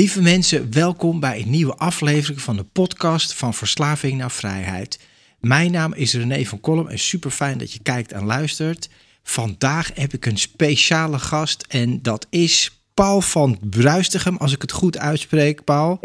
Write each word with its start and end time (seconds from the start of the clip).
Lieve 0.00 0.22
mensen, 0.22 0.72
welkom 0.72 1.20
bij 1.20 1.40
een 1.40 1.50
nieuwe 1.50 1.76
aflevering 1.76 2.40
van 2.40 2.56
de 2.56 2.64
podcast 2.64 3.34
van 3.34 3.54
Verslaving 3.54 4.18
naar 4.18 4.30
Vrijheid. 4.30 4.98
Mijn 5.40 5.70
naam 5.70 5.92
is 5.92 6.14
René 6.14 6.44
van 6.44 6.60
Kolm 6.60 6.88
en 6.88 6.98
super 6.98 7.30
fijn 7.30 7.58
dat 7.58 7.72
je 7.72 7.82
kijkt 7.82 8.12
en 8.12 8.24
luistert. 8.24 8.88
Vandaag 9.22 9.90
heb 9.94 10.12
ik 10.12 10.26
een 10.26 10.38
speciale 10.38 11.18
gast 11.18 11.64
en 11.68 12.02
dat 12.02 12.26
is 12.30 12.82
Paul 12.94 13.20
van 13.20 13.58
Bruistigem, 13.70 14.36
als 14.36 14.52
ik 14.52 14.62
het 14.62 14.72
goed 14.72 14.98
uitspreek, 14.98 15.64
Paul. 15.64 16.00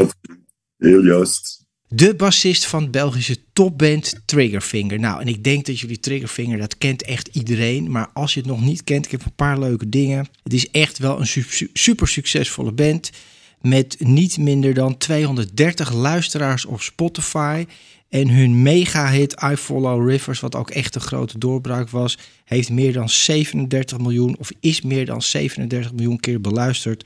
Heel 0.77 1.03
juist. 1.03 1.63
De 1.87 2.15
bassist 2.15 2.65
van 2.65 2.91
Belgische 2.91 3.37
topband 3.53 4.21
Triggerfinger. 4.25 4.99
Nou, 4.99 5.21
en 5.21 5.27
ik 5.27 5.43
denk 5.43 5.65
dat 5.65 5.79
jullie 5.79 5.99
Triggerfinger, 5.99 6.57
dat 6.57 6.77
kent 6.77 7.03
echt 7.03 7.27
iedereen. 7.31 7.91
Maar 7.91 8.09
als 8.13 8.33
je 8.33 8.39
het 8.39 8.49
nog 8.49 8.61
niet 8.61 8.83
kent, 8.83 9.05
ik 9.05 9.11
heb 9.11 9.25
een 9.25 9.35
paar 9.35 9.59
leuke 9.59 9.89
dingen. 9.89 10.27
Het 10.43 10.53
is 10.53 10.71
echt 10.71 10.97
wel 10.97 11.19
een 11.19 11.45
super 11.73 12.07
succesvolle 12.07 12.71
band. 12.71 13.11
Met 13.65 13.95
niet 13.99 14.37
minder 14.37 14.73
dan 14.73 14.97
230 14.97 15.93
luisteraars 15.93 16.65
op 16.65 16.81
Spotify. 16.81 17.65
En 18.09 18.29
hun 18.29 18.61
mega-hit 18.61 19.41
I 19.51 19.55
Follow 19.55 20.09
Rivers, 20.09 20.39
wat 20.39 20.55
ook 20.55 20.69
echt 20.69 20.95
een 20.95 21.01
grote 21.01 21.37
doorbraak 21.37 21.89
was, 21.89 22.17
heeft 22.43 22.69
meer 22.69 22.93
dan 22.93 23.09
37 23.09 23.97
miljoen, 23.97 24.37
of 24.39 24.51
is 24.59 24.81
meer 24.81 25.05
dan 25.05 25.21
37 25.21 25.93
miljoen 25.93 26.19
keer 26.19 26.41
beluisterd 26.41 27.05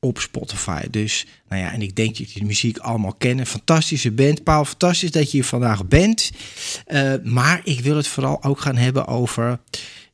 op 0.00 0.18
Spotify. 0.18 0.90
Dus, 0.90 1.26
nou 1.48 1.62
ja, 1.62 1.72
en 1.72 1.82
ik 1.82 1.96
denk 1.96 2.18
dat 2.18 2.32
je 2.32 2.40
de 2.40 2.46
muziek 2.46 2.78
allemaal 2.78 3.14
kennen. 3.14 3.46
Fantastische 3.46 4.10
band. 4.10 4.42
Paul, 4.42 4.64
fantastisch 4.64 5.10
dat 5.10 5.24
je 5.24 5.36
hier 5.36 5.44
vandaag 5.44 5.86
bent. 5.86 6.30
Uh, 6.86 7.12
maar 7.24 7.60
ik 7.64 7.80
wil 7.80 7.96
het 7.96 8.08
vooral 8.08 8.42
ook 8.42 8.60
gaan 8.60 8.76
hebben 8.76 9.06
over 9.06 9.60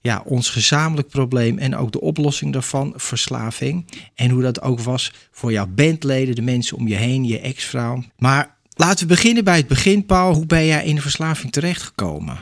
ja, 0.05 0.23
ons 0.25 0.51
gezamenlijk 0.51 1.09
probleem 1.09 1.59
en 1.59 1.77
ook 1.77 1.93
de 1.93 2.01
oplossing 2.01 2.53
daarvan, 2.53 2.93
verslaving. 2.97 3.87
En 4.15 4.31
hoe 4.31 4.43
dat 4.43 4.61
ook 4.61 4.81
was 4.81 5.13
voor 5.31 5.53
jouw 5.53 5.67
bandleden, 5.67 6.35
de 6.35 6.43
mensen 6.43 6.77
om 6.77 6.89
je 6.89 6.95
heen, 6.95 7.25
je 7.25 7.41
ex-vrouw. 7.41 8.03
Maar 8.19 8.59
laten 8.75 9.07
we 9.07 9.15
beginnen 9.15 9.45
bij 9.45 9.57
het 9.57 9.67
begin, 9.67 10.07
Paul. 10.07 10.35
Hoe 10.35 10.47
ben 10.47 10.67
jij 10.67 10.85
in 10.85 10.95
de 10.95 11.01
verslaving 11.01 11.53
terechtgekomen? 11.53 12.39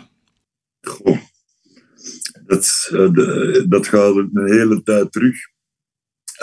Goh, 0.80 1.18
dat, 2.46 2.90
uh, 2.92 3.64
dat 3.68 3.86
gaat 3.86 4.17
een 4.17 4.30
hele 4.33 4.83
tijd 4.83 5.12
terug. 5.12 5.36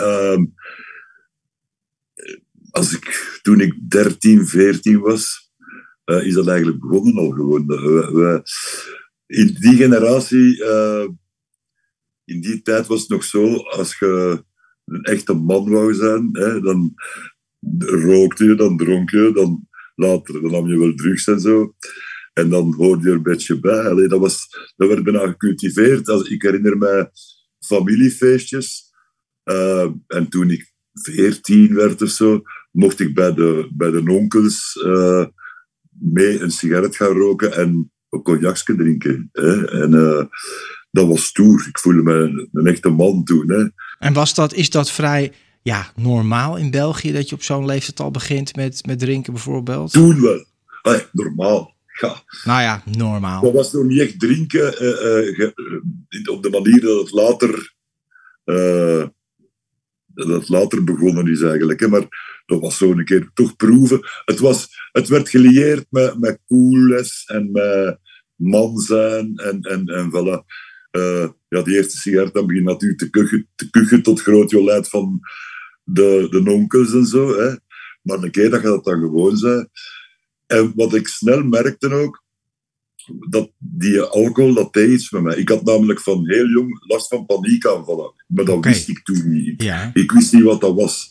Uh, 0.00 0.38
als 2.70 2.94
ik, 2.94 3.38
toen 3.42 3.60
ik 3.60 3.90
13, 3.90 4.46
14 4.46 5.00
was, 5.00 5.52
uh, 6.04 6.26
is 6.26 6.34
dat 6.34 6.48
eigenlijk 6.48 6.80
begonnen 6.80 7.16
al 7.16 7.30
gewoon. 7.30 7.66
We, 7.66 7.76
we, 8.12 8.42
in 9.30 9.56
die 9.60 9.76
generatie, 9.76 10.58
uh, 10.58 11.08
in 12.24 12.40
die 12.40 12.62
tijd 12.62 12.86
was 12.86 13.00
het 13.00 13.08
nog 13.08 13.24
zo, 13.24 13.56
als 13.56 13.98
je 13.98 14.44
een 14.84 15.02
echte 15.02 15.34
man 15.34 15.70
wou 15.70 15.94
zijn, 15.94 16.28
hè, 16.32 16.60
dan 16.60 16.94
rookte 17.78 18.44
je, 18.44 18.54
dan 18.54 18.76
dronk 18.76 19.10
je, 19.10 19.30
dan 19.34 19.68
later 19.94 20.42
dan 20.42 20.50
nam 20.50 20.68
je 20.68 20.78
wel 20.78 20.94
drugs 20.94 21.26
en 21.26 21.40
zo. 21.40 21.74
En 22.32 22.48
dan 22.48 22.74
hoorde 22.74 23.02
je 23.02 23.08
er 23.08 23.14
een 23.14 23.22
beetje 23.22 23.60
bij. 23.60 24.08
Dat, 24.08 24.20
was, 24.20 24.48
dat 24.76 24.88
werd 24.88 25.02
bijna 25.02 25.26
gecultiveerd. 25.26 26.08
Als, 26.08 26.28
ik 26.28 26.42
herinner 26.42 26.78
me 26.78 27.10
familiefeestjes. 27.58 28.92
Uh, 29.44 29.90
en 30.06 30.28
toen 30.28 30.50
ik 30.50 30.72
veertien 30.92 31.74
werd 31.74 32.02
of 32.02 32.08
zo, 32.08 32.42
mocht 32.70 33.00
ik 33.00 33.14
bij 33.14 33.34
de, 33.34 33.68
bij 33.72 33.90
de 33.90 34.04
onkels 34.10 34.82
uh, 34.86 35.26
mee 35.90 36.40
een 36.40 36.50
sigaret 36.50 36.96
gaan 36.96 37.16
roken 37.16 37.52
en 37.52 37.92
een 38.10 38.22
cognacsje 38.22 38.76
drinken. 38.76 39.28
Hè. 39.32 39.66
En 39.82 39.92
uh, 39.92 40.22
dat 40.90 41.06
was 41.06 41.24
stoer. 41.24 41.66
Ik 41.68 41.78
voelde 41.78 42.02
me 42.02 42.12
een, 42.12 42.48
een, 42.52 42.66
echte 42.66 42.88
man 42.88 43.24
toen. 43.24 43.50
Hè. 43.50 43.64
En 43.98 44.12
was 44.12 44.34
dat, 44.34 44.54
is 44.54 44.70
dat 44.70 44.90
vrij 44.90 45.32
ja, 45.62 45.92
normaal 45.96 46.56
in 46.56 46.70
België 46.70 47.12
dat 47.12 47.28
je 47.28 47.34
op 47.34 47.42
zo'n 47.42 47.66
leeftijd 47.66 48.00
al 48.00 48.10
begint 48.10 48.56
met, 48.56 48.86
met 48.86 48.98
drinken 48.98 49.32
bijvoorbeeld? 49.32 49.92
Toen 49.92 50.20
wel. 50.20 50.44
Allee, 50.82 51.06
normaal. 51.12 51.74
Ja. 52.00 52.22
Nou 52.44 52.62
ja, 52.62 52.82
normaal. 52.84 53.42
Dat 53.42 53.52
was 53.52 53.72
nog 53.72 53.84
niet 53.84 54.00
echt 54.00 54.20
drinken 54.20 54.82
uh, 54.82 55.38
uh, 55.38 56.30
op 56.30 56.42
de 56.42 56.50
manier 56.50 56.80
dat 56.80 57.00
het 57.00 57.10
later, 57.10 57.74
dat 60.26 60.48
later 60.48 60.84
begonnen 60.84 61.28
is 61.28 61.42
eigenlijk. 61.42 61.80
Hè. 61.80 61.88
Maar 61.88 62.42
dat 62.46 62.60
was 62.60 62.76
zo 62.76 62.90
een 62.90 63.04
keer 63.04 63.30
toch 63.34 63.56
proeven. 63.56 64.00
Het, 64.24 64.38
was, 64.38 64.68
het 64.92 65.08
werd 65.08 65.28
gelieerd 65.28 65.86
met, 65.90 66.18
met 66.18 66.40
coolness 66.46 67.24
en 67.24 67.50
met 67.50 67.98
man 68.34 68.78
zijn 68.78 69.36
en, 69.36 69.60
en, 69.60 69.86
en 69.86 70.10
voilà. 70.10 70.44
Uh, 70.96 71.28
ja, 71.48 71.62
die 71.62 71.76
eerste 71.76 71.96
sigaret 71.96 72.34
dan 72.34 72.46
begint 72.46 72.64
natuurlijk 72.64 73.00
te 73.00 73.10
kuchen, 73.10 73.48
te 73.54 73.70
kuchen 73.70 74.02
tot 74.02 74.20
groot 74.20 74.50
jolijt 74.50 74.88
van 74.88 75.20
de, 75.84 76.26
de 76.30 76.50
onkels 76.50 76.92
en 76.92 77.06
zo. 77.06 77.38
Hè. 77.38 77.54
Maar 78.02 78.22
een 78.22 78.30
keer 78.30 78.50
dat 78.50 78.60
je 78.60 78.66
dat 78.66 78.84
dan 78.84 79.00
gewoon 79.00 79.36
zei. 79.36 79.66
En 80.46 80.72
wat 80.74 80.94
ik 80.94 81.08
snel 81.08 81.42
merkte 81.42 81.92
ook, 81.92 82.22
dat 83.28 83.52
die 83.58 84.00
alcohol, 84.00 84.54
dat 84.54 84.72
deed 84.72 84.90
iets 84.90 85.10
met 85.10 85.22
mij. 85.22 85.36
Ik 85.36 85.48
had 85.48 85.64
namelijk 85.64 86.00
van 86.00 86.28
heel 86.28 86.46
jong 86.46 86.84
last 86.86 87.08
van 87.08 87.26
paniekaanvallen. 87.26 88.12
Maar 88.26 88.44
dat 88.44 88.56
okay. 88.56 88.72
wist 88.72 88.88
ik 88.88 89.02
toen 89.02 89.30
niet. 89.30 89.62
Ja. 89.62 89.90
Ik 89.94 90.12
wist 90.12 90.32
niet 90.32 90.42
wat 90.42 90.60
dat 90.60 90.74
was. 90.74 91.10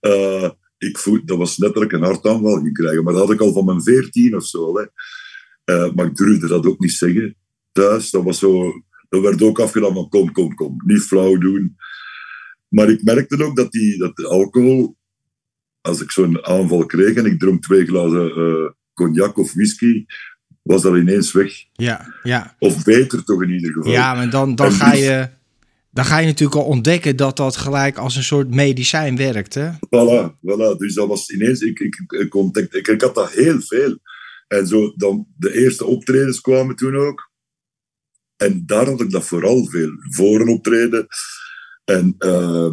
Uh, 0.00 0.50
ik 0.78 0.98
voel, 0.98 1.24
dat 1.24 1.38
was 1.38 1.58
letterlijk 1.58 1.92
een 1.92 2.02
hartaanval 2.02 2.56
ging 2.56 2.72
krijgen. 2.72 3.04
Maar 3.04 3.12
dat 3.12 3.22
had 3.22 3.32
ik 3.32 3.40
al 3.40 3.52
van 3.52 3.64
mijn 3.64 3.82
veertien 3.82 4.36
of 4.36 4.46
zo. 4.46 4.78
Hè. 4.78 4.84
Uh, 5.74 5.92
maar 5.92 6.06
ik 6.06 6.16
durfde 6.16 6.46
dat 6.46 6.66
ook 6.66 6.80
niet 6.80 6.92
zeggen. 6.92 7.36
Thuis, 7.72 8.10
dat 8.10 8.24
was 8.24 8.38
zo... 8.38 8.72
Dat 9.08 9.22
werd 9.22 9.42
ook 9.42 9.60
afgedaan 9.60 9.94
van 9.94 10.08
kom, 10.08 10.32
kom, 10.32 10.54
kom. 10.54 10.76
Niet 10.84 11.02
flauw 11.02 11.38
doen. 11.38 11.76
Maar 12.68 12.90
ik 12.90 13.02
merkte 13.02 13.44
ook 13.44 13.56
dat, 13.56 13.72
die, 13.72 13.98
dat 13.98 14.16
de 14.16 14.28
alcohol... 14.28 14.96
Als 15.80 16.02
ik 16.02 16.10
zo'n 16.10 16.44
aanval 16.44 16.86
kreeg 16.86 17.14
en 17.14 17.26
ik 17.26 17.38
dronk 17.38 17.62
twee 17.62 17.86
glazen 17.86 18.38
uh, 18.38 18.70
cognac 18.94 19.38
of 19.38 19.52
whisky... 19.52 20.04
Was 20.62 20.82
dat 20.82 20.96
ineens 20.96 21.32
weg. 21.32 21.64
Ja, 21.72 22.14
ja. 22.22 22.56
Of 22.58 22.84
beter 22.84 23.24
toch 23.24 23.42
in 23.42 23.50
ieder 23.50 23.72
geval. 23.72 23.92
Ja, 23.92 24.14
maar 24.14 24.30
dan, 24.30 24.54
dan 24.54 24.72
ga 24.72 24.92
je 24.92 25.28
dan 25.92 26.04
ga 26.04 26.18
je 26.18 26.26
natuurlijk 26.26 26.60
al 26.60 26.66
ontdekken 26.66 27.16
dat 27.16 27.36
dat 27.36 27.56
gelijk 27.56 27.98
als 27.98 28.16
een 28.16 28.22
soort 28.22 28.54
medicijn 28.54 29.16
werkt. 29.16 29.54
Hè? 29.54 29.70
Voilà, 29.72 30.30
voilà. 30.30 30.76
Dus 30.76 30.94
dat 30.94 31.08
was 31.08 31.30
ineens, 31.30 31.60
ik, 31.60 31.80
ik, 31.80 32.04
ik, 32.08 32.34
ik, 32.70 32.86
ik 32.88 33.00
had 33.00 33.14
dat 33.14 33.30
heel 33.30 33.60
veel. 33.60 33.98
En 34.48 34.66
zo, 34.66 34.92
dan, 34.96 35.26
de 35.36 35.54
eerste 35.54 35.84
optredens 35.84 36.40
kwamen 36.40 36.76
toen 36.76 36.96
ook. 36.96 37.30
En 38.36 38.62
daar 38.66 38.86
had 38.86 39.00
ik 39.00 39.10
dat 39.10 39.24
vooral 39.24 39.64
veel. 39.64 39.90
Voor 39.98 40.40
een 40.40 40.48
optreden. 40.48 41.06
En 41.84 42.14
uh, 42.18 42.72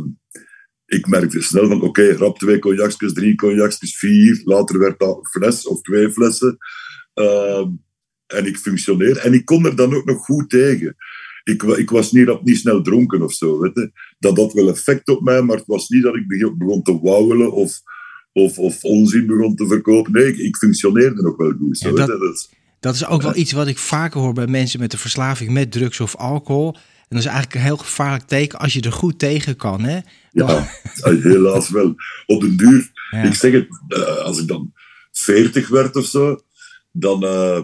ik 0.85 1.07
merkte 1.07 1.41
snel 1.41 1.67
van, 1.67 1.81
oké, 1.81 1.85
okay, 1.85 2.11
rap 2.11 2.39
twee 2.39 2.59
cognacjes, 2.59 3.13
drie 3.13 3.35
cognacjes, 3.35 3.97
vier. 3.97 4.41
Later 4.43 4.79
werd 4.79 4.99
dat 4.99 5.29
fles 5.31 5.67
of 5.67 5.81
twee 5.81 6.11
flessen. 6.11 6.57
Uh, 7.19 7.65
en 8.27 8.45
ik 8.45 8.57
functioneerde. 8.57 9.19
En 9.19 9.33
ik 9.33 9.45
kon 9.45 9.65
er 9.65 9.75
dan 9.75 9.93
ook 9.93 10.05
nog 10.05 10.25
goed 10.25 10.49
tegen 10.49 10.95
ik, 11.49 11.63
ik 11.63 11.89
was 11.89 12.11
niet, 12.11 12.43
niet 12.43 12.57
snel 12.57 12.81
dronken 12.81 13.21
of 13.21 13.33
zo. 13.33 13.59
Weet 13.59 13.73
je. 13.73 13.91
Dat 14.19 14.37
had 14.37 14.53
wel 14.53 14.69
effect 14.69 15.07
op 15.07 15.21
mij, 15.21 15.41
maar 15.41 15.57
het 15.57 15.67
was 15.67 15.89
niet 15.89 16.03
dat 16.03 16.15
ik 16.15 16.53
begon 16.57 16.81
te 16.83 16.99
wauwelen 17.01 17.51
of, 17.51 17.81
of, 18.31 18.57
of 18.57 18.83
onzin 18.83 19.25
begon 19.25 19.55
te 19.55 19.67
verkopen. 19.67 20.11
Nee, 20.11 20.27
ik, 20.27 20.37
ik 20.37 20.57
functioneerde 20.57 21.21
nog 21.21 21.37
wel 21.37 21.53
goed. 21.59 21.77
Zo, 21.77 21.89
ja, 21.89 21.95
dat, 21.95 22.07
dat, 22.07 22.49
dat, 22.79 22.95
is 22.95 23.05
ook 23.05 23.21
wel 23.21 23.35
iets 23.35 23.51
wat 23.51 23.67
ik 23.67 23.77
vaker 23.77 24.19
hoor 24.19 24.33
bij 24.33 24.47
mensen 24.47 24.79
met 24.79 24.93
een 24.93 24.99
verslaving 24.99 25.51
met 25.51 25.71
drugs 25.71 25.99
of 25.99 26.15
alcohol. 26.15 26.73
En 26.75 27.15
dat 27.15 27.19
is 27.19 27.25
eigenlijk 27.25 27.55
een 27.55 27.61
heel 27.61 27.77
gevaarlijk 27.77 28.27
teken 28.27 28.59
als 28.59 28.73
je 28.73 28.81
er 28.81 28.91
goed 28.91 29.19
tegen 29.19 29.55
kan. 29.55 29.83
Hè? 29.83 29.99
Ja, 30.31 30.69
helaas 31.03 31.69
wel. 31.69 31.95
Op 32.25 32.41
den 32.41 32.57
duur, 32.57 32.91
ik 33.23 33.33
zeg 33.33 33.51
het, 33.51 33.67
uh, 33.87 34.17
als 34.17 34.39
ik 34.39 34.47
dan 34.47 34.73
40 35.11 35.67
werd 35.67 35.95
of 35.95 36.05
zo, 36.05 36.39
dan 36.91 37.23
uh, 37.23 37.61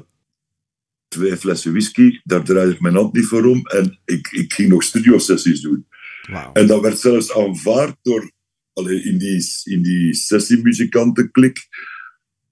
twee 1.08 1.38
flessen 1.38 1.72
whisky, 1.72 2.20
daar 2.24 2.44
draaide 2.44 2.72
ik 2.72 2.82
mijn 2.82 2.96
hand 2.96 3.14
niet 3.14 3.26
voor 3.26 3.46
om. 3.46 3.66
En 3.66 4.00
ik, 4.06 4.28
ik 4.32 4.54
ging 4.54 4.70
nog 4.70 4.84
studiosessies 4.84 5.62
doen. 5.62 5.88
Wow. 6.32 6.50
En 6.54 6.68
dat 6.68 6.82
werd 6.82 7.00
zelfs 7.00 7.34
aanvaard 7.34 7.96
door, 8.02 8.32
allee, 8.74 9.04
in 9.04 9.18
die, 9.18 9.46
in 9.64 9.82
die 9.82 10.14
sessiemuzikantenklik, 10.14 11.68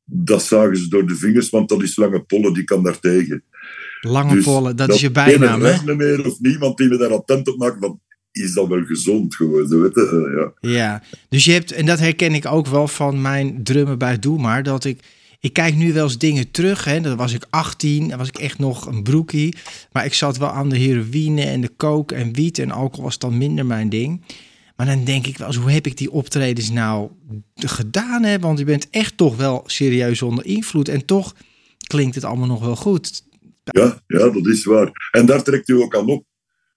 dat 0.05 0.43
zagen 0.43 0.77
ze 0.77 0.87
door 0.87 1.07
de 1.07 1.15
vingers, 1.15 1.49
want 1.49 1.69
dat 1.69 1.81
is 1.81 1.95
Lange 1.95 2.23
Polle, 2.23 2.53
die 2.53 2.63
kan 2.63 2.83
daar 2.83 2.99
tegen. 2.99 3.43
Lange 4.01 4.35
dus 4.35 4.43
Polle, 4.43 4.73
dat, 4.73 4.93
is 4.93 5.01
je 5.01 5.11
bijnaam, 5.11 5.61
hè? 5.61 5.95
meer 5.95 6.25
of 6.25 6.39
niemand 6.39 6.77
die 6.77 6.87
me 6.87 6.97
daar 6.97 7.13
attent 7.13 7.47
op 7.47 7.57
maakt 7.57 7.77
van, 7.79 8.01
is 8.31 8.53
dat 8.53 8.67
wel 8.67 8.83
gezond 8.83 9.35
geworden, 9.35 9.81
weet 9.81 9.95
je? 9.95 10.53
Uh, 10.61 10.71
ja. 10.71 10.77
ja, 10.77 11.03
dus 11.29 11.45
je 11.45 11.51
hebt, 11.51 11.71
en 11.71 11.85
dat 11.85 11.99
herken 11.99 12.33
ik 12.33 12.45
ook 12.45 12.67
wel 12.67 12.87
van 12.87 13.21
mijn 13.21 13.63
drummen 13.63 13.97
bij 13.97 14.19
Doe 14.19 14.39
Maar, 14.39 14.63
dat 14.63 14.85
ik 14.85 14.99
ik 15.43 15.53
kijk 15.53 15.75
nu 15.75 15.93
wel 15.93 16.03
eens 16.03 16.17
dingen 16.17 16.51
terug. 16.51 16.83
Hè. 16.83 17.01
Dan 17.01 17.17
was 17.17 17.33
ik 17.33 17.45
18, 17.49 18.07
dan 18.07 18.17
was 18.17 18.27
ik 18.27 18.37
echt 18.37 18.59
nog 18.59 18.85
een 18.85 19.03
broekie. 19.03 19.55
Maar 19.91 20.05
ik 20.05 20.13
zat 20.13 20.37
wel 20.37 20.49
aan 20.49 20.69
de 20.69 20.77
heroïne 20.77 21.41
en 21.41 21.61
de 21.61 21.71
coke 21.77 22.15
en 22.15 22.33
wiet 22.33 22.59
en 22.59 22.71
alcohol 22.71 23.03
was 23.03 23.17
dan 23.17 23.37
minder 23.37 23.65
mijn 23.65 23.89
ding. 23.89 24.21
Maar 24.75 24.85
dan 24.85 25.03
denk 25.03 25.27
ik 25.27 25.37
wel 25.37 25.47
eens, 25.47 25.55
hoe 25.55 25.71
heb 25.71 25.85
ik 25.85 25.97
die 25.97 26.11
optredens 26.11 26.69
nou 26.69 27.09
gedaan? 27.55 28.23
Hè? 28.23 28.39
Want 28.39 28.59
je 28.59 28.65
bent 28.65 28.89
echt 28.89 29.17
toch 29.17 29.35
wel 29.35 29.63
serieus 29.65 30.21
onder 30.21 30.45
invloed. 30.45 30.87
En 30.87 31.05
toch 31.05 31.35
klinkt 31.87 32.15
het 32.15 32.23
allemaal 32.23 32.47
nog 32.47 32.65
wel 32.65 32.75
goed. 32.75 33.23
Ja, 33.63 34.01
ja 34.07 34.29
dat 34.29 34.47
is 34.47 34.63
waar. 34.63 34.91
En 35.11 35.25
daar 35.25 35.43
trekt 35.43 35.69
u 35.69 35.73
ook 35.73 35.95
aan 35.95 36.09
op. 36.09 36.25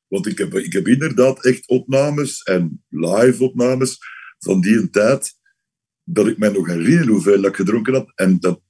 Want 0.09 0.27
ik 0.27 0.39
heb, 0.39 0.55
ik 0.55 0.73
heb 0.73 0.89
inderdaad 0.89 1.45
echt 1.45 1.69
opnames 1.69 2.43
en 2.43 2.85
live 2.89 3.45
opnames 3.45 3.99
van 4.39 4.61
die 4.61 4.91
tijd 4.91 5.36
dat 6.09 6.27
ik 6.27 6.39
mij 6.39 6.49
nog 6.49 6.67
herinner 6.67 7.09
hoeveel 7.09 7.45
ik 7.45 7.57
gedronken 7.57 7.95
had. 7.95 8.13
En 8.15 8.41
dat, 8.41 8.61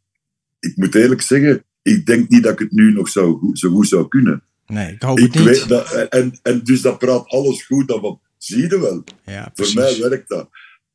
ik 0.59 0.77
moet 0.77 0.95
eerlijk 0.95 1.21
zeggen, 1.21 1.65
ik 1.83 2.07
denk 2.07 2.29
niet 2.29 2.43
dat 2.43 2.53
ik 2.53 2.59
het 2.59 2.73
nu 2.73 2.93
nog 2.93 3.09
zou, 3.09 3.51
zo 3.53 3.71
goed 3.71 3.89
zou 3.89 4.09
kunnen. 4.09 4.43
Nee, 4.67 4.93
ik 4.93 5.03
hoop 5.03 5.19
het 5.19 5.35
niet. 5.35 5.45
Weet 5.45 5.69
dat, 5.69 5.93
en, 5.93 6.39
en 6.43 6.65
dus 6.65 6.81
dat 6.81 6.99
praat 6.99 7.27
alles 7.27 7.67
goed. 7.67 7.89
Dan 7.89 8.01
van, 8.01 8.21
zie 8.39 8.63
je 8.63 8.81
wel. 8.81 9.05
Ja, 9.25 9.51
Voor 9.55 9.75
mij 9.75 10.01
werkt 10.01 10.29
dat. 10.29 10.49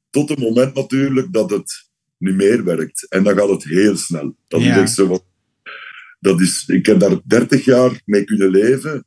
Tot 0.10 0.30
het 0.30 0.40
moment 0.40 0.74
natuurlijk 0.74 1.34
dat 1.34 1.50
het 1.50 1.90
niet 2.18 2.36
meer 2.36 2.64
werkt. 2.64 3.08
En 3.10 3.24
dan 3.24 3.38
gaat 3.38 3.50
het 3.50 3.64
heel 3.64 3.98
snel. 3.98 4.36
Dat 4.48 4.62
ja. 4.62 4.86
zo 4.86 5.20
dat 6.22 6.42
is, 6.42 6.64
ik 6.68 6.86
heb 6.86 7.00
daar 7.00 7.20
30 7.26 7.66
jaar 7.66 8.02
mee 8.06 8.24
kunnen 8.24 8.50
leven. 8.50 9.06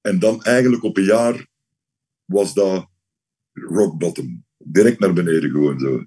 En 0.00 0.18
dan 0.18 0.42
eigenlijk 0.42 0.82
op 0.82 0.96
een 0.96 1.04
jaar 1.04 1.46
was 2.24 2.54
dat 2.54 2.88
rock 3.52 3.98
bottom. 3.98 4.44
Direct 4.58 4.98
naar 4.98 5.12
beneden 5.12 5.50
gewoon 5.50 5.78
zo. 5.78 6.04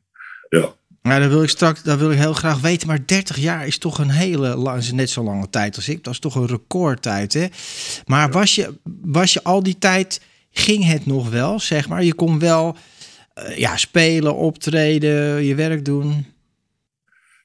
Ja. 0.59 0.75
Nou, 1.01 1.21
dat 1.21 1.29
wil 1.29 1.43
ik 1.43 1.49
straks, 1.49 1.83
dat 1.83 1.99
wil 1.99 2.11
ik 2.11 2.17
heel 2.17 2.33
graag 2.33 2.61
weten. 2.61 2.87
Maar 2.87 3.05
30 3.05 3.37
jaar 3.37 3.67
is 3.67 3.77
toch 3.77 3.99
een 3.99 4.09
hele 4.09 4.55
lang, 4.55 4.91
net 4.91 5.09
zo 5.09 5.23
lange 5.23 5.49
tijd 5.49 5.75
als 5.75 5.89
ik. 5.89 6.03
Dat 6.03 6.13
is 6.13 6.19
toch 6.19 6.35
een 6.35 6.47
recordtijd, 6.47 7.33
hè? 7.33 7.47
Maar 8.05 8.31
was, 8.31 8.55
je, 8.55 8.79
was 9.01 9.33
je 9.33 9.43
al 9.43 9.63
die 9.63 9.77
tijd, 9.77 10.21
ging 10.51 10.85
het 10.85 11.05
nog 11.05 11.29
wel, 11.29 11.59
zeg 11.59 11.87
maar? 11.87 12.03
Je 12.03 12.13
kon 12.13 12.39
wel 12.39 12.77
uh, 13.37 13.57
ja, 13.57 13.77
spelen, 13.77 14.35
optreden, 14.35 15.43
je 15.43 15.55
werk 15.55 15.85
doen? 15.85 16.25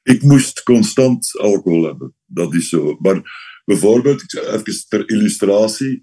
Ik 0.02 0.22
moest 0.22 0.62
constant 0.62 1.38
alcohol 1.38 1.84
hebben, 1.84 2.14
dat 2.26 2.54
is 2.54 2.68
zo. 2.68 2.96
Maar 3.00 3.20
bijvoorbeeld, 3.64 4.34
even 4.34 4.88
ter 4.88 5.08
illustratie, 5.08 6.02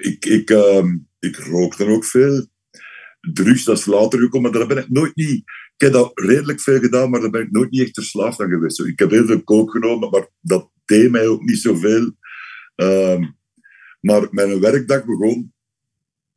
ik, 0.00 0.24
ik, 0.24 0.50
uh, 0.50 0.84
ik 1.18 1.36
rookte 1.36 1.86
ook 1.86 2.04
veel. 2.04 2.46
Drugs, 3.20 3.64
dat 3.64 3.78
is 3.78 3.86
later 3.86 4.18
gekomen, 4.18 4.50
maar 4.50 4.58
daar 4.58 4.68
ben 4.68 4.84
ik 4.84 4.90
nooit 4.90 5.16
niet 5.16 5.44
heb 5.82 5.92
dat 5.92 6.10
redelijk 6.14 6.60
veel 6.60 6.80
gedaan, 6.80 7.10
maar 7.10 7.20
daar 7.20 7.30
ben 7.30 7.42
ik 7.42 7.50
nooit 7.50 7.70
niet 7.70 7.80
echt 7.80 7.94
verslaafd 7.94 8.40
aan 8.40 8.50
geweest. 8.50 8.80
Ik 8.80 8.98
heb 8.98 9.10
heel 9.10 9.26
veel 9.26 9.42
kook 9.42 9.70
genomen, 9.70 10.10
maar 10.10 10.28
dat 10.40 10.70
deed 10.84 11.10
mij 11.10 11.26
ook 11.26 11.42
niet 11.42 11.58
zoveel. 11.58 12.16
Um, 12.76 13.36
maar 14.00 14.28
mijn 14.30 14.60
werkdag 14.60 15.04
begon, 15.04 15.52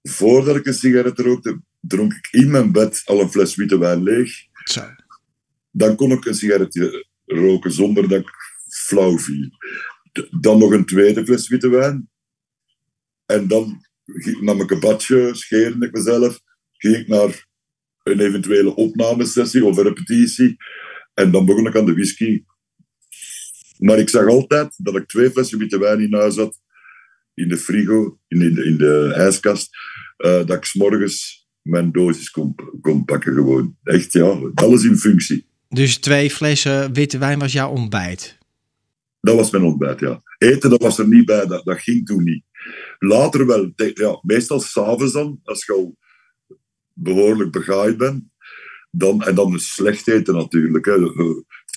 voordat 0.02 0.56
ik 0.56 0.66
een 0.66 0.74
sigaret 0.74 1.20
rookte, 1.20 1.62
dronk 1.80 2.14
ik 2.14 2.28
in 2.32 2.52
mijn 2.52 2.72
bed 2.72 3.02
al 3.06 3.22
een 3.22 3.32
fles 3.32 3.56
witte 3.56 3.78
wijn 3.78 4.04
leeg. 4.04 4.32
Zo. 4.64 4.82
Dan 5.72 5.96
kon 5.96 6.12
ik 6.12 6.26
een 6.26 6.36
sigaretje 6.36 7.06
roken 7.26 7.72
zonder 7.72 8.10
dat 8.10 8.20
ik 8.20 8.32
flauw 8.68 9.18
viel. 9.18 9.50
Dan 10.40 10.60
nog 10.60 10.72
een 10.72 10.86
tweede 10.86 11.26
fles 11.26 11.48
witte 11.48 11.70
wijn. 11.70 12.10
En 13.26 13.48
dan 13.48 13.86
nam 14.42 14.62
ik 14.62 14.72
een 14.72 14.80
badje, 14.80 15.30
scheerde 15.34 15.86
ik 15.86 15.92
mezelf, 15.92 16.40
ging 16.72 16.96
ik 16.96 17.08
naar 17.08 17.45
een 18.06 18.19
eventuele 18.19 18.75
opnamesessie 18.75 19.66
of 19.66 19.78
een 19.78 19.84
repetitie. 19.84 20.56
En 21.13 21.31
dan 21.31 21.46
begon 21.46 21.68
ik 21.68 21.75
aan 21.75 21.86
de 21.86 21.94
whisky. 21.94 22.44
Maar 23.78 24.00
ik 24.00 24.10
zag 24.10 24.28
altijd 24.28 24.74
dat 24.78 24.96
ik 24.96 25.07
twee 25.07 25.31
flessen 25.31 25.57
witte 25.57 25.80
wijn 25.80 26.00
in 26.00 26.13
huis 26.13 26.36
had. 26.36 26.62
In 27.34 27.48
de 27.48 27.57
frigo, 27.57 28.19
in 28.28 28.40
de, 28.40 28.66
in 28.66 28.78
de 28.78 29.13
ijskast. 29.16 29.69
Uh, 30.18 30.31
dat 30.31 30.52
ik 30.52 30.66
s'morgens 30.66 31.48
mijn 31.62 31.92
dosis 31.92 32.30
kon, 32.30 32.56
kon 32.81 33.06
pakken 33.06 33.34
gewoon. 33.34 33.78
Echt, 33.84 34.13
ja. 34.13 34.40
Alles 34.54 34.84
in 34.84 34.98
functie. 34.98 35.48
Dus 35.69 35.98
twee 35.98 36.31
flessen 36.31 36.94
witte 36.94 37.18
wijn 37.18 37.40
was 37.40 37.51
jouw 37.51 37.69
ontbijt? 37.69 38.38
Dat 39.22 39.36
was 39.36 39.51
mijn 39.51 39.63
ontbijt, 39.63 40.00
ja. 40.00 40.22
Eten, 40.38 40.69
dat 40.69 40.81
was 40.81 41.00
er 41.00 41.08
niet 41.08 41.25
bij. 41.25 41.46
Dat, 41.46 41.66
dat 41.66 41.80
ging 41.80 42.06
toen 42.06 42.24
niet. 42.24 42.44
Later 43.00 43.46
wel. 43.46 43.72
Ja, 43.75 44.19
meestal 44.22 44.60
s'avonds 44.60 45.13
dan, 45.13 45.40
als 45.44 45.66
je 45.66 45.74
al 45.74 45.98
behoorlijk 46.96 47.52
begaaid 47.52 47.98
ben. 47.98 48.32
Dan, 48.92 49.24
en 49.24 49.36
dan 49.36 49.54
is 49.54 49.74
slecht 49.74 50.08
eten 50.08 50.34
natuurlijk. 50.34 50.86
Hè. 50.86 50.94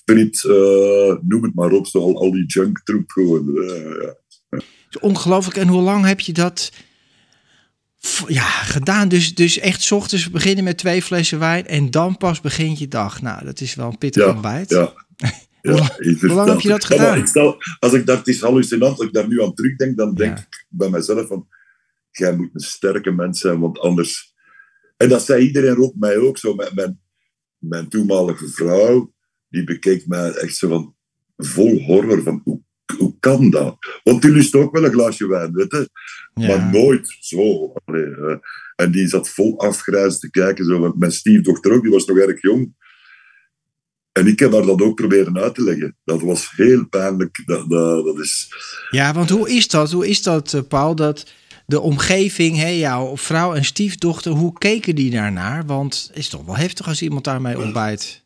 Friet, 0.05 0.44
uh, 0.44 1.17
noem 1.20 1.43
het 1.43 1.55
maar 1.55 1.70
op, 1.70 1.87
zo, 1.87 1.99
al, 1.99 2.19
al 2.19 2.32
die 2.32 2.47
junktroep 2.47 3.11
gewoon. 3.11 3.49
Uh, 3.49 4.12
ja. 4.50 4.59
Ongelooflijk. 5.00 5.56
En 5.56 5.69
hoe 5.69 5.82
lang 5.82 6.05
heb 6.05 6.20
je 6.20 6.32
dat 6.32 6.73
ja, 8.26 8.49
gedaan? 8.49 9.09
Dus, 9.09 9.35
dus 9.35 9.59
echt 9.59 9.82
s 9.82 9.91
ochtends 9.91 10.31
beginnen 10.31 10.65
met 10.65 10.79
twee 10.79 11.03
flessen 11.03 11.38
wijn 11.38 11.67
en 11.67 11.91
dan 11.91 12.17
pas 12.17 12.41
begint 12.41 12.79
je 12.79 12.88
dag. 12.88 13.23
Nou, 13.23 13.44
dat 13.44 13.61
is 13.61 13.75
wel 13.75 13.88
een 13.88 13.99
pittig 13.99 14.25
ja, 14.25 14.31
ontbijt. 14.31 14.70
Ja. 14.70 14.93
Ja, 15.62 15.97
hoe, 16.20 16.29
lang 16.29 16.49
heb 16.49 16.61
je 16.61 16.69
dat 16.69 16.85
gedaan? 16.85 17.19
ik 17.19 17.26
stel, 17.26 17.56
als 17.79 17.93
ik 17.93 18.06
dat 18.06 18.29
is 18.29 18.41
hallucinant, 18.41 18.99
als 18.99 19.06
ik 19.06 19.12
daar 19.12 19.29
nu 19.29 19.43
aan 19.43 19.55
terugdenk, 19.55 19.97
dan 19.97 20.15
denk 20.15 20.38
ik 20.38 20.67
bij 20.69 20.91
mezelf 20.91 21.26
van, 21.26 21.49
jij 22.11 22.37
moet 22.37 22.50
een 22.53 22.61
sterke 22.61 23.11
mens 23.11 23.41
zijn, 23.41 23.61
want 23.61 23.79
anders 23.79 24.27
en 24.98 25.08
dat 25.08 25.24
zei 25.24 25.46
iedereen 25.46 25.74
rond 25.74 25.94
mij 26.00 26.16
ook 26.16 26.38
zo. 26.38 26.54
Mijn, 26.54 26.74
mijn, 26.74 27.00
mijn 27.58 27.88
toenmalige 27.88 28.48
vrouw, 28.48 29.12
die 29.48 29.64
bekeek 29.64 30.06
mij 30.06 30.31
echt 30.31 30.56
zo 30.56 30.69
van 30.69 30.94
vol 31.36 31.78
horror. 31.81 32.22
Van 32.22 32.40
hoe, 32.44 32.60
hoe 32.96 33.17
kan 33.20 33.50
dat? 33.50 33.76
Want 34.05 34.22
die 34.22 34.31
lust 34.31 34.55
ook 34.55 34.72
wel 34.72 34.84
een 34.84 34.93
glaasje 34.93 35.28
wijn, 35.28 35.52
weet 35.52 35.70
je? 35.70 35.90
Maar 36.34 36.70
nooit 36.70 37.17
zo. 37.20 37.72
en 38.76 38.90
die 38.90 39.08
zat 39.08 39.28
vol 39.28 39.60
afgrijs 39.60 40.19
te 40.19 40.31
kijken. 40.31 40.64
Zo. 40.64 40.78
Want 40.78 40.98
mijn 40.98 41.12
stiefdochter 41.12 41.72
ook, 41.72 41.82
die 41.82 41.93
was 41.93 42.06
nog 42.06 42.19
erg 42.19 42.43
jong. 42.43 42.74
En 44.12 44.26
ik 44.26 44.38
heb 44.38 44.52
haar 44.52 44.67
dat 44.67 44.82
ook 44.82 44.94
proberen 44.94 45.38
uit 45.38 45.55
te 45.55 45.62
leggen. 45.62 45.96
Dat 46.05 46.22
was 46.22 46.50
heel 46.50 46.88
pijnlijk. 46.88 47.43
Dat, 47.44 47.70
dat, 47.70 48.05
dat 48.05 48.19
is... 48.19 48.48
Ja, 48.90 49.12
want 49.12 49.31
hoe 49.31 49.50
is 49.50 49.69
dat? 49.69 49.93
Hoe 49.93 50.08
is 50.08 50.22
dat, 50.22 50.55
eh, 50.55 50.60
Paul? 50.69 50.94
Dat 50.94 51.26
de 51.69 51.81
omgeving, 51.81 52.56
hè, 52.56 52.69
jouw 52.69 53.17
vrouw 53.17 53.55
en 53.55 53.65
stiefdochter, 53.65 54.32
hoe 54.32 54.58
keken 54.58 54.94
die 54.94 55.10
daarnaar? 55.10 55.67
Want 55.67 56.06
het 56.08 56.19
is 56.19 56.29
toch 56.29 56.44
wel 56.44 56.56
heftig 56.56 56.87
als 56.87 57.03
iemand 57.03 57.25
daarmee 57.25 57.58
ontbijt. 57.58 58.25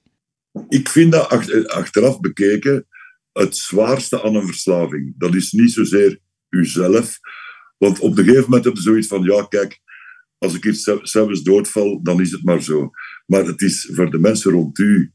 Ik 0.69 0.89
vind 0.89 1.13
dat 1.13 1.29
achteraf 1.67 2.21
bekeken 2.21 2.87
het 3.33 3.57
zwaarste 3.57 4.23
aan 4.23 4.35
een 4.35 4.47
verslaving. 4.47 5.15
Dat 5.19 5.35
is 5.35 5.53
niet 5.53 5.73
zozeer 5.73 6.19
uzelf. 6.49 7.19
Want 7.79 7.99
op 7.99 8.19
een 8.19 8.25
gegeven 8.25 8.45
moment 8.45 8.65
heb 8.65 8.75
je 8.75 8.83
zoiets 8.83 9.09
van, 9.09 9.23
ja 9.23 9.47
kijk, 9.49 9.81
als 10.39 10.55
ik 10.55 10.65
iets 10.65 10.91
zelfs 11.03 11.43
doodval, 11.43 12.03
dan 12.03 12.21
is 12.21 12.31
het 12.31 12.43
maar 12.43 12.63
zo. 12.63 12.91
Maar 13.27 13.45
het 13.45 13.61
is 13.61 13.91
voor 13.93 14.11
de 14.11 14.19
mensen 14.19 14.53
rond 14.53 14.79
u, 14.79 15.13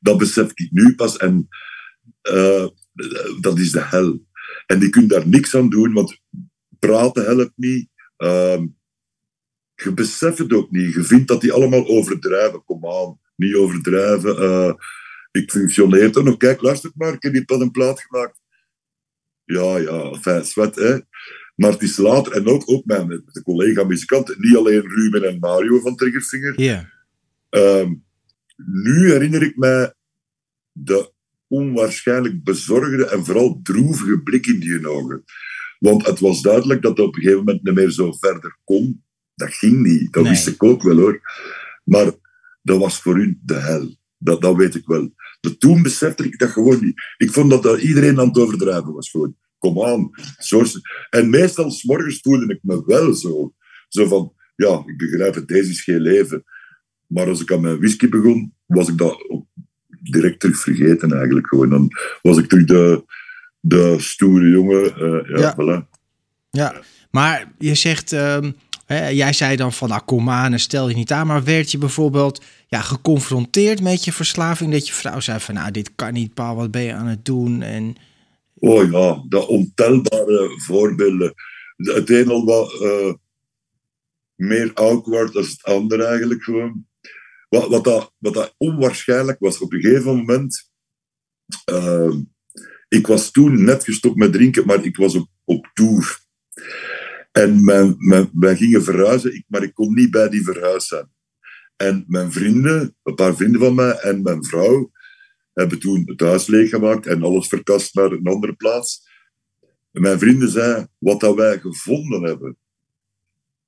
dat 0.00 0.18
besef 0.18 0.50
ik 0.54 0.68
nu 0.70 0.94
pas. 0.94 1.16
En 1.16 1.48
uh, 2.30 2.66
dat 3.40 3.58
is 3.58 3.70
de 3.70 3.82
hel. 3.82 4.26
En 4.66 4.78
die 4.78 4.90
kunnen 4.90 5.10
daar 5.10 5.28
niks 5.28 5.54
aan 5.54 5.68
doen, 5.68 5.92
want 5.92 6.20
praten 6.86 7.24
helpt 7.24 7.52
niet. 7.56 7.88
Uh, 8.18 8.62
je 9.74 9.92
beseft 9.94 10.38
het 10.38 10.52
ook 10.52 10.70
niet. 10.70 10.94
Je 10.94 11.02
vindt 11.02 11.28
dat 11.28 11.40
die 11.40 11.52
allemaal 11.52 11.86
overdrijven. 11.86 12.64
Kom 12.64 12.86
aan, 12.86 13.18
niet 13.36 13.54
overdrijven. 13.54 14.42
Uh, 14.42 14.72
ik 15.30 15.50
functioneer 15.50 16.12
toch 16.12 16.24
nog. 16.24 16.36
Kijk, 16.36 16.60
luister 16.60 16.90
maar, 16.94 17.12
ik 17.12 17.22
heb 17.22 17.32
die 17.32 17.44
pas 17.44 17.60
een 17.60 17.70
plaat 17.70 18.00
gemaakt. 18.00 18.40
Ja, 19.44 19.76
ja, 19.76 20.14
fijn, 20.14 20.44
zwet, 20.44 20.74
hè. 20.74 20.98
Maar 21.54 21.70
het 21.70 21.82
is 21.82 21.96
later, 21.96 22.32
en 22.32 22.46
ook, 22.46 22.70
ook 22.70 22.86
de 22.86 23.42
collega-muzikanten, 23.42 24.36
niet 24.38 24.56
alleen 24.56 24.80
Ruben 24.80 25.24
en 25.28 25.38
Mario 25.38 25.80
van 25.80 25.96
Triggerfinger. 25.96 26.60
Ja. 26.60 26.90
Yeah. 27.50 27.90
nu 28.56 29.10
herinner 29.10 29.42
ik 29.42 29.56
mij 29.56 29.94
de 30.72 31.12
onwaarschijnlijk 31.48 32.44
bezorgde 32.44 33.06
en 33.06 33.24
vooral 33.24 33.60
droevige 33.62 34.22
blik 34.22 34.46
in 34.46 34.60
die 34.60 34.88
ogen. 34.88 35.24
Want 35.84 36.06
het 36.06 36.20
was 36.20 36.42
duidelijk 36.42 36.82
dat 36.82 36.96
het 36.96 37.06
op 37.06 37.14
een 37.14 37.20
gegeven 37.22 37.44
moment 37.44 37.62
niet 37.62 37.74
meer 37.74 37.90
zo 37.90 38.12
verder 38.12 38.58
kon. 38.64 39.04
Dat 39.34 39.54
ging 39.54 39.82
niet. 39.82 40.12
Dat 40.12 40.22
Nee. 40.22 40.32
wist 40.32 40.46
ik 40.46 40.62
ook 40.62 40.82
wel 40.82 40.96
hoor. 40.96 41.20
Maar 41.84 42.12
dat 42.62 42.78
was 42.78 43.00
voor 43.00 43.16
hun 43.16 43.40
de 43.44 43.54
hel. 43.54 43.96
Dat, 44.18 44.42
dat 44.42 44.56
weet 44.56 44.74
ik 44.74 44.86
wel. 44.86 45.12
De, 45.40 45.56
toen 45.56 45.82
besefte 45.82 46.24
ik 46.24 46.38
dat 46.38 46.50
gewoon 46.50 46.84
niet. 46.84 46.94
Ik 47.16 47.30
vond 47.30 47.50
dat, 47.50 47.62
dat 47.62 47.80
iedereen 47.80 48.20
aan 48.20 48.28
het 48.28 48.38
overdrijven 48.38 48.92
was. 48.92 49.10
Gewoon, 49.10 49.36
kom 49.58 49.82
aan. 49.84 50.10
En 51.10 51.30
meestal, 51.30 51.70
s 51.70 51.84
morgens 51.84 52.18
voelde 52.20 52.54
ik 52.54 52.58
me 52.62 52.82
wel 52.86 53.14
zo. 53.14 53.54
Zo 53.88 54.06
van, 54.06 54.32
ja, 54.56 54.82
ik 54.86 54.96
begrijp 54.96 55.34
het, 55.34 55.48
deze 55.48 55.70
is 55.70 55.82
geen 55.82 56.00
leven. 56.00 56.44
Maar 57.06 57.28
als 57.28 57.40
ik 57.40 57.52
aan 57.52 57.60
mijn 57.60 57.78
whisky 57.78 58.08
begon, 58.08 58.54
was 58.66 58.88
ik 58.88 58.98
dat 58.98 59.44
direct 60.02 60.40
terug 60.40 60.58
vergeten 60.58 61.12
eigenlijk. 61.12 61.46
Gewoon. 61.46 61.70
Dan 61.70 61.90
was 62.22 62.38
ik 62.38 62.48
terug 62.48 62.64
de, 62.64 63.04
de 63.66 63.94
stoere 63.98 64.48
jongen. 64.48 64.96
eh, 64.96 65.28
ja, 65.28 65.38
Ja. 65.38 65.54
Voilà. 65.54 65.88
Ja, 66.50 66.80
maar 67.10 67.52
je 67.58 67.74
zegt, 67.74 68.12
ehm, 68.12 68.52
hè, 68.86 69.08
jij 69.08 69.32
zei 69.32 69.56
dan 69.56 69.72
van, 69.72 69.88
nou 69.88 70.02
kom 70.04 70.30
aan 70.30 70.52
en 70.52 70.60
stel 70.60 70.88
je 70.88 70.94
niet 70.94 71.12
aan. 71.12 71.26
Maar 71.26 71.44
werd 71.44 71.70
je 71.70 71.78
bijvoorbeeld 71.78 72.42
ja, 72.66 72.80
geconfronteerd 72.80 73.80
met 73.80 74.04
je 74.04 74.12
verslaving? 74.12 74.72
Dat 74.72 74.86
je 74.86 74.92
vrouw 74.94 75.20
zei 75.20 75.40
van, 75.40 75.54
nou 75.54 75.70
dit 75.70 75.90
kan 75.94 76.12
niet, 76.12 76.34
pa, 76.34 76.54
wat 76.54 76.70
ben 76.70 76.82
je 76.82 76.92
aan 76.92 77.06
het 77.06 77.24
doen? 77.24 77.62
En 77.62 77.96
Oh 78.54 78.90
ja, 78.90 79.24
dat 79.28 79.46
ontelbare 79.46 80.50
voorbeelden. 80.66 81.34
Het 81.76 82.10
een 82.10 82.28
al 82.28 82.44
wat 82.44 82.80
eh, 82.82 83.12
meer 84.34 84.70
awkward 84.74 85.32
dan 85.32 85.42
het 85.42 85.62
andere 85.62 86.04
eigenlijk 86.04 86.42
gewoon. 86.42 86.86
Wat, 87.48 87.68
wat, 87.68 87.84
dat, 87.84 88.12
wat 88.18 88.34
dat 88.34 88.54
onwaarschijnlijk 88.56 89.38
was, 89.38 89.58
op 89.58 89.72
een 89.72 89.80
gegeven 89.80 90.16
moment... 90.16 90.70
eh, 91.64 92.10
ik 92.94 93.06
was 93.06 93.30
toen 93.30 93.64
net 93.64 93.84
gestopt 93.84 94.16
met 94.16 94.32
drinken, 94.32 94.66
maar 94.66 94.84
ik 94.84 94.96
was 94.96 95.14
op, 95.14 95.28
op 95.44 95.70
tour. 95.74 96.18
En 97.32 97.64
mijn, 97.64 98.30
wij 98.32 98.56
gingen 98.56 98.84
verhuizen, 98.84 99.34
ik, 99.34 99.44
maar 99.48 99.62
ik 99.62 99.74
kon 99.74 99.94
niet 99.94 100.10
bij 100.10 100.28
die 100.28 100.44
verhuis 100.44 100.86
zijn. 100.86 101.08
En 101.76 102.04
mijn 102.06 102.32
vrienden, 102.32 102.96
een 103.02 103.14
paar 103.14 103.36
vrienden 103.36 103.60
van 103.60 103.74
mij 103.74 103.92
en 103.92 104.22
mijn 104.22 104.44
vrouw, 104.44 104.90
hebben 105.52 105.78
toen 105.78 106.02
het 106.06 106.20
huis 106.20 106.46
leeggemaakt 106.46 107.06
en 107.06 107.22
alles 107.22 107.48
verkast 107.48 107.94
naar 107.94 108.12
een 108.12 108.26
andere 108.26 108.54
plaats. 108.54 109.08
En 109.92 110.02
mijn 110.02 110.18
vrienden 110.18 110.48
zeiden, 110.48 110.90
wat 110.98 111.20
dat 111.20 111.34
wij 111.34 111.58
gevonden 111.58 112.22
hebben, 112.22 112.56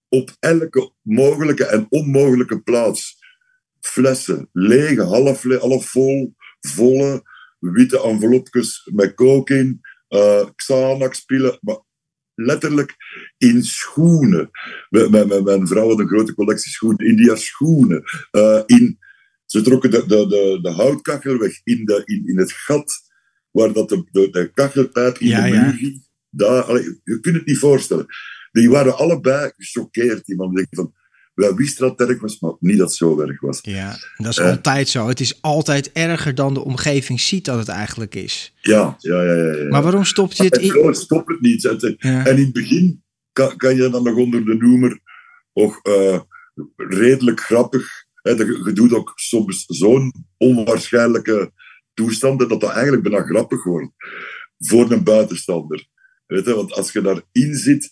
op 0.08 0.36
elke 0.38 0.92
mogelijke 1.02 1.64
en 1.64 1.86
onmogelijke 1.88 2.60
plaats, 2.62 3.18
flessen, 3.80 4.48
lege, 4.52 5.02
half, 5.02 5.42
half 5.42 5.90
vol, 5.90 6.34
volle, 6.60 7.22
witte 7.72 8.02
envelopjes 8.02 8.90
met 8.94 9.14
kook 9.14 9.50
in, 9.50 9.80
eh 10.08 10.46
Xanax-pillen, 10.56 11.58
maar 11.60 11.78
letterlijk 12.34 12.94
in 13.38 13.62
schoenen. 13.62 14.50
Mijn, 14.88 15.10
mijn, 15.10 15.28
mijn- 15.28 15.44
mijn 15.44 15.66
vrouw 15.66 15.88
had 15.88 15.98
een 15.98 16.08
grote 16.08 16.34
collectie 16.34 16.70
schoenen, 16.72 17.06
in 17.06 17.16
die 17.16 17.28
haar 17.28 17.38
schoenen, 17.38 18.02
eh, 18.30 18.62
in 18.66 18.98
ze 19.46 19.62
trokken 19.62 19.90
de, 19.90 20.06
de, 20.06 20.26
de, 20.26 20.58
de 20.62 20.70
houtkachel 20.70 21.38
weg 21.38 21.60
in, 21.64 21.84
de, 21.84 22.02
in, 22.04 22.26
in 22.26 22.38
het 22.38 22.52
gat 22.52 22.92
waar 23.50 23.72
dat 23.72 23.88
de, 23.88 24.04
de, 24.10 24.30
de 24.30 24.50
kachelpijp 24.54 25.18
in 25.18 25.28
Ja, 25.28 25.42
de 25.44 25.48
ja. 25.54 25.62
muur 25.64 25.72
ging. 25.72 26.06
Daar, 26.30 26.62
allee, 26.62 27.00
je 27.04 27.20
kunt 27.20 27.36
het 27.36 27.46
niet 27.46 27.58
voorstellen. 27.58 28.06
Die 28.52 28.70
waren 28.70 28.96
allebei 28.96 29.52
gechoqueerd. 29.56 30.24
Die 30.26 30.36
man 30.36 30.54
denkt 30.54 30.74
van, 30.76 30.94
wij 31.36 31.54
wisten 31.54 31.88
dat 31.88 31.98
het 31.98 32.08
erg 32.08 32.20
was, 32.20 32.40
maar 32.40 32.52
niet 32.60 32.78
dat 32.78 32.88
het 32.88 32.96
zo 32.96 33.20
erg 33.20 33.40
was. 33.40 33.58
ja, 33.62 33.96
dat 34.16 34.26
is 34.26 34.38
Eh. 34.38 34.46
altijd 34.50 34.88
zo. 34.88 35.08
Het 35.08 35.20
is 35.20 35.42
altijd 35.42 35.92
erger 35.92 36.34
dan 36.34 36.54
de 36.54 36.64
omgeving 36.64 37.20
ziet 37.20 37.44
dat 37.44 37.58
het 37.58 37.68
eigenlijk 37.68 38.14
is. 38.14 38.54
Ja, 38.60 38.96
ja, 38.98 39.22
ja. 39.22 39.32
ja, 39.34 39.52
ja. 39.54 39.68
Maar 39.68 39.82
waarom 39.82 40.04
stopt 40.04 40.36
je 40.36 40.42
het 40.44 40.56
in? 40.56 40.70
gewoon, 40.70 40.94
stop 40.94 41.28
het 41.28 41.40
niet. 41.40 41.62
Ja. 41.98 42.24
En 42.26 42.36
in 42.36 42.44
het 42.44 42.52
begin 42.52 43.02
kan, 43.32 43.56
kan 43.56 43.76
je 43.76 43.88
dan 43.88 44.02
nog 44.02 44.16
onder 44.16 44.44
de 44.44 44.54
noemer 44.54 45.00
ook 45.52 45.80
eh, 45.82 46.20
redelijk 46.76 47.40
grappig. 47.40 48.04
Hè, 48.22 48.30
je 48.30 48.70
doet 48.74 48.92
ook 48.92 49.12
soms 49.14 49.64
zo'n 49.66 50.12
onwaarschijnlijke 50.36 51.52
toestanden 51.94 52.48
dat 52.48 52.60
dat 52.60 52.70
eigenlijk 52.70 53.02
bijna 53.02 53.26
grappig 53.26 53.64
wordt 53.64 53.90
voor 54.58 54.90
een 54.92 55.04
buitenstander. 55.04 55.86
Weet 56.26 56.44
je, 56.44 56.54
want 56.54 56.72
als 56.72 56.92
je 56.92 57.00
daarin 57.00 57.54
zit, 57.54 57.90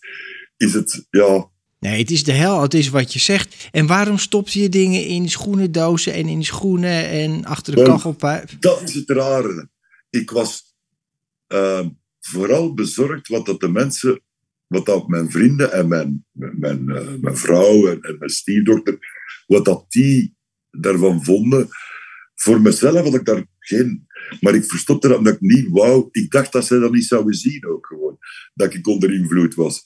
is 0.56 0.72
het 0.74 1.06
ja, 1.10 1.50
Nee, 1.84 1.98
het 1.98 2.10
is 2.10 2.24
de 2.24 2.32
hel. 2.32 2.62
Het 2.62 2.74
is 2.74 2.88
wat 2.88 3.12
je 3.12 3.18
zegt. 3.18 3.68
En 3.70 3.86
waarom 3.86 4.18
stopt 4.18 4.52
je 4.52 4.68
dingen 4.68 5.06
in 5.06 5.28
schoenendozen 5.28 6.12
en 6.12 6.28
in 6.28 6.44
schoenen 6.44 7.08
en 7.08 7.44
achter 7.44 7.76
de 7.76 7.82
kachelpijp? 7.82 8.50
Dat 8.60 8.82
is 8.82 8.94
het 8.94 9.10
rare. 9.10 9.68
Ik 10.10 10.30
was 10.30 10.74
eh, 11.46 11.86
vooral 12.20 12.74
bezorgd 12.74 13.28
wat 13.28 13.46
dat 13.46 13.60
de 13.60 13.68
mensen, 13.68 14.20
wat 14.66 14.86
dat 14.86 15.08
mijn 15.08 15.30
vrienden 15.30 15.72
en 15.72 15.88
mijn, 15.88 16.26
mijn, 16.32 16.88
eh, 16.90 17.08
mijn 17.20 17.36
vrouw 17.36 17.86
en, 17.86 18.00
en 18.00 18.16
mijn 18.18 18.30
stiefdochter, 18.30 18.98
wat 19.46 19.64
dat 19.64 19.84
die 19.88 20.36
daarvan 20.70 21.24
vonden. 21.24 21.68
Voor 22.34 22.60
mezelf 22.60 23.04
had 23.04 23.14
ik 23.14 23.24
daar 23.24 23.44
geen... 23.58 24.06
Maar 24.40 24.54
ik 24.54 24.64
verstopte 24.64 25.08
dat 25.08 25.18
omdat 25.18 25.34
ik 25.34 25.40
niet 25.40 25.68
wou. 25.68 26.08
Ik 26.10 26.30
dacht 26.30 26.52
dat 26.52 26.66
zij 26.66 26.78
dat 26.78 26.92
niet 26.92 27.04
zouden 27.04 27.34
zien 27.34 27.66
ook 27.66 27.86
gewoon. 27.86 28.18
Dat 28.54 28.74
ik 28.74 28.86
onder 28.86 29.14
invloed 29.14 29.54
was. 29.54 29.84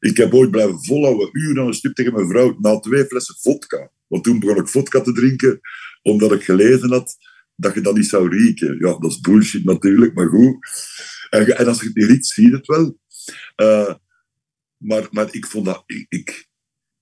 Ik 0.00 0.16
heb 0.16 0.34
ooit 0.34 0.50
blijven 0.50 0.84
volhouden, 0.84 1.28
uren 1.32 1.62
aan 1.62 1.66
een 1.66 1.74
stuk 1.74 1.94
tegen 1.94 2.12
mijn 2.12 2.28
vrouw, 2.28 2.56
na 2.58 2.78
twee 2.78 3.04
flessen 3.04 3.36
vodka. 3.38 3.90
Want 4.06 4.24
toen 4.24 4.38
begon 4.38 4.56
ik 4.56 4.68
vodka 4.68 5.00
te 5.00 5.12
drinken, 5.12 5.60
omdat 6.02 6.32
ik 6.32 6.44
gelezen 6.44 6.90
had 6.90 7.16
dat 7.56 7.74
je 7.74 7.80
dat 7.80 7.96
niet 7.96 8.06
zou 8.06 8.28
rieken. 8.28 8.78
Ja, 8.78 8.98
dat 8.98 9.10
is 9.10 9.20
bullshit 9.20 9.64
natuurlijk, 9.64 10.14
maar 10.14 10.28
goed. 10.28 10.56
En, 11.30 11.56
en 11.56 11.66
als 11.66 11.80
je 11.80 11.90
het 11.92 12.08
niet 12.08 12.26
zie 12.26 12.46
je 12.46 12.56
het 12.56 12.66
wel. 12.66 12.98
Eh, 13.54 13.94
maar, 14.76 15.08
maar 15.10 15.28
ik 15.30 15.46
vond 15.46 15.64
dat... 15.64 15.84
Ik, 15.86 16.48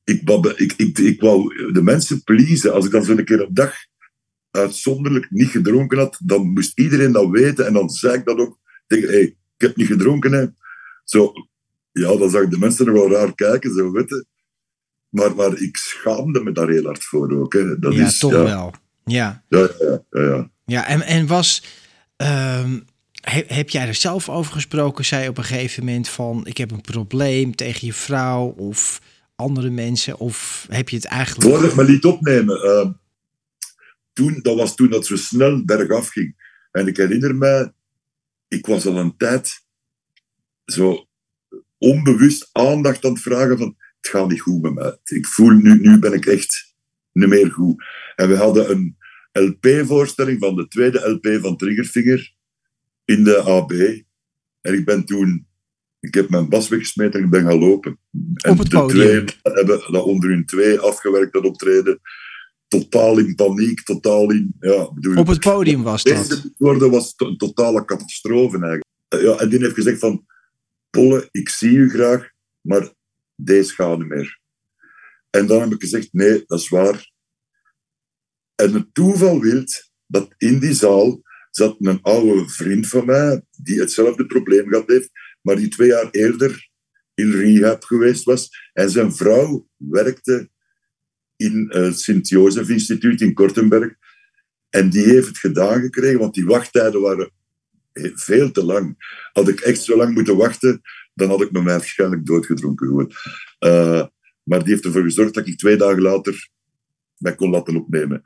ik, 0.04 0.98
ik, 0.98 1.20
wou 1.20 1.72
de 1.72 1.82
mensen 1.82 2.22
pleasen. 2.22 2.72
Als 2.72 2.84
ik 2.84 2.90
dan 2.90 3.04
zo'n 3.04 3.24
keer 3.24 3.40
een 3.40 3.54
dag 3.54 3.74
uitzonderlijk 4.50 5.30
niet 5.30 5.48
gedronken 5.48 5.98
had, 5.98 6.20
dan 6.24 6.52
moest 6.52 6.78
iedereen 6.78 7.12
dat 7.12 7.30
weten. 7.30 7.66
En 7.66 7.72
dan 7.72 7.90
zei 7.90 8.18
ik 8.18 8.24
dat 8.24 8.38
ook 8.38 8.58
tegen, 8.86 9.08
hey, 9.08 9.22
ik 9.22 9.36
heb 9.56 9.76
niet 9.76 9.86
gedronken. 9.86 10.32
Hè. 10.32 10.46
Zo, 11.04 11.32
ja, 11.98 12.16
dan 12.16 12.30
zag 12.30 12.48
de 12.48 12.58
mensen 12.58 12.86
nog 12.86 12.94
wel 12.94 13.10
raar 13.10 13.34
kijken, 13.34 13.74
zo 13.74 13.92
weet 13.92 14.08
je. 14.08 14.26
Maar, 15.08 15.34
maar 15.34 15.56
ik 15.60 15.76
schaamde 15.76 16.42
me 16.42 16.52
daar 16.52 16.68
heel 16.68 16.84
hard 16.84 17.04
voor 17.04 17.32
ook. 17.32 17.52
Hè. 17.52 17.78
Dat 17.78 17.94
ja, 17.94 18.06
is, 18.06 18.18
toch 18.18 18.32
ja, 18.32 18.42
wel. 18.42 18.72
Ja, 19.04 19.44
Ja, 19.48 19.68
ja, 19.78 20.02
ja, 20.10 20.22
ja. 20.22 20.50
ja 20.66 20.86
en, 20.86 21.02
en 21.02 21.26
was... 21.26 21.62
ehm, 22.16 22.80
he- 23.20 23.44
heb 23.46 23.70
jij 23.70 23.86
er 23.86 23.94
zelf 23.94 24.28
over 24.28 24.52
gesproken? 24.52 25.04
Zei 25.04 25.22
je 25.22 25.28
op 25.28 25.38
een 25.38 25.44
gegeven 25.44 25.84
moment 25.84 26.08
van... 26.08 26.46
ik 26.46 26.56
heb 26.56 26.70
een 26.70 26.80
probleem 26.80 27.54
tegen 27.54 27.86
je 27.86 27.92
vrouw 27.92 28.44
of 28.46 29.00
andere 29.36 29.70
mensen? 29.70 30.18
Of 30.18 30.66
heb 30.70 30.88
je 30.88 30.96
het 30.96 31.04
eigenlijk... 31.04 31.48
Voordat 31.50 31.70
ik 31.70 31.76
me 31.76 31.84
liet 31.84 32.04
opnemen, 32.04 32.62
eh, 32.62 32.90
toen, 34.12 34.38
dat 34.42 34.56
was 34.56 34.74
toen 34.74 34.90
dat 34.90 35.06
zo 35.06 35.16
snel 35.16 35.64
bergaf 35.64 36.08
ging. 36.08 36.56
En 36.72 36.86
ik 36.86 36.96
herinner 36.96 37.34
mij, 37.34 37.72
ik 38.48 38.66
was 38.66 38.86
al 38.86 38.96
een 38.96 39.16
tijd 39.16 39.64
zo 40.64 41.07
onbewust 41.78 42.48
aandacht 42.52 43.04
aan 43.04 43.12
het 43.12 43.22
vragen 43.22 43.58
van, 43.58 43.76
het 44.00 44.10
gaat 44.10 44.28
niet 44.28 44.40
goed 44.40 44.62
met 44.62 44.74
mij. 44.74 44.98
Ik 45.04 45.26
voel, 45.26 45.50
nu, 45.50 45.80
nu 45.80 45.98
ben 45.98 46.12
ik 46.12 46.26
echt 46.26 46.74
niet 47.12 47.28
meer 47.28 47.50
goed. 47.50 47.84
En 48.16 48.28
we 48.28 48.36
hadden 48.36 48.70
een 48.70 48.96
LP-voorstelling 49.32 50.38
van 50.38 50.56
de 50.56 50.68
tweede 50.68 51.08
LP 51.08 51.38
van 51.42 51.56
Triggerfinger 51.56 52.34
in 53.04 53.24
de 53.24 53.38
AB. 53.38 53.72
En 54.60 54.74
ik 54.74 54.84
ben 54.84 55.04
toen, 55.04 55.46
ik 56.00 56.14
heb 56.14 56.30
mijn 56.30 56.48
bas 56.48 56.68
weggesmeten 56.68 57.18
en 57.18 57.24
ik 57.24 57.30
ben 57.30 57.44
gaan 57.44 57.58
lopen. 57.58 57.98
En 58.34 58.50
Op 58.50 58.58
het 58.58 58.70
de 58.70 58.86
twee 58.86 59.24
hebben 59.42 59.92
dat 59.92 60.04
onder 60.04 60.30
hun 60.30 60.46
twee 60.46 60.78
afgewerkt, 60.78 61.32
dat 61.32 61.44
optreden. 61.44 62.00
Totaal 62.68 63.18
in 63.18 63.34
paniek, 63.34 63.82
totaal 63.82 64.30
in... 64.30 64.54
Ja, 64.60 64.92
bedoel, 64.92 65.16
Op 65.16 65.26
het 65.26 65.40
podium 65.40 65.82
was 65.82 66.02
deze 66.02 66.28
dat. 66.28 66.42
moet 66.42 66.54
worden 66.56 66.90
was 66.90 67.14
een 67.16 67.36
totale 67.36 67.84
catastrofe 67.84 68.58
eigenlijk. 68.58 68.86
Ja, 69.08 69.42
en 69.42 69.48
die 69.48 69.58
heeft 69.58 69.74
gezegd 69.74 69.98
van, 69.98 70.26
Polle, 70.90 71.28
ik 71.30 71.48
zie 71.48 71.76
u 71.76 71.90
graag, 71.90 72.30
maar 72.60 72.92
deze 73.34 73.74
gaat 73.74 73.98
niet 73.98 74.08
meer. 74.08 74.40
En 75.30 75.46
dan 75.46 75.60
heb 75.60 75.72
ik 75.72 75.80
gezegd, 75.80 76.12
nee, 76.12 76.42
dat 76.46 76.58
is 76.58 76.68
waar. 76.68 77.10
En 78.54 78.72
het 78.72 78.94
toeval 78.94 79.40
wil 79.40 79.64
dat 80.06 80.34
in 80.36 80.58
die 80.58 80.72
zaal 80.72 81.22
zat 81.50 81.76
een 81.78 82.02
oude 82.02 82.48
vriend 82.48 82.88
van 82.88 83.06
mij, 83.06 83.42
die 83.50 83.80
hetzelfde 83.80 84.26
probleem 84.26 84.68
gehad 84.68 84.88
heeft, 84.88 85.10
maar 85.42 85.56
die 85.56 85.68
twee 85.68 85.88
jaar 85.88 86.10
eerder 86.10 86.68
in 87.14 87.30
rehab 87.30 87.84
geweest 87.84 88.24
was. 88.24 88.70
En 88.72 88.90
zijn 88.90 89.14
vrouw 89.14 89.68
werkte 89.76 90.50
in 91.36 91.70
eh, 91.70 91.82
het 91.82 92.00
Sint-Jozef 92.00 92.68
Instituut 92.68 93.20
in 93.20 93.34
Kortenberg. 93.34 93.94
En 94.68 94.90
die 94.90 95.04
heeft 95.04 95.26
het 95.26 95.38
gedaan 95.38 95.80
gekregen, 95.80 96.18
want 96.18 96.34
die 96.34 96.44
wachttijden 96.44 97.00
waren 97.00 97.32
veel 98.14 98.50
te 98.50 98.64
lang. 98.64 99.16
Had 99.32 99.48
ik 99.48 99.60
echt 99.60 99.82
zo 99.82 99.96
lang 99.96 100.14
moeten 100.14 100.36
wachten, 100.36 100.80
dan 101.14 101.28
had 101.28 101.42
ik 101.42 101.50
me 101.50 101.62
waarschijnlijk 101.62 102.26
doodgedronken 102.26 102.86
gewoon. 102.86 103.12
Eh, 103.58 104.06
maar 104.42 104.64
die 104.64 104.72
heeft 104.72 104.84
ervoor 104.84 105.02
gezorgd 105.02 105.34
dat 105.34 105.46
ik 105.46 105.58
twee 105.58 105.76
dagen 105.76 106.02
later 106.02 106.48
mij 107.16 107.34
kon 107.34 107.50
laten 107.50 107.76
opnemen. 107.76 108.22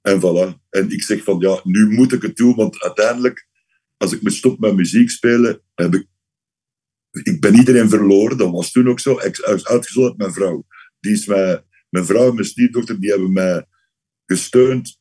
En 0.00 0.20
voilà. 0.20 0.58
En 0.70 0.90
ik 0.90 1.02
zeg 1.02 1.22
van, 1.22 1.38
ja, 1.38 1.60
nu 1.62 1.90
moet 1.90 2.12
ik 2.12 2.22
het 2.22 2.36
doen, 2.36 2.54
want 2.54 2.82
uiteindelijk, 2.82 3.46
als 3.96 4.12
ik 4.12 4.22
me 4.22 4.30
stop 4.30 4.58
met 4.58 4.74
muziek 4.74 5.10
spelen, 5.10 5.62
heb 5.74 5.94
ik 5.94 6.06
ik 7.10 7.40
ben 7.40 7.54
iedereen 7.54 7.88
verloren. 7.88 8.36
Dat 8.36 8.50
was 8.50 8.72
toen 8.72 8.88
ook 8.88 9.00
zo. 9.00 9.18
Uitgezonderd 9.62 10.16
mijn 10.16 10.32
vrouw. 10.32 10.66
Die 11.00 11.12
is 11.12 11.26
mij, 11.26 11.64
mijn 11.88 12.04
vrouw 12.04 12.28
en 12.28 12.34
mijn 12.34 12.46
stiefdochter 12.46 13.00
die 13.00 13.10
hebben 13.10 13.32
mij 13.32 13.66
gesteund 14.26 14.98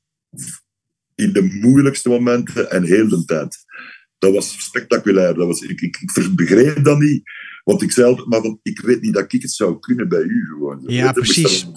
in 1.16 1.34
de 1.34 1.44
moeilijkste 1.44 2.10
momenten 2.10 2.72
en 2.72 2.84
heel 2.84 3.08
de 3.08 3.26
tijd. 3.26 3.58
Dat 4.20 4.34
was 4.34 4.56
spectaculair. 4.60 5.34
Dat 5.34 5.48
was, 5.48 5.62
ik, 5.62 5.82
ik, 5.82 5.98
ik 6.14 6.36
begreep 6.36 6.84
dat 6.84 7.00
niet. 7.00 7.22
Want 7.64 7.82
ik 7.82 7.92
zei 7.92 8.08
altijd, 8.08 8.28
maar 8.28 8.42
van, 8.42 8.60
ik 8.64 8.80
weet 8.80 9.02
niet 9.02 9.14
dat 9.14 9.34
ik 9.34 9.42
het 9.42 9.52
zou 9.52 9.80
kunnen 9.80 10.10
bij 10.10 10.22
u 10.22 10.46
gewoon. 10.46 10.84
Ja, 10.88 11.12
precies. 11.12 11.68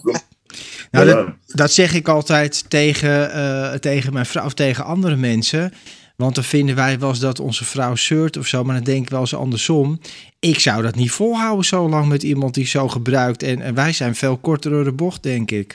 Nou, 0.91 1.07
dat, 1.07 1.35
dat, 1.47 1.73
zeg 1.73 1.95
ik 1.95 2.09
altijd 2.09 2.65
tegen, 2.71 3.31
uh, 3.37 3.73
tegen 3.73 4.13
mijn 4.13 4.27
vrouw 4.27 4.45
of 4.45 4.55
tegen 4.55 4.85
andere 4.85 5.17
mensen. 5.17 5.73
Want 6.17 6.35
dan 6.35 6.45
vinden 6.45 6.75
wij 6.75 6.99
wel 6.99 7.09
eens 7.09 7.19
dat 7.19 7.41
onze 7.41 7.65
vrouw 7.65 7.97
zeurt 7.97 8.37
of 8.37 8.47
zo. 8.47 8.65
Maar 8.65 8.75
dan 8.75 8.85
denk 8.85 9.03
ik 9.03 9.11
wel 9.11 9.21
eens 9.21 9.35
andersom. 9.35 10.01
Ik 10.41 10.59
zou 10.59 10.83
dat 10.83 10.95
niet 10.95 11.11
volhouden 11.11 11.65
zo 11.65 11.89
lang 11.89 12.09
met 12.09 12.23
iemand 12.23 12.55
die 12.55 12.67
zo 12.67 12.89
gebruikt. 12.89 13.43
En, 13.43 13.61
en 13.61 13.75
wij 13.75 13.93
zijn 13.93 14.15
veel 14.15 14.37
korter 14.37 14.71
door 14.71 14.85
de 14.85 14.93
bocht, 14.93 15.23
denk 15.23 15.51
ik. 15.51 15.75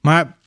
Maar 0.00 0.38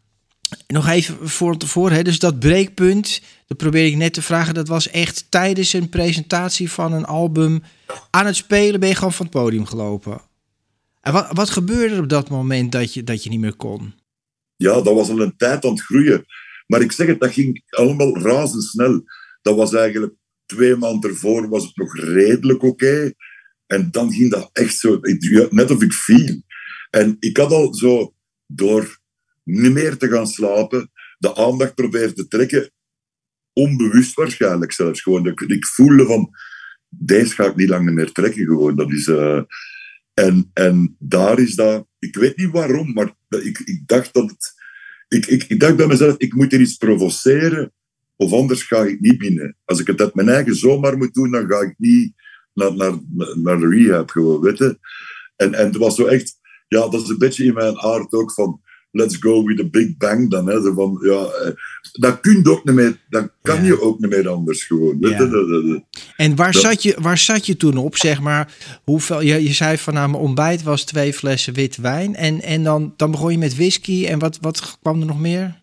nog 0.68 0.88
even 0.88 1.30
voor 1.30 1.58
tevoren. 1.58 1.96
Hè? 1.96 2.04
Dus 2.04 2.20
dat 2.20 2.40
breekpunt, 2.40 3.22
dat 3.54 3.72
probeer 3.72 3.86
ik 3.86 3.96
net 3.96 4.14
te 4.14 4.22
vragen. 4.22 4.54
Dat 4.54 4.68
was 4.68 4.90
echt 4.90 5.26
tijdens 5.30 5.74
een 5.74 5.90
presentatie 5.90 6.72
van 6.72 6.94
een 6.94 7.06
album. 7.06 7.64
Aan 8.10 8.26
het 8.26 8.36
spelen 8.36 8.80
ben 8.80 8.90
je 8.90 8.96
gewoon 8.96 9.14
van 9.14 9.26
het 9.26 9.36
podium 9.36 9.66
gelopen. 9.66 10.22
En 11.02 11.14
wat, 11.14 11.28
wat 11.32 11.50
gebeurde 11.50 11.96
er 11.96 12.02
op 12.02 12.10
dat 12.10 12.30
moment 12.30 12.72
dat 12.72 12.94
je, 12.94 13.04
dat 13.04 13.24
je 13.24 13.30
niet 13.30 13.40
meer 13.40 13.56
kon? 13.56 13.94
Ja, 14.56 14.74
dat 14.82 14.94
was 14.94 15.10
al 15.10 15.22
een 15.22 15.38
tijd 15.38 15.66
aan 15.66 15.72
het 15.72 15.82
groeien. 15.82 16.26
Maar 16.68 16.82
ik 16.82 16.92
zeg 16.92 17.08
het, 17.08 17.20
dat 17.20 17.32
ging 17.32 17.64
allemaal 17.70 18.18
razendsnel. 18.18 19.04
Dat 19.42 19.56
was 19.56 19.74
eigenlijk 19.74 20.14
twee 20.46 20.76
maanden 20.76 21.10
ervoor 21.10 21.50
was 21.50 21.64
het 21.64 21.76
nog 21.76 21.96
redelijk 21.96 22.64
oké. 22.64 23.14
En 23.66 23.92
dan 23.92 24.12
ging 24.12 24.32
dat 24.32 24.50
echt 24.54 24.78
zo, 24.78 25.00
net 25.50 25.72
of 25.72 25.82
ik 25.82 25.94
viel. 25.94 26.42
En 26.90 27.16
ik 27.20 27.38
had 27.38 27.52
al 27.52 27.74
zo 27.74 28.14
door 28.48 29.00
niet 29.44 29.72
meer 29.72 29.98
te 29.98 30.08
gaan 30.08 30.28
slapen, 30.28 30.92
de 31.18 31.36
aandacht 31.36 31.76
probeerde 31.76 32.14
te 32.14 32.28
trekken. 32.28 32.73
Onbewust 33.54 34.14
waarschijnlijk 34.14 34.72
zelfs. 34.72 35.02
Gewoon, 35.02 35.28
ik, 35.28 35.66
voelde 35.66 36.06
van, 36.06 36.30
deze 36.90 37.34
ga 37.34 37.46
ik 37.46 37.56
niet 37.56 37.70
langer 37.70 37.94
meer 37.94 38.12
trekken. 38.12 38.46
Gewoon. 38.46 38.76
Dat 38.76 38.92
is, 38.92 39.08
uh, 39.08 39.42
en, 40.14 40.50
en 40.54 40.96
daar 41.00 41.40
is 41.40 41.56
dat, 41.56 41.88
ik 42.00 42.16
weet 42.16 42.38
niet 42.38 42.52
waarom, 42.52 42.94
maar 42.94 43.14
ik, 43.30 43.60
ik 43.60 43.82
dacht 43.86 44.14
dat 44.14 44.30
het, 44.30 44.54
ik, 45.08 45.26
ik, 45.26 45.44
ik 45.44 45.60
dacht 45.60 45.76
bij 45.76 45.88
mezelf, 45.88 46.18
ik 46.18 46.34
moet 46.34 46.54
er 46.54 46.62
iets 46.62 46.78
provoceren, 46.78 47.74
of 48.16 48.34
anders 48.34 48.64
ga 48.64 48.84
ik 48.84 49.00
niet 49.00 49.18
binnen. 49.18 49.58
Als 49.66 49.80
ik 49.80 49.88
het 49.88 50.02
uit 50.02 50.16
mijn 50.16 50.30
eigen 50.30 50.56
zomaar 50.56 50.98
moet 50.98 51.14
doen, 51.14 51.32
dan 51.32 51.48
ga 51.48 51.60
ik 51.60 51.74
niet 51.78 52.14
naar, 52.54 52.76
naar, 52.76 53.00
naar 53.36 53.60
de 53.60 53.68
rehab 53.68 54.10
gewoon, 54.10 54.42
weet 54.42 54.58
je. 54.58 54.80
En, 55.36 55.54
en 55.54 55.66
het 55.66 55.78
was 55.78 55.96
zo 55.96 56.06
echt, 56.06 56.40
ja, 56.68 56.90
dat 56.90 57.02
is 57.02 57.10
een 57.10 57.18
beetje 57.18 57.46
in 57.46 57.54
mijn 57.54 57.78
aard 57.78 58.14
ook 58.14 58.32
van, 58.32 58.62
let's 58.94 59.18
go 59.20 59.44
with 59.44 59.60
a 59.60 59.64
big 59.64 59.98
bang 59.98 60.30
dan. 60.30 60.48
Hè. 60.48 60.62
Zo 60.62 60.74
van, 60.74 61.00
ja, 61.02 61.26
eh, 61.26 61.52
dat, 61.92 62.20
kun 62.20 62.42
je 62.44 62.52
ook 62.52 62.64
niet 62.64 62.76
meer, 62.76 62.98
dat 63.10 63.30
kan 63.42 63.64
je 63.64 63.82
ook 63.82 64.00
niet 64.00 64.10
meer 64.10 64.30
anders 64.30 64.64
gewoon. 64.64 64.98
Ja. 65.00 65.84
En 66.16 66.36
waar, 66.36 66.54
zat 66.54 66.84
je, 66.84 66.96
waar 67.02 67.18
zat 67.18 67.46
je 67.46 67.58
toen 67.58 67.78
op, 67.78 67.98
zeg 67.98 68.22
maar? 68.22 68.54
Hoeveel, 68.84 69.22
je, 69.22 69.44
je 69.44 69.54
zei 69.54 69.78
van 69.78 69.94
nou, 69.94 70.10
mijn 70.10 70.24
ontbijt 70.24 70.64
was 70.64 70.84
twee 70.84 71.14
flessen 71.14 71.54
wit 71.54 71.78
wijn. 71.78 72.16
En, 72.16 72.42
en 72.42 72.64
dan, 72.64 72.94
dan 72.98 73.12
begon 73.12 73.32
je 73.32 73.38
met 73.38 73.56
whisky. 73.56 74.06
En 74.06 74.20
wat, 74.20 74.38
wat 74.42 74.78
kwam 74.82 75.00
er 75.00 75.06
nog 75.06 75.20
meer? 75.20 75.62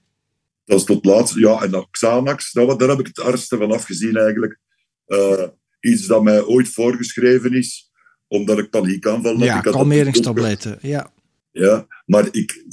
Dat 0.65 0.79
was 0.79 0.85
tot 0.85 1.05
laatst, 1.05 1.35
ja, 1.35 1.63
en 1.63 1.71
dan 1.71 1.87
Xanax. 1.91 2.53
Nou, 2.53 2.79
daar 2.79 2.89
heb 2.89 3.01
ik 3.01 3.07
het 3.07 3.21
artste 3.21 3.57
van 3.57 3.73
afgezien 3.73 4.17
eigenlijk. 4.17 4.59
Uh, 5.07 5.43
iets 5.81 6.07
dat 6.07 6.23
mij 6.23 6.43
ooit 6.43 6.69
voorgeschreven 6.69 7.53
is, 7.53 7.91
omdat 8.29 8.59
ik 8.59 8.71
paniekaanval 8.71 9.33
had. 9.33 9.45
Ja, 9.45 9.61
kalmeringstabletten, 9.61 10.79
ja. 10.83 11.13
Ja, 11.53 11.87
maar 12.07 12.29
ik, 12.31 12.65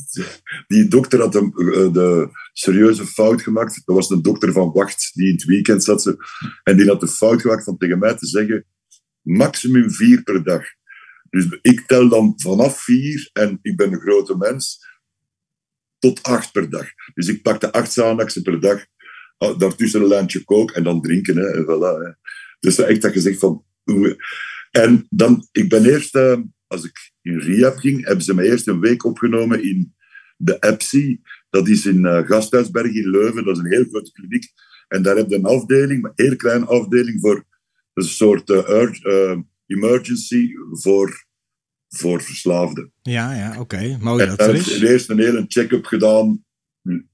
die 0.68 0.88
dokter 0.88 1.20
had 1.20 1.36
een, 1.36 1.54
eh, 1.54 1.94
de 1.94 2.30
serieuze 2.54 3.06
fout 3.06 3.42
gemaakt. 3.42 3.82
Dat 3.86 3.96
was 3.96 4.08
de 4.08 4.22
dokter 4.22 4.52
van 4.52 4.72
Wacht, 4.72 5.12
die 5.14 5.28
in 5.28 5.34
het 5.34 5.44
weekend 5.44 5.84
zat. 5.84 6.02
Ze, 6.02 6.18
en 6.64 6.78
die 6.78 6.88
had 6.88 7.00
de 7.00 7.08
fout 7.08 7.42
gemaakt 7.42 7.64
van 7.64 7.78
tegen 7.78 8.00
mij 8.00 8.16
te 8.16 8.28
zeggen: 8.28 8.66
maximum 9.22 9.92
vier 9.92 10.24
per 10.24 10.44
dag. 10.44 10.64
Dus 11.30 11.58
ik 11.62 11.88
tel 11.88 12.10
dan 12.10 12.34
vanaf 12.36 12.82
vier, 12.82 13.30
en 13.34 13.60
ik 13.62 13.76
ben 13.76 13.94
een 13.94 14.00
grote 14.00 14.38
mens, 14.38 14.86
tot 16.00 16.24
acht 16.24 16.52
per 16.52 16.70
dag. 16.70 16.86
Dus 17.14 17.28
ik 17.28 17.42
pakte 17.42 17.72
acht 17.72 17.90
Xanaxen 17.90 18.42
per 18.42 18.60
dag. 18.60 18.86
Ah, 19.38 19.60
daartussen 19.60 20.02
een 20.02 20.08
lijntje 20.08 20.44
kook 20.44 20.72
en 20.72 20.84
dan 20.84 21.02
drinken. 21.02 21.38
Hè, 21.38 21.48
en 21.48 21.64
voilà, 21.64 22.06
hè. 22.06 22.12
Dus 22.60 22.78
echt 22.78 23.02
dat 23.02 23.14
je 23.14 23.20
zegt 23.20 23.40
van. 23.40 23.66
En 24.72 25.06
dan, 25.10 25.48
ik 25.52 25.70
ben 25.70 25.86
eerst. 25.86 26.16
Uh, 26.16 26.38
als 26.68 26.84
ik 26.84 27.12
in 27.22 27.40
Riyadh 27.40 27.80
ging, 27.80 28.06
hebben 28.06 28.24
ze 28.24 28.34
mij 28.34 28.46
eerst 28.46 28.68
een 28.68 28.80
week 28.80 29.06
opgenomen 29.06 29.64
in 29.64 29.96
de 30.38 30.60
EPSI. 30.60 31.22
Dat 31.50 31.68
is 31.68 31.86
in 31.86 32.00
uh, 32.00 32.28
Gasthuisberg 32.28 32.94
in 32.94 33.10
Leuven. 33.10 33.46
Dat 33.46 33.58
is 33.58 33.64
een 33.64 33.72
heel 33.72 33.86
grote 33.90 34.12
kliniek. 34.12 34.52
En 34.88 35.02
daar 35.02 35.16
heb 35.16 35.30
je 35.30 35.36
een 35.36 35.46
afdeling, 35.46 36.04
een 36.04 36.12
heel 36.16 36.36
kleine 36.36 36.66
afdeling, 36.66 37.20
voor 37.22 37.46
een 37.94 38.04
soort 38.04 38.50
uh, 38.50 39.38
emergency 39.66 40.50
voor, 40.72 41.26
voor 41.90 42.22
verslaafden. 42.22 42.92
Ja, 43.02 43.34
ja, 43.34 43.60
oké. 43.60 43.98
Mooi 44.02 44.26
dat 44.26 44.42
er 44.42 44.56
is. 44.56 44.82
eerst 44.82 45.10
een 45.10 45.20
hele 45.20 45.46
check-up 45.48 45.86
gedaan, 45.86 46.46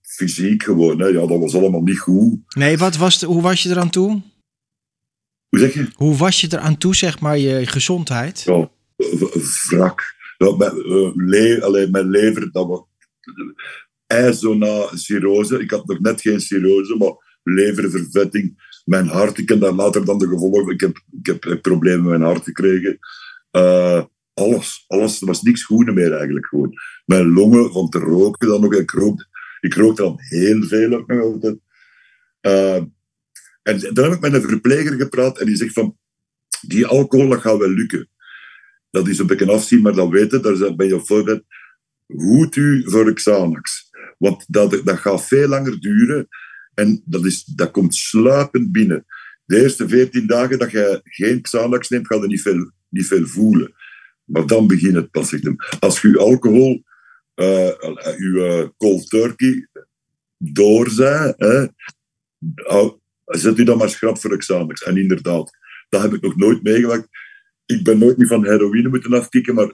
fysiek 0.02 0.64
gewoon. 0.64 1.00
Hè. 1.00 1.08
Ja, 1.08 1.28
dat 1.28 1.40
was 1.40 1.56
allemaal 1.56 1.82
niet 1.82 2.00
goed. 2.00 2.56
Nee, 2.56 2.78
wat 2.78 2.98
was 2.98 3.20
de, 3.20 3.26
hoe 3.26 3.42
was 3.42 3.64
je 3.64 3.70
eraan 3.70 3.90
toe? 3.90 4.22
Hoe 5.50 5.60
zeg 5.60 5.74
je? 5.74 5.88
Hoe 5.94 6.18
was 6.18 6.42
je 6.42 6.48
eraan 6.52 6.78
toe, 6.78 6.96
zeg 6.96 7.20
maar, 7.20 7.38
je 7.38 7.68
gezondheid? 7.68 8.42
Ja, 8.42 8.70
wrak. 9.70 10.16
Ja, 10.38 10.48
uh, 10.48 11.12
le 11.16 11.88
mijn 11.92 12.10
lever, 12.10 12.52
dat 12.52 12.68
was 12.68 12.82
ijzona 14.08 14.96
cirrose. 14.96 15.60
Ik 15.60 15.72
had 15.72 15.88
nog 15.88 16.00
net 16.00 16.22
geen 16.22 16.42
cirrose, 16.42 16.96
maar 16.96 17.40
leververvetting. 17.44 18.72
Mijn 18.86 19.08
hart, 19.08 19.38
ik 19.38 19.50
heb 19.50 19.60
daar 19.60 19.74
later 19.74 20.06
dan 20.06 20.18
de 20.18 20.28
gevolgen. 20.28 20.74
Ik 20.74 20.82
heb, 20.82 21.02
ik 21.12 21.26
heb 21.26 21.62
problemen 21.62 22.02
met 22.02 22.20
mijn 22.20 22.32
hart 22.32 22.44
gekregen. 22.44 23.00
Uh, 23.52 24.04
alles, 24.34 24.86
alles. 24.88 25.22
Er 25.22 25.28
was 25.28 25.42
niks 25.42 25.64
goed 25.64 25.94
meer 25.94 26.14
eigenlijk 26.14 26.46
gewoon. 26.46 26.74
Mijn 27.06 27.34
longen, 27.34 27.72
van 27.72 27.90
te 27.90 28.00
roken 28.00 28.48
dan 28.48 28.62
nog. 28.62 28.74
Ik 28.74 28.92
rookte, 28.92 29.28
ik 29.60 29.74
rookte 29.74 30.02
dan 30.02 30.16
heel 30.18 30.64
veel 30.64 30.94
ook 30.94 31.08
nog 31.08 31.22
altijd. 31.22 31.58
Uh, 32.42 32.84
en 33.64 33.80
dan 33.94 34.04
heb 34.04 34.14
ik 34.14 34.20
met 34.20 34.34
een 34.34 34.42
verpleger 34.42 34.94
gepraat 34.94 35.40
en 35.40 35.46
die 35.46 35.56
zegt 35.56 35.74
van, 35.74 35.98
die 36.62 36.86
alcohol 36.86 37.30
dat 37.30 37.42
gaat 37.42 37.58
wel 37.58 37.70
lukken 37.70 38.10
dat 38.94 39.08
is 39.08 39.20
een 39.20 39.28
beetje 39.28 39.52
afzien, 39.52 39.82
maar 39.82 39.94
dan 39.94 40.10
weten, 40.10 40.42
daar 40.42 40.76
ben 40.76 40.88
je 40.88 41.00
voorbereid. 41.00 41.44
Hoed 42.06 42.56
u 42.56 42.84
voor 42.86 43.14
Xanax. 43.14 43.90
Want 44.18 44.46
dat, 44.48 44.82
dat 44.84 44.98
gaat 44.98 45.28
veel 45.28 45.48
langer 45.48 45.80
duren 45.80 46.28
en 46.74 47.02
dat, 47.06 47.26
is, 47.26 47.44
dat 47.44 47.72
komt 47.72 47.96
sluipend 47.96 48.72
binnen. 48.72 49.06
De 49.46 49.62
eerste 49.62 49.88
14 49.88 50.28
dagen 50.28 50.60
dat 50.60 50.72
je 50.72 51.02
geen 51.04 51.42
Xanax 51.42 51.90
neemt, 51.90 52.08
ga 52.08 52.16
je 52.16 52.28
niet 52.28 52.42
veel, 52.42 52.72
niet 52.90 53.08
veel 53.08 53.26
voelen. 53.26 53.74
Maar 54.24 54.48
dan 54.48 54.68
begint 54.68 54.96
het 54.96 55.12
pas. 55.12 55.36
Als 55.80 56.02
je 56.02 56.18
alcohol, 56.18 56.84
uh, 57.36 57.68
je 58.18 58.74
cold 58.78 59.10
turkey 59.10 59.68
door 60.38 60.90
zet 63.26 63.60
u 63.60 63.64
dan 63.64 63.78
maar 63.78 63.90
schrap 63.90 64.18
voor 64.18 64.38
Xanax. 64.38 64.84
En 64.84 64.98
inderdaad, 64.98 65.58
dat 65.90 66.02
heb 66.02 66.14
ik 66.14 66.22
nog 66.22 66.36
nooit 66.36 66.64
meegemaakt 66.64 67.08
ik 67.66 67.84
ben 67.84 67.98
nooit 67.98 68.18
niet 68.18 68.28
van 68.28 68.46
heroïne 68.46 68.90
moeten 68.90 69.14
afkicken, 69.14 69.56
maar 69.56 69.74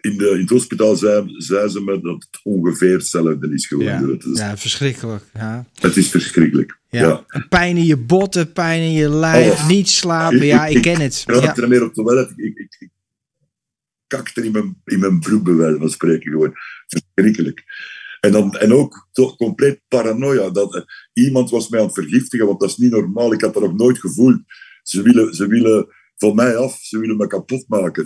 in, 0.00 0.16
de, 0.16 0.30
in 0.30 0.40
het 0.40 0.48
hospitaal 0.48 0.96
zeiden 0.96 1.42
zei 1.42 1.68
ze 1.68 1.80
me 1.80 2.00
dat 2.00 2.26
het 2.30 2.40
ongeveer 2.42 2.92
hetzelfde 2.92 3.52
is 3.52 3.66
geworden. 3.66 4.20
Ja, 4.34 4.48
ja 4.48 4.56
verschrikkelijk. 4.56 5.24
Ja. 5.34 5.66
Het 5.80 5.96
is 5.96 6.08
verschrikkelijk. 6.08 6.78
Ja. 6.88 7.24
Pijn 7.48 7.76
in 7.76 7.84
je 7.84 7.96
botten, 7.96 8.52
pijn 8.52 8.82
in 8.82 8.92
je 8.92 9.08
lijf, 9.08 9.68
niet 9.68 9.88
slapen. 9.88 10.46
ja, 10.46 10.66
ik, 10.66 10.82
ken 10.82 11.00
het. 11.00 11.24
Ik 11.26 11.34
ja. 11.34 11.56
er 11.56 11.68
meer 11.68 11.82
op 11.82 11.94
de 11.94 12.02
toilet. 12.02 12.32
Ik, 12.36 12.58
ik, 12.58 12.76
ik 12.78 12.90
kakte 14.06 14.44
in 14.44 14.52
mijn, 14.52 14.80
in 14.84 15.00
mijn 15.00 15.20
broek, 15.20 15.44
bij 15.44 15.54
wijze 15.54 15.78
van 15.78 15.90
spreken. 15.90 16.30
Gewoon 16.30 16.52
verschrikkelijk. 16.86 17.64
En, 18.20 18.32
dan, 18.32 18.56
en 18.56 18.72
ook 18.72 19.08
toch 19.12 19.36
compleet 19.36 19.80
paranoia. 19.88 20.50
Dat 20.50 20.74
uh, 20.74 20.82
iemand 21.12 21.50
was 21.50 21.68
mij 21.68 21.80
aan 21.80 21.86
het 21.86 21.94
vergiftigen, 21.94 22.46
want 22.46 22.60
dat 22.60 22.68
is 22.68 22.76
niet 22.76 22.90
normaal. 22.90 23.32
Ik 23.32 23.40
had 23.40 23.54
dat 23.54 23.62
nog 23.62 23.76
nooit 23.76 23.98
gevoeld. 23.98 24.40
Ze 24.82 25.02
willen, 25.02 25.34
ze 25.34 25.46
willen 25.46 25.88
van 26.20 26.34
mij 26.34 26.56
af. 26.56 26.78
Ze 26.80 26.98
willen 26.98 27.16
me 27.16 27.26
kapot 27.26 27.64
maken. 27.68 28.04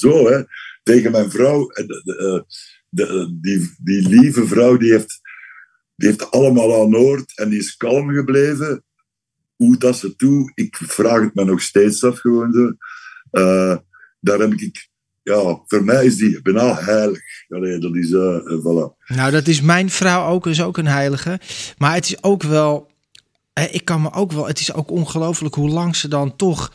Zo, 0.00 0.28
hè. 0.28 0.42
Tegen 0.82 1.12
mijn 1.12 1.30
vrouw. 1.30 1.66
De, 1.66 2.02
de, 2.04 2.44
de, 2.88 3.38
die, 3.40 3.74
die 3.82 4.08
lieve 4.08 4.46
vrouw, 4.46 4.76
die 4.76 4.90
heeft, 4.90 5.20
die 5.96 6.08
heeft 6.08 6.30
allemaal 6.30 6.80
aan 6.80 6.90
Noord 6.90 7.32
en 7.38 7.48
die 7.48 7.58
is 7.58 7.76
kalm 7.76 8.10
gebleven. 8.10 8.84
Hoe 9.56 9.76
dat 9.76 9.96
ze 9.96 10.16
toe, 10.16 10.52
ik 10.54 10.76
vraag 10.76 11.20
het 11.20 11.34
me 11.34 11.44
nog 11.44 11.62
steeds 11.62 12.04
af 12.04 12.18
gewoon. 12.18 12.78
Uh, 13.32 13.76
daar 14.20 14.38
heb 14.38 14.52
ik, 14.52 14.88
ja, 15.22 15.62
voor 15.66 15.84
mij 15.84 16.06
is 16.06 16.16
die 16.16 16.42
bijna 16.42 16.74
heilig. 16.74 17.22
Allee, 17.48 17.78
dat 17.78 17.94
is, 17.94 18.10
uh, 18.10 18.38
voilà. 18.60 19.06
Nou, 19.06 19.30
dat 19.30 19.46
is 19.46 19.60
mijn 19.60 19.90
vrouw 19.90 20.30
ook, 20.30 20.46
is 20.46 20.62
ook 20.62 20.76
een 20.76 20.86
heilige. 20.86 21.40
Maar 21.78 21.94
het 21.94 22.04
is 22.04 22.22
ook 22.22 22.42
wel, 22.42 22.90
ik 23.70 23.84
kan 23.84 24.02
me 24.02 24.12
ook 24.12 24.32
wel, 24.32 24.46
het 24.46 24.60
is 24.60 24.72
ook 24.72 24.90
ongelooflijk 24.90 25.54
hoe 25.54 25.70
lang 25.70 25.96
ze 25.96 26.08
dan 26.08 26.36
toch 26.36 26.72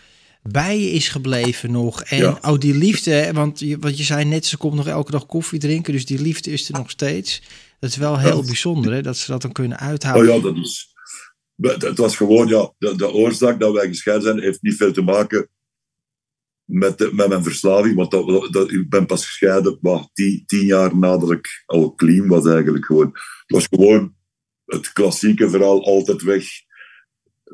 bij 0.52 0.80
je 0.80 0.92
is 0.92 1.08
gebleven 1.10 1.72
nog. 1.72 2.04
En 2.04 2.18
Ja. 2.18 2.38
oh, 2.42 2.58
die 2.60 2.74
liefde, 2.76 3.30
want 3.34 3.60
je, 3.60 3.78
want 3.80 3.98
je 3.98 4.04
zei 4.04 4.26
net, 4.26 4.46
ze 4.46 4.58
komt 4.58 4.74
nog 4.76 4.88
elke 4.88 5.12
dag 5.12 5.26
koffie 5.26 5.60
drinken, 5.60 5.94
dus 5.94 6.06
die 6.06 6.22
liefde 6.22 6.52
is 6.52 6.70
er 6.70 6.74
nog 6.78 6.90
steeds. 6.90 7.42
Dat 7.80 7.90
is 7.90 7.96
wel 7.98 8.20
heel 8.20 8.40
Ja. 8.42 8.46
bijzonder, 8.46 8.94
hè, 8.94 9.02
dat 9.02 9.18
ze 9.18 9.32
dat 9.32 9.42
dan 9.42 9.52
kunnen 9.52 9.78
Oh 9.78 9.84
uithouden. 9.88 10.36
ja, 10.36 10.42
dat 10.42 10.56
is. 10.56 10.96
Het 11.62 11.98
was 11.98 12.16
gewoon, 12.16 12.48
ja, 12.48 12.74
de, 12.78 12.96
de 12.96 13.12
oorzaak 13.12 13.60
dat 13.60 13.74
wij 13.74 13.88
gescheiden 13.88 14.26
zijn, 14.28 14.40
heeft 14.42 14.62
niet 14.62 14.76
veel 14.76 14.92
te 14.92 15.02
maken 15.02 15.50
met, 16.64 16.98
de- 16.98 17.10
met 17.14 17.28
mijn 17.28 17.44
verslaving. 17.44 17.96
Want 17.96 18.12
dat, 18.12 18.48
dat, 18.52 18.72
ik 18.72 18.90
ben 18.90 19.06
pas 19.06 19.26
gescheiden 19.26 19.78
wat, 19.82 20.10
tien, 20.14 20.44
tien 20.46 20.66
jaar 20.66 20.98
nadat 20.98 21.32
ik 21.32 21.64
al 21.66 21.96
clean 21.96 22.28
was, 22.28 22.46
eigenlijk 22.46 22.86
gewoon. 22.86 23.08
Het 23.14 23.46
was 23.48 23.68
gewoon 23.70 24.16
het 24.66 24.94
klassieke 24.94 25.50
verhaal, 25.50 25.86
altijd 25.86 26.22
weg. 26.22 26.46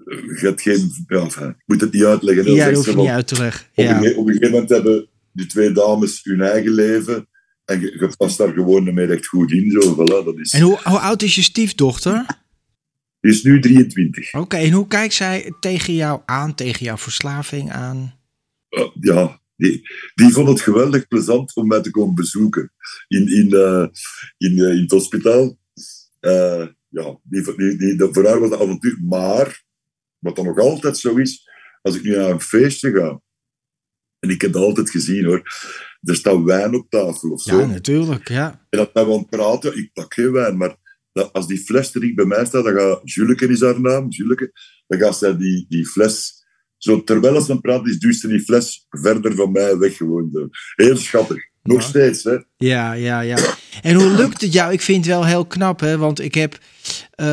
Je 0.06 0.38
hebt 0.40 0.62
geen. 0.62 0.92
Ja, 1.08 1.24
ik 1.26 1.56
moet 1.66 1.82
het 1.82 1.94
niet 1.94 2.04
uitleggen. 2.04 2.54
ja, 2.54 2.66
dat 2.66 2.76
hoef 2.76 2.86
je 2.86 2.96
niet 2.96 3.08
uit 3.08 3.28
te 3.28 3.38
leggen. 3.38 3.66
Op, 3.76 3.78
een, 3.78 3.84
Ja. 3.84 3.98
op 3.98 4.28
een 4.28 4.34
gegeven 4.34 4.52
moment 4.52 4.70
hebben 4.70 5.08
die 5.32 5.46
twee 5.46 5.72
dames 5.72 6.20
hun 6.24 6.42
eigen 6.42 6.72
leven. 6.72 7.28
En 7.66 7.80
je, 7.82 7.98
je 8.00 8.14
past 8.18 8.38
daar 8.38 8.54
gewoon 8.54 8.94
meer 8.94 9.12
echt 9.12 9.28
goed 9.28 9.52
in. 9.52 9.72
Zo, 9.72 9.94
voilà, 9.94 10.26
dat 10.26 10.38
is, 10.38 10.54
En 10.54 10.62
hoe, 10.62 10.80
hoe 10.84 11.00
oud 11.00 11.22
is 11.22 11.36
je 11.36 11.42
stiefdochter? 11.42 12.26
die 13.20 13.32
is 13.32 13.44
nu 13.44 13.60
23. 13.62 14.34
Oké, 14.34 14.58
en 14.58 14.72
hoe 14.72 14.88
kijkt 14.88 15.14
zij 15.14 15.54
tegen 15.60 15.96
jou 15.96 16.22
aan, 16.26 16.56
tegen 16.56 16.86
jouw 16.86 16.98
verslaving 16.98 17.72
aan? 17.72 18.14
Uh, 18.70 18.88
ja, 19.02 19.42
die, 19.56 19.90
die 20.16 20.30
vond 20.30 20.48
het 20.48 20.62
geweldig 20.62 21.08
plezant 21.08 21.56
om 21.56 21.68
mij 21.68 21.82
te 21.82 21.92
komen 21.92 22.16
bezoeken 22.16 22.72
in, 23.08 23.28
in, 23.28 23.54
eh, 23.54 23.86
in, 24.38 24.60
eh, 24.60 24.74
in 24.76 24.82
het 24.82 24.92
hospitaal. 24.92 25.58
Eh, 26.20 26.68
ja, 26.90 27.20
die, 27.24 27.56
die, 27.56 27.78
die, 27.78 28.08
voor 28.12 28.26
haar 28.28 28.40
was 28.40 28.50
het 28.50 28.60
avontuur. 28.62 28.98
Maar, 29.02 29.63
wat 30.24 30.36
dan 30.36 30.46
nog 30.46 30.60
altijd 30.60 30.98
zo 30.98 31.16
is, 31.16 31.50
als 31.82 31.96
ik 31.96 32.04
nu 32.04 32.16
naar 32.16 32.30
een 32.30 32.42
feestje 32.42 32.92
ga, 32.92 33.22
en 34.20 34.30
ik 34.30 34.42
heb 34.42 34.54
dat 34.54 34.64
altijd 34.64 34.90
gezien 34.90 35.26
hoor, 35.26 35.42
er 36.02 36.16
staat 36.16 36.44
wijn 36.44 36.76
op 36.76 36.90
tafel 36.90 37.32
of 37.32 37.42
zo. 37.42 37.60
Ja, 37.60 37.66
natuurlijk, 37.66 38.30
ja. 38.30 38.66
En 38.70 38.78
dat 38.80 38.90
we 38.94 39.00
aan 39.00 39.12
het 39.12 39.30
praten, 39.30 39.78
ik 39.78 39.94
pak 39.94 40.14
geen 40.14 40.32
wijn, 40.32 40.58
maar 40.58 40.76
dat, 41.12 41.34
als 41.34 41.48
die 41.48 41.58
fles 41.58 41.96
er 41.96 42.02
niet 42.02 42.16
bij 42.16 42.26
mij 42.26 42.46
staat, 42.46 42.64
dan 42.64 42.74
gaat 42.74 43.02
Juleke 43.04 43.48
is 43.48 43.62
haar 43.62 43.82
naam, 43.82 44.10
Juleke, 44.10 44.52
dan 44.88 45.00
gaat 45.00 45.18
zij 45.18 45.38
die, 45.38 45.66
die 45.70 45.86
fles, 45.86 46.46
zo 46.78 47.04
terwijl 47.04 47.42
ze 47.42 47.50
aan 47.50 47.56
het 47.56 47.66
praten 47.66 47.92
is, 47.92 48.00
duwt 48.00 48.16
ze 48.16 48.28
die 48.28 48.44
fles 48.44 48.86
verder 48.90 49.36
van 49.36 49.52
mij 49.52 49.78
weg 49.78 49.98
gewoon. 49.98 50.52
Heel 50.76 50.98
schattig. 50.98 51.52
Nog 51.64 51.82
Ja. 51.82 51.88
steeds, 51.88 52.24
hè. 52.24 52.38
Ja, 52.58 52.94
ja, 52.94 53.20
ja. 53.20 53.38
En 53.82 53.96
hoe 53.96 54.10
lukt 54.12 54.42
het 54.42 54.54
jou? 54.54 54.74
Ik 54.74 54.82
vind 54.82 54.98
het 55.06 55.14
wel 55.16 55.26
heel 55.26 55.46
knap, 55.46 55.80
hè? 55.80 55.98
Want 55.98 56.20
ik 56.20 56.34
heb, 56.34 56.58
eh, 57.16 57.26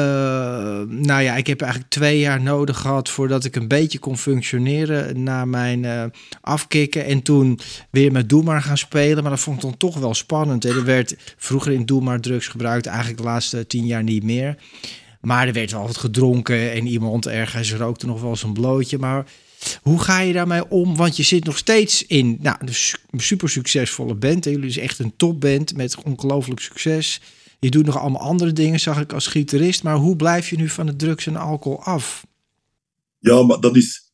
nou 0.89 1.23
ja, 1.23 1.37
ik 1.37 1.47
heb 1.47 1.61
eigenlijk 1.61 1.93
twee 1.93 2.19
jaar 2.19 2.43
nodig 2.43 2.79
gehad 2.79 3.09
voordat 3.09 3.45
ik 3.45 3.57
een 3.57 3.69
beetje 3.69 3.99
kon 3.99 4.19
functioneren 4.19 5.23
na 5.23 5.45
mijn 5.45 5.85
eh, 5.85 6.05
afkicken. 6.41 7.05
En 7.05 7.23
toen 7.23 7.59
weer 7.91 8.13
met 8.13 8.29
Doe 8.29 8.43
maar 8.43 8.63
gaan 8.63 8.79
spelen. 8.79 9.23
Maar 9.23 9.33
dat 9.33 9.41
vond 9.41 9.57
ik 9.57 9.63
dan 9.63 9.77
toch 9.77 9.99
wel 9.99 10.15
spannend. 10.15 10.63
Hè? 10.63 10.71
Er 10.71 10.85
werd 10.85 11.17
vroeger 11.37 11.73
in 11.73 11.87
Doe 11.87 12.03
maar 12.03 12.21
drugs 12.21 12.47
gebruikt, 12.49 12.87
eigenlijk 12.87 13.19
de 13.19 13.25
laatste 13.25 13.67
tien 13.67 13.87
jaar 13.87 14.03
niet 14.03 14.23
meer. 14.23 14.57
Maar 15.21 15.47
er 15.47 15.53
werd 15.53 15.73
wel 15.73 15.87
wat 15.87 15.97
gedronken 15.97 16.73
en 16.73 16.87
iemand 16.87 17.27
ergens 17.27 17.75
rookte 17.75 18.07
nog 18.07 18.21
wel 18.21 18.31
eens 18.31 18.43
een 18.43 18.53
blootje. 18.53 18.99
Maar 18.99 19.25
hoe 19.83 20.01
ga 20.01 20.21
je 20.21 20.33
daarmee 20.33 20.69
om? 20.69 20.97
Want 20.97 21.17
je 21.17 21.23
zit 21.23 21.45
nog 21.45 21.59
steeds 21.59 22.07
in 22.07 22.39
nou, 22.41 22.57
een 22.61 22.75
su- 22.75 22.97
super 23.17 23.49
succesvolle 23.49 24.15
band. 24.15 24.45
Jullie 24.45 24.69
is 24.69 24.79
echt 24.79 24.99
een 24.99 25.17
topband 25.17 25.77
met 25.77 26.03
ongelooflijk 26.05 26.61
succes. 26.61 27.21
Je 27.59 27.71
doet 27.71 27.87
nog 27.87 27.99
allemaal 27.99 28.21
andere 28.21 28.53
dingen, 28.53 28.81
zag 28.81 29.01
ik 29.01 29.13
als 29.13 29.27
gitarist. 29.27 29.83
Maar 29.83 29.97
hoe 29.97 30.17
blijf 30.17 30.51
je 30.51 30.57
nu 30.57 30.69
van 30.69 30.87
de 30.87 30.97
drugs 30.97 31.27
en 31.27 31.37
alcohol 31.37 31.83
af? 31.83 32.27
Ja, 33.19 33.43
maar 33.43 33.61
dat 33.61 33.77
is... 33.77 34.13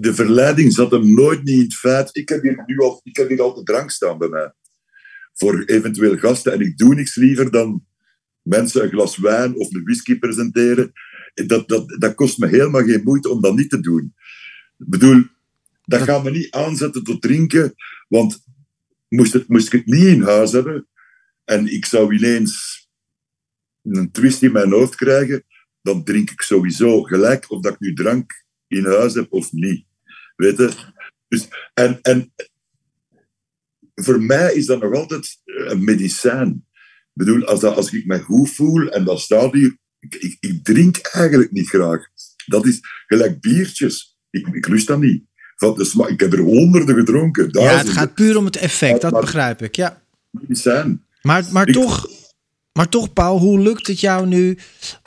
De 0.00 0.14
verleiding 0.14 0.72
zat 0.72 0.90
hem 0.90 1.14
nooit 1.14 1.44
niet 1.44 1.54
in 1.54 1.62
het 1.62 1.74
feit... 1.74 2.16
Ik 2.16 2.28
heb 2.28 2.42
hier 2.42 2.62
nu 2.66 2.78
al, 2.78 3.00
ik 3.04 3.16
heb 3.16 3.28
hier 3.28 3.42
al 3.42 3.54
de 3.54 3.62
drank 3.62 3.90
staan 3.90 4.18
bij 4.18 4.28
mij. 4.28 4.52
Voor 5.32 5.64
eventueel 5.64 6.16
gasten. 6.16 6.52
En 6.52 6.60
ik 6.60 6.78
doe 6.78 6.94
niks 6.94 7.14
liever 7.14 7.50
dan 7.50 7.84
mensen 8.42 8.82
een 8.82 8.90
glas 8.90 9.18
wijn 9.18 9.56
of 9.56 9.74
een 9.74 9.84
whisky 9.84 10.18
presenteren. 10.18 10.92
Dat, 11.34 11.68
dat, 11.68 11.96
dat 11.98 12.14
kost 12.14 12.38
me 12.38 12.46
helemaal 12.46 12.84
geen 12.84 13.02
moeite 13.04 13.30
om 13.30 13.40
dat 13.40 13.54
niet 13.54 13.70
te 13.70 13.80
doen. 13.80 14.14
Ik 14.78 14.88
bedoel, 14.88 15.24
dat 15.84 16.02
gaat 16.02 16.24
me 16.24 16.30
niet 16.30 16.50
aanzetten 16.50 17.04
tot 17.04 17.22
drinken. 17.22 17.74
Want 18.08 18.44
moest, 19.08 19.32
het, 19.32 19.48
moest 19.48 19.66
ik 19.66 19.72
het 19.72 19.86
niet 19.86 20.04
in 20.04 20.22
huis 20.22 20.52
hebben... 20.52 20.88
en 21.44 21.66
ik 21.66 21.84
zou 21.84 22.14
ineens 22.14 22.86
een 23.82 24.10
twist 24.10 24.42
in 24.42 24.52
mijn 24.52 24.70
hoofd 24.70 24.94
krijgen... 24.94 25.44
dan 25.82 26.04
drink 26.04 26.30
ik 26.30 26.40
sowieso 26.40 27.02
gelijk 27.02 27.50
of 27.50 27.62
dat 27.62 27.72
ik 27.72 27.80
nu 27.80 27.94
drank 27.94 28.44
in 28.66 28.84
huis 28.84 29.14
heb 29.14 29.32
of 29.32 29.52
niet. 29.52 29.86
Weet 30.36 30.56
je? 30.56 30.72
Dus, 31.28 31.48
en, 31.74 32.00
en 32.02 32.32
voor 33.94 34.22
mij 34.22 34.54
is 34.54 34.66
dat 34.66 34.80
nog 34.80 34.94
altijd 34.94 35.40
een 35.44 35.84
medicijn. 35.84 36.66
Ik 37.14 37.24
bedoel, 37.24 37.44
als, 37.44 37.60
dat, 37.60 37.76
als 37.76 37.92
ik 37.92 38.06
me 38.06 38.20
goed 38.20 38.50
voel 38.50 38.90
en 38.90 39.04
dat 39.04 39.20
staat 39.20 39.52
hier... 39.52 39.78
Ik, 40.00 40.14
ik, 40.14 40.36
ik 40.40 40.64
drink 40.64 40.96
eigenlijk 40.96 41.50
niet 41.50 41.68
graag. 41.68 42.06
Dat 42.46 42.66
is 42.66 42.80
gelijk 43.06 43.40
biertjes. 43.40 44.17
Ik, 44.30 44.46
ik 44.46 44.68
lust 44.68 44.86
dat 44.86 45.00
niet. 45.00 45.22
Van 45.56 45.74
de 45.74 45.84
smaak, 45.84 46.08
ik 46.08 46.20
heb 46.20 46.32
er 46.32 46.38
honderden 46.40 46.94
gedronken. 46.94 47.48
Ja, 47.50 47.76
het 47.78 47.88
gaat 47.88 48.14
puur 48.14 48.36
om 48.36 48.44
het 48.44 48.56
effect, 48.56 49.00
dat 49.00 49.12
Maar- 49.12 49.20
begrijp 49.20 49.62
ik. 49.62 49.76
Ja. 49.76 50.02
medicijn. 50.30 51.04
Maar, 51.22 51.44
maar, 51.52 51.68
Ik- 51.68 51.74
toch, 51.74 52.08
maar 52.72 52.88
toch, 52.88 53.12
Paul, 53.12 53.38
hoe 53.38 53.60
lukt 53.60 53.86
het 53.86 54.00
jou 54.00 54.26
nu 54.26 54.58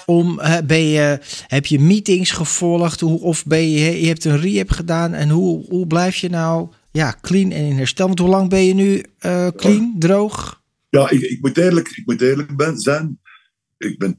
om. 0.05 0.39
ben 0.65 0.83
je, 0.87 1.19
heb 1.47 1.65
je 1.65 1.79
meetings 1.79 2.31
gevolgd? 2.31 3.03
Of 3.03 3.45
ben 3.45 3.69
je, 3.71 4.01
je 4.01 4.07
hebt 4.07 4.25
een 4.25 4.39
rehab 4.39 4.69
gedaan? 4.69 5.13
En 5.13 5.29
hoe, 5.29 5.65
hoe 5.69 5.87
blijf 5.87 6.15
je 6.15 6.29
nou 6.29 6.69
ja, 6.91 7.15
clean 7.21 7.51
en 7.51 7.63
in 7.65 7.77
herstel? 7.77 8.07
Want 8.07 8.19
hoe 8.19 8.29
lang 8.29 8.49
ben 8.49 8.65
je 8.65 8.73
nu 8.73 9.03
eh, 9.19 9.47
clean, 9.55 9.95
droog? 9.99 10.61
Ja, 10.89 11.09
ik, 11.09 11.21
ik, 11.21 11.41
moet 11.41 11.57
eerlijk, 11.57 11.87
ik 11.87 12.05
moet 12.05 12.21
eerlijk 12.21 12.55
ben, 12.55 12.77
zijn. 12.79 13.19
Ik 13.77 13.97
ben 13.99 14.15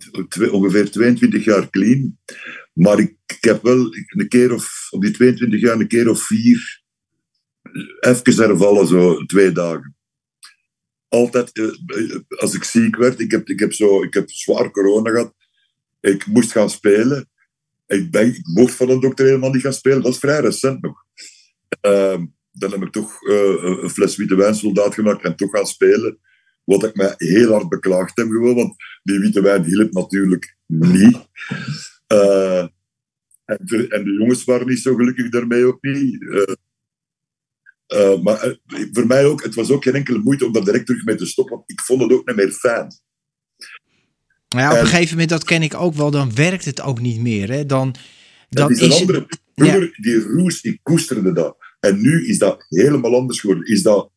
ongeveer 0.50 0.90
22 0.90 1.44
jaar 1.44 1.70
clean. 1.70 2.18
Maar 2.72 2.98
ik, 2.98 3.16
heb 3.40 3.62
wel 3.62 3.94
een 3.94 4.28
keer 4.28 4.52
of, 4.52 4.86
op 4.90 5.00
die 5.00 5.10
22 5.10 5.60
jaar, 5.60 5.80
een 5.80 5.88
keer 5.88 6.08
of 6.08 6.22
vier, 6.22 6.82
even 8.00 8.42
hervallen, 8.42 8.86
zo 8.86 9.24
twee 9.24 9.52
dagen. 9.52 9.96
Altijd, 11.08 11.52
eh, 11.52 11.64
eh, 11.64 12.20
als 12.28 12.54
ik 12.54 12.64
ziek 12.64 12.96
werd, 12.96 13.20
ik 13.20 13.30
heb, 13.30 13.48
ik, 13.48 13.58
heb 13.58 13.72
zo, 13.72 14.02
ik 14.02 14.14
heb 14.14 14.30
zwaar 14.30 14.70
corona 14.70 15.10
gehad. 15.10 15.34
Ik 16.00 16.26
moest 16.26 16.52
gaan 16.52 16.70
spelen. 16.70 17.28
Ik, 17.86 18.10
ben, 18.10 18.26
ik 18.26 18.46
mocht 18.46 18.74
van 18.74 18.90
een 18.90 19.00
dokter 19.00 19.26
helemaal 19.26 19.50
niet 19.50 19.62
gaan 19.62 19.72
spelen. 19.72 20.02
Dat 20.02 20.12
is 20.12 20.18
vrij 20.18 20.40
recent 20.40 20.82
nog. 20.82 21.04
Ehm, 21.80 22.26
dan 22.52 22.70
heb 22.70 22.82
ik 22.82 22.92
toch 22.92 23.22
eh, 23.22 23.62
een 23.62 23.90
fles 23.90 24.16
witte 24.16 24.34
wijn 24.34 24.54
soldaat 24.54 24.94
gemaakt 24.94 25.24
en 25.24 25.36
toch 25.36 25.50
gaan 25.50 25.66
spelen. 25.66 26.18
Wat 26.64 26.84
ik 26.84 26.94
mij 26.94 27.14
heel 27.16 27.52
hard 27.52 27.68
beklaagd 27.68 28.16
heb 28.16 28.26
gewoon, 28.26 28.54
want 28.54 28.74
die 29.02 29.18
witte 29.18 29.42
wijn 29.42 29.64
hielp 29.64 29.92
natuurlijk 29.92 30.56
niet. 30.66 31.18
Eh, 32.12 32.58
en, 33.44 33.58
de, 33.60 33.88
en 33.88 34.04
de 34.04 34.12
jongens 34.12 34.44
waren 34.44 34.66
niet 34.66 34.78
zo 34.78 34.94
gelukkig 34.94 35.28
daarmee 35.28 35.64
ook 35.64 35.82
niet. 35.82 36.22
Eh, 36.30 36.54
eh, 37.86 38.22
maar 38.22 38.56
voor 38.92 39.06
mij 39.06 39.26
ook, 39.26 39.42
het 39.42 39.54
was 39.54 39.70
ook 39.70 39.82
geen 39.82 39.94
enkele 39.94 40.18
moeite 40.18 40.46
om 40.46 40.52
daar 40.52 40.64
direct 40.64 40.86
terug 40.86 41.04
mee 41.04 41.16
te 41.16 41.26
stoppen, 41.26 41.56
want 41.56 41.70
ik 41.70 41.80
vond 41.80 42.02
het 42.02 42.12
ook 42.12 42.26
niet 42.26 42.36
meer 42.36 42.50
fijn. 42.50 42.86
Nou 44.48 44.64
ja, 44.64 44.68
op 44.68 44.74
een 44.74 44.80
En- 44.80 44.86
gegeven 44.86 45.10
moment, 45.10 45.30
dat 45.30 45.44
ken 45.44 45.62
ik 45.62 45.74
ook 45.74 45.94
wel, 45.94 46.10
dan 46.10 46.34
werkt 46.34 46.64
het 46.64 46.80
ook 46.80 47.00
niet 47.00 47.20
meer. 47.20 47.50
Hè? 47.50 47.66
Dan, 47.66 47.94
Dat 48.48 48.70
is 48.70 48.80
een 48.80 48.88
is 48.88 49.00
andere. 49.00 49.26
Vroeger, 49.54 49.96
die 50.00 50.22
roes, 50.22 50.60
ik 50.60 50.78
koesterde 50.82 51.32
dat. 51.32 51.56
En 51.80 52.00
nu 52.00 52.26
is 52.26 52.38
dat 52.38 52.66
helemaal 52.68 53.14
anders 53.14 53.40
geworden. 53.40 53.66
Is 53.66 53.82
dat, 53.82 54.10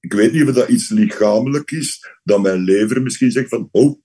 ik 0.00 0.12
weet 0.12 0.32
niet 0.32 0.48
of 0.48 0.54
dat 0.54 0.68
iets 0.68 0.88
lichamelijk 0.88 1.70
is, 1.70 2.18
dat 2.22 2.42
mijn 2.42 2.60
lever 2.60 3.02
misschien 3.02 3.30
zegt 3.30 3.48
van, 3.48 3.68
oh, 3.70 4.00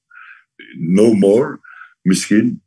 no 0.78 1.13
more, 1.13 1.60
misschien. 2.02 2.63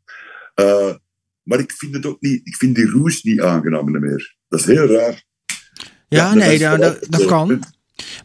Eh, 0.54 0.94
maar 1.42 1.58
ik 1.58 1.72
vind 1.72 1.94
het 1.94 2.06
ook 2.06 2.20
niet, 2.20 2.40
ik 2.46 2.56
vind 2.56 2.74
die 2.74 2.90
roes 2.90 3.22
niet 3.22 3.40
aangenaam 3.40 4.00
meer. 4.00 4.36
Dat 4.48 4.60
is 4.60 4.66
heel 4.66 4.86
raar. 4.86 5.24
ja, 6.08 6.28
dat 6.28 6.34
nee, 6.34 6.54
is 6.54 6.60
dat, 6.60 6.80
dat, 6.80 7.06
dat 7.08 7.24
kan. 7.24 7.62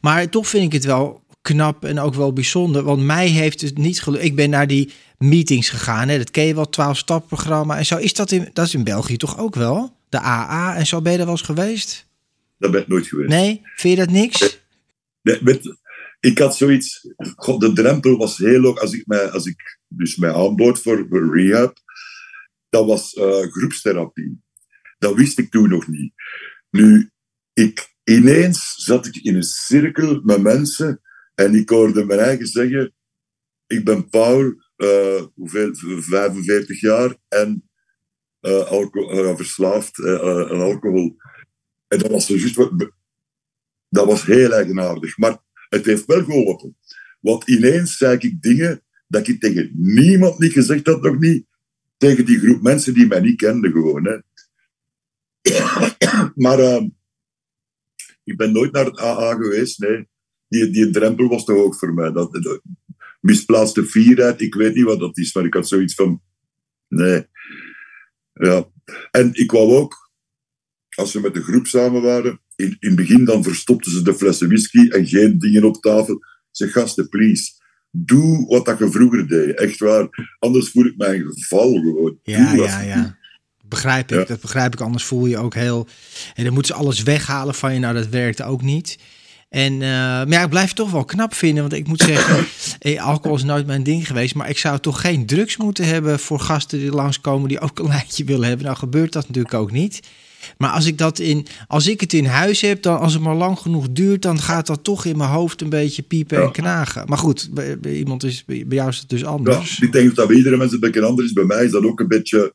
Maar 0.02 0.30
toch 0.30 0.48
vind 0.48 0.66
ik 0.66 0.72
het 0.72 0.86
wel 0.86 1.26
knap 1.42 1.86
en 1.86 2.00
ook 2.00 2.14
wel 2.14 2.34
bijzonder. 2.34 2.84
Want 2.84 3.02
mij 3.02 3.28
heeft 3.28 3.62
het 3.62 3.78
niet 3.78 4.02
gelukt. 4.02 4.24
Ik 4.24 4.36
ben 4.36 4.50
naar 4.50 4.68
die 4.68 4.92
meetings 5.18 5.70
gegaan. 5.70 6.08
Hè. 6.08 6.18
Dat 6.18 6.32
ken 6.32 6.44
je 6.44 6.56
wel, 6.56 6.70
12-stap-programma. 6.70 7.78
En 7.78 7.86
zo 7.86 7.98
is 7.98 8.14
dat 8.14 8.32
in, 8.32 8.50
dat 8.54 8.66
is 8.66 8.74
in 8.74 8.84
België 8.84 9.18
toch 9.18 9.38
ook 9.38 9.56
wel? 9.56 9.96
De 10.10 10.20
AA 10.20 10.76
en 10.76 10.88
zo 10.88 11.02
ben 11.02 11.12
je 11.12 11.18
er 11.18 11.26
wel 11.26 11.34
eens 11.34 11.44
geweest? 11.44 12.08
Dat 12.58 12.72
ben 12.72 12.82
ik 12.82 12.88
nooit 12.88 13.08
geweest. 13.08 13.30
Nee? 13.30 13.62
Vind 13.76 13.98
je 13.98 14.06
dat 14.06 14.14
niks? 14.14 14.60
Nee, 15.22 15.62
ik 16.20 16.38
had 16.38 16.58
zoiets. 16.58 17.08
God, 17.36 17.62
de 17.62 17.74
drempel 17.74 18.18
was 18.18 18.38
heel 18.38 18.62
hoog. 18.62 18.80
Als 18.80 18.94
ik 18.94 19.08
mij, 19.08 19.30
als 19.30 19.46
ik 19.46 19.80
dus 19.88 20.16
mij 20.16 20.34
aanbood 20.34 20.82
voor 20.82 21.06
voor 21.10 21.38
rehab, 21.38 21.78
dat 22.70 22.86
was 22.86 23.14
eh, 23.14 23.42
groepstherapie. 23.42 24.42
Dat 24.98 25.16
wist 25.16 25.40
ik 25.40 25.52
toen 25.52 25.70
nog 25.70 25.88
niet. 25.88 26.14
Nu, 26.70 27.10
ik, 27.54 27.96
ineens 28.04 28.74
zat 28.76 29.06
ik 29.06 29.16
in 29.16 29.36
een 29.36 29.44
cirkel 29.44 30.22
met 30.24 30.42
mensen 30.42 31.02
en 31.36 31.56
ik 31.56 31.70
hoorde 31.70 32.06
mijn 32.06 32.20
eigen 32.20 32.48
zeggen: 32.48 32.94
Ik 33.68 33.86
ben 33.86 34.10
Paul, 34.10 34.54
eh, 34.76 35.24
hoeveel, 35.34 35.76
45 36.02 36.80
jaar 36.82 37.16
en 37.28 37.68
alco- 38.48 39.10
eh, 39.10 39.36
verslaafd 39.36 40.00
eh, 40.00 40.14
eh, 40.14 40.52
aan 40.52 40.62
alcohol. 40.62 41.16
En 41.88 42.00
dat 42.00 42.12
was, 42.12 42.28
dat 43.90 44.06
was 44.06 44.26
heel 44.26 44.54
eigenaardig. 44.54 45.18
Maar 45.18 45.38
het 45.70 45.86
heeft 45.86 46.06
wel 46.06 46.24
geholpen. 46.24 46.78
Want 47.20 47.48
ineens 47.48 47.98
zei 47.98 48.18
ik 48.18 48.42
dingen 48.42 48.82
dat 49.08 49.28
ik 49.28 49.40
tegen 49.40 49.72
niemand 49.74 50.40
niet 50.40 50.52
gezegd 50.52 50.88
had, 50.88 51.02
nog 51.02 51.20
niet. 51.20 51.47
Tegen 51.98 52.26
die 52.26 52.40
groep 52.40 52.62
mensen 52.62 52.94
die 52.94 53.08
mij 53.08 53.20
niet 53.20 53.38
kenden 53.38 53.72
gewoon. 53.72 54.06
Hè. 54.06 54.18
maar 56.44 56.60
uh, 56.60 56.84
ik 58.24 58.38
ben 58.38 58.52
nooit 58.52 58.72
naar 58.72 58.86
het 58.86 59.00
AA 59.00 59.34
geweest, 59.34 59.80
nee. 59.80 60.08
Die, 60.48 60.70
die 60.70 60.90
drempel 60.90 61.28
was 61.28 61.46
toch 61.46 61.58
ook 61.58 61.76
voor 61.76 61.94
mij. 61.94 62.12
Dat, 62.12 62.34
dat, 62.34 62.62
misplaatste 63.22 63.86
fierheid, 63.86 64.42
ik 64.42 64.56
weet 64.56 64.76
niet 64.76 64.86
wat 64.86 65.00
dat 65.00 65.18
is, 65.18 65.34
maar 65.34 65.46
ik 65.46 65.54
had 65.54 65.68
zoiets 65.68 65.94
van... 65.94 66.22
Nee. 66.88 67.26
Ja. 68.34 68.70
En 69.12 69.30
ik 69.34 69.52
wou 69.52 69.74
ook, 69.74 70.12
als 70.96 71.14
we 71.14 71.20
met 71.20 71.34
de 71.34 71.44
groep 71.44 71.68
samen 71.68 72.02
waren, 72.02 72.42
in, 72.56 72.78
in 72.80 72.88
het 72.88 72.96
begin 72.96 73.26
dan 73.26 73.44
verstopten 73.44 73.92
ze 73.92 74.02
de 74.02 74.14
flessen 74.14 74.48
whisky 74.48 74.90
en 74.90 75.08
geen 75.08 75.40
dingen 75.40 75.64
op 75.64 75.82
tafel. 75.82 76.20
Zeg, 76.52 76.72
gasten, 76.72 77.10
please. 77.10 77.52
Doe 77.92 78.48
wat 78.48 78.66
dat 78.66 78.78
je 78.78 78.92
vroeger 78.92 79.28
deed. 79.28 79.60
Echt 79.60 79.80
waar. 79.80 80.36
Anders 80.40 80.70
voel 80.70 80.86
ik 80.86 80.98
mij 80.98 81.16
een 81.16 81.34
geval 81.34 81.74
gewoon. 81.74 82.18
Ja, 82.24 82.54
ja, 82.54 82.82
ja. 82.82 83.18
Begrijp 83.64 84.12
ik. 84.12 84.28
Dat 84.28 84.42
begrijp 84.42 84.74
ik. 84.74 84.82
Anders 84.82 85.04
voel 85.04 85.26
je 85.26 85.38
ook 85.38 85.54
heel... 85.54 85.88
En 86.36 86.44
dan 86.44 86.54
moeten 86.54 86.76
ze 86.76 86.82
alles 86.82 87.04
weghalen 87.04 87.56
van 87.56 87.74
je. 87.74 87.80
Nou, 87.80 87.94
dat 87.94 88.08
werkte 88.08 88.44
ook 88.44 88.62
niet. 88.62 88.98
En, 89.50 89.74
uh, 89.74 89.80
maar 89.80 90.30
ja, 90.30 90.44
ik 90.44 90.50
blijf 90.50 90.68
het 90.68 90.76
toch 90.76 90.92
wel 90.92 91.06
knap 91.06 91.34
vinden. 91.34 91.62
Want 91.62 91.74
ik 91.74 91.88
moet 91.88 92.02
zeggen, 92.02 92.46
eh, 92.80 93.06
alcohol 93.06 93.38
is 93.38 93.44
nooit 93.44 93.66
mijn 93.66 93.84
ding 93.84 94.08
geweest. 94.08 94.36
Maar 94.36 94.50
ik 94.50 94.58
zou 94.58 94.80
toch 94.80 95.02
geen 95.02 95.26
drugs 95.26 95.58
moeten 95.58 95.86
hebben 95.86 96.20
voor 96.20 96.40
gasten 96.40 96.80
die 96.80 96.92
langskomen 96.92 97.50
die 97.50 97.60
ook 97.60 97.80
een 97.80 97.88
lijntje 97.88 98.24
willen 98.24 98.48
hebben. 98.48 98.66
Nou 98.66 98.78
gebeurt 98.78 99.14
dat 99.14 99.28
natuurlijk 99.28 99.54
ook 99.54 99.72
niet. 99.72 100.00
Maar 100.58 100.70
als 100.70 100.86
ik, 100.86 100.98
dat 100.98 101.20
in, 101.20 101.46
als 101.68 101.88
ik 101.88 102.02
het 102.02 102.14
in 102.14 102.26
huis 102.26 102.62
heb, 102.62 102.82
dan 102.82 103.00
als 103.00 103.14
het 103.14 103.22
maar 103.22 103.36
lang 103.36 103.60
genoeg 103.60 103.88
duurt, 103.92 104.22
dan 104.22 104.40
gaat 104.40 104.68
dat 104.68 104.84
toch 104.84 105.06
in 105.06 105.18
mijn 105.18 105.30
hoofd 105.30 105.62
een 105.62 105.70
beetje 105.70 106.02
piepen 106.02 106.42
en 106.42 106.52
knagen. 106.52 107.08
Maar 107.08 107.18
goed, 107.18 107.50
bij, 107.52 107.80
bij, 107.80 107.96
iemand 107.96 108.24
is, 108.24 108.46
bij 108.46 108.66
jou 108.70 108.90
is 108.90 108.98
het 108.98 109.10
dus 109.10 109.26
anders. 109.26 109.78
Ja, 109.78 109.86
ik 109.86 109.92
denk 109.92 110.16
dat 110.16 110.28
bij 110.28 110.38
iedere 110.38 110.58
mens 110.58 110.72
een 110.72 110.80
beetje 110.80 111.06
anders 111.06 111.28
is. 111.28 111.34
Bij 111.34 111.44
mij 111.44 111.66
is 111.66 111.72
dat 111.72 111.84
ook 111.84 112.00
een 112.00 112.08
beetje. 112.08 112.54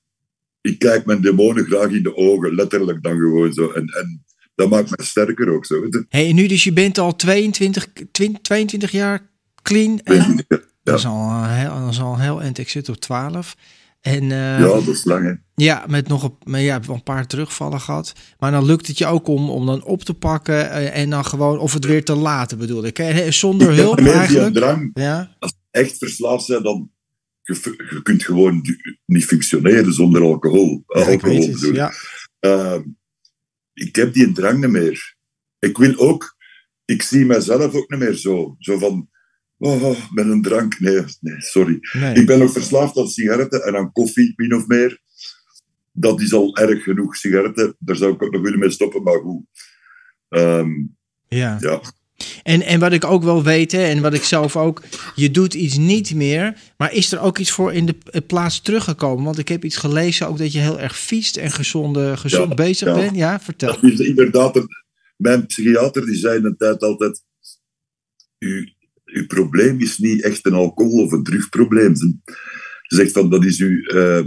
Ik 0.60 0.78
kijk 0.78 1.04
mijn 1.04 1.20
demonen 1.20 1.64
graag 1.64 1.90
in 1.90 2.02
de 2.02 2.16
ogen, 2.16 2.54
letterlijk 2.54 3.02
dan 3.02 3.16
gewoon 3.16 3.52
zo. 3.52 3.70
En, 3.70 3.86
en 3.86 4.24
dat 4.54 4.70
maakt 4.70 4.90
me 4.90 5.04
sterker 5.04 5.48
ook 5.48 5.66
zo. 5.66 5.88
Hey, 6.08 6.32
nu 6.32 6.46
dus 6.46 6.64
je 6.64 6.72
bent 6.72 6.98
al 6.98 7.16
22, 7.16 7.86
20, 8.12 8.42
22 8.42 8.90
jaar 8.90 9.30
clean. 9.62 10.00
En, 10.04 10.44
ja. 10.48 10.60
Dat 10.82 10.98
is 10.98 11.06
al 11.06 11.44
heel, 11.44 11.80
dat 11.80 11.90
is 11.90 12.00
al 12.00 12.18
heel 12.18 12.42
eind. 12.42 12.58
Ik 12.58 12.68
zit 12.68 12.88
op 12.88 12.96
12. 12.96 13.56
En, 14.02 14.22
uh, 14.22 14.30
ja, 14.30 14.58
dat 14.58 14.86
is 14.86 15.04
lang 15.04 15.24
hè. 15.24 15.32
Ja, 15.54 15.84
met 15.88 16.08
nog 16.08 16.22
een, 16.22 16.36
maar 16.44 16.60
ja, 16.60 16.80
een 16.88 17.02
paar 17.02 17.26
terugvallen 17.26 17.80
gehad. 17.80 18.12
Maar 18.38 18.50
dan 18.50 18.64
lukt 18.64 18.86
het 18.86 18.98
je 18.98 19.06
ook 19.06 19.28
om, 19.28 19.50
om 19.50 19.66
dan 19.66 19.84
op 19.84 20.02
te 20.02 20.14
pakken 20.14 20.54
uh, 20.54 20.96
en 20.96 21.10
dan 21.10 21.24
gewoon, 21.24 21.58
of 21.58 21.72
het 21.72 21.84
weer 21.84 22.04
te 22.04 22.14
laten 22.14 22.58
bedoel 22.58 22.84
ik. 22.84 23.26
Zonder 23.28 23.70
ik 23.70 23.76
hulp 23.76 23.98
eigenlijk. 23.98 24.54
Drang, 24.54 24.90
ja? 24.94 25.36
Als 25.38 25.50
je 25.50 25.78
echt 25.80 25.98
verslaafd 25.98 26.46
bent, 26.46 26.64
dan 26.64 26.90
je, 27.42 27.86
je 27.90 28.02
kunt 28.02 28.24
gewoon 28.24 28.62
niet 29.06 29.24
functioneren 29.24 29.92
zonder 29.92 30.22
alcohol. 30.22 30.82
Ja, 30.86 31.00
alcohol 31.04 31.42
ik, 31.42 31.52
het, 31.52 31.74
ja. 31.74 31.92
uh, 32.40 32.80
ik 33.72 33.96
heb 33.96 34.14
die 34.14 34.32
drang 34.32 34.60
niet 34.60 34.70
meer. 34.70 35.16
Ik 35.58 35.76
wil 35.78 35.96
ook, 35.96 36.36
ik 36.84 37.02
zie 37.02 37.24
mezelf 37.24 37.74
ook 37.74 37.90
niet 37.90 38.00
meer 38.00 38.14
zo. 38.14 38.56
Zo 38.58 38.78
van, 38.78 39.08
Oh, 39.62 39.96
met 40.10 40.26
een 40.26 40.42
drank. 40.42 40.80
Nee, 40.80 41.02
nee 41.20 41.40
sorry. 41.40 41.78
Ik 42.14 42.26
ben 42.26 42.38
nog 42.38 42.52
verslaafd 42.52 42.96
aan 42.96 43.08
sigaretten 43.08 43.62
en 43.62 43.76
aan 43.76 43.92
koffie, 43.92 44.32
min 44.36 44.54
of 44.54 44.66
meer. 44.66 45.00
Dat 45.92 46.20
is 46.20 46.32
al 46.32 46.56
erg 46.56 46.82
genoeg. 46.82 47.16
Sigaretten, 47.16 47.76
daar 47.78 47.96
zou 47.96 48.12
ik 48.12 48.22
ook 48.22 48.32
nog 48.32 48.42
willen 48.42 48.58
mee 48.58 48.70
stoppen, 48.70 49.02
maar 49.02 49.18
goed. 49.18 49.44
Um, 50.28 50.96
ja. 51.28 51.56
ja. 51.60 51.80
En, 52.42 52.62
en 52.62 52.80
wat 52.80 52.92
ik 52.92 53.04
ook 53.04 53.22
wel 53.22 53.42
weet, 53.42 53.72
hè, 53.72 53.82
en 53.82 54.00
wat 54.00 54.14
ik 54.14 54.22
zelf 54.22 54.56
ook, 54.56 54.82
je 55.14 55.30
doet 55.30 55.54
iets 55.54 55.76
niet 55.76 56.14
meer, 56.14 56.58
maar 56.76 56.92
is 56.92 57.12
er 57.12 57.20
ook 57.20 57.38
iets 57.38 57.50
voor 57.50 57.72
in 57.72 57.86
de 57.86 58.20
plaats 58.26 58.60
teruggekomen? 58.60 59.24
Want 59.24 59.38
ik 59.38 59.48
heb 59.48 59.64
iets 59.64 59.76
gelezen 59.76 60.28
ook 60.28 60.38
dat 60.38 60.52
je 60.52 60.58
heel 60.58 60.80
erg 60.80 60.98
fietst 60.98 61.36
en 61.36 61.50
gezonde, 61.50 62.16
gezond 62.16 62.48
ja, 62.48 62.54
bezig 62.54 62.88
ja. 62.88 62.94
bent. 62.94 63.16
Ja, 63.16 63.40
vertel. 63.40 63.80
Dat 63.80 63.90
is 63.90 63.98
inderdaad, 63.98 64.66
mijn 65.16 65.46
psychiater 65.46 66.06
die 66.06 66.16
zei 66.16 66.44
een 66.44 66.56
tijd 66.56 66.82
altijd, 66.82 67.22
u, 68.38 68.74
uw 69.12 69.26
probleem 69.26 69.80
is 69.80 69.98
niet 69.98 70.22
echt 70.22 70.46
een 70.46 70.52
alcohol- 70.52 71.04
of 71.04 71.12
een 71.12 71.22
drugprobleem. 71.22 71.96
Ze 71.96 72.16
zegt 72.82 73.12
van, 73.12 73.30
dat 73.30 73.44
is 73.44 73.60
uw, 73.60 73.94
uh, 73.94 74.24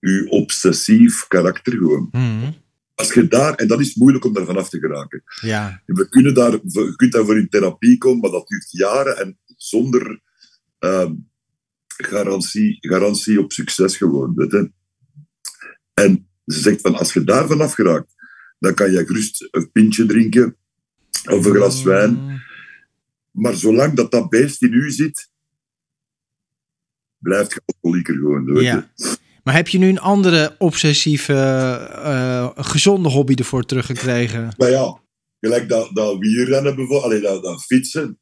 uw 0.00 0.26
obsessief 0.26 1.26
karakter 1.28 1.72
gewoon. 1.72 2.08
Mm. 2.10 2.54
Als 2.94 3.12
je 3.12 3.28
daar, 3.28 3.54
en 3.54 3.68
dat 3.68 3.80
is 3.80 3.94
moeilijk 3.94 4.24
om 4.24 4.32
daar 4.32 4.44
vanaf 4.44 4.68
te 4.68 4.78
geraken. 4.78 5.22
Ja. 5.40 5.82
We 5.86 6.08
kunnen 6.08 6.34
daar, 6.34 6.52
je 6.52 6.92
kunt 6.96 7.12
daarvoor 7.12 7.38
in 7.38 7.48
therapie 7.48 7.98
komen, 7.98 8.20
maar 8.20 8.30
dat 8.30 8.48
duurt 8.48 8.70
jaren 8.70 9.18
en 9.18 9.38
zonder 9.56 10.20
uh, 10.80 11.10
garantie, 11.86 12.76
garantie 12.80 13.40
op 13.40 13.52
succes 13.52 13.96
gewoon. 13.96 14.34
Weet 14.34 14.50
je? 14.50 14.72
En 15.94 16.28
ze 16.46 16.60
zegt 16.60 16.80
van, 16.80 16.94
als 16.94 17.12
je 17.12 17.24
daar 17.24 17.46
vanaf 17.46 17.74
geraakt, 17.74 18.14
dan 18.58 18.74
kan 18.74 18.90
je 18.90 19.06
gerust 19.06 19.48
een 19.50 19.70
pintje 19.72 20.06
drinken 20.06 20.56
of 21.24 21.46
een 21.46 21.54
glas 21.54 21.82
wijn. 21.82 22.42
Maar 23.34 23.54
zolang 23.54 23.94
dat 23.94 24.10
dat 24.10 24.28
beest 24.28 24.62
in 24.62 24.72
u 24.72 24.90
zit, 24.90 25.30
blijft 27.18 27.52
je 27.52 27.60
alcoholieker 27.64 28.14
gewoon. 28.14 28.62
Ja. 28.62 28.92
Maar 29.42 29.54
heb 29.54 29.68
je 29.68 29.78
nu 29.78 29.88
een 29.88 30.00
andere 30.00 30.54
obsessieve, 30.58 31.32
uh, 31.32 32.50
gezonde 32.54 33.08
hobby 33.08 33.34
ervoor 33.34 33.64
teruggekregen? 33.64 34.54
Maar 34.56 34.70
ja, 34.70 35.00
gelijk 35.40 35.68
dat, 35.68 35.90
dat 35.94 36.18
wielrennen 36.18 36.74
bijvoorbeeld, 36.74 37.02
allee, 37.02 37.20
dat, 37.20 37.42
dat 37.42 37.64
fietsen. 37.64 38.18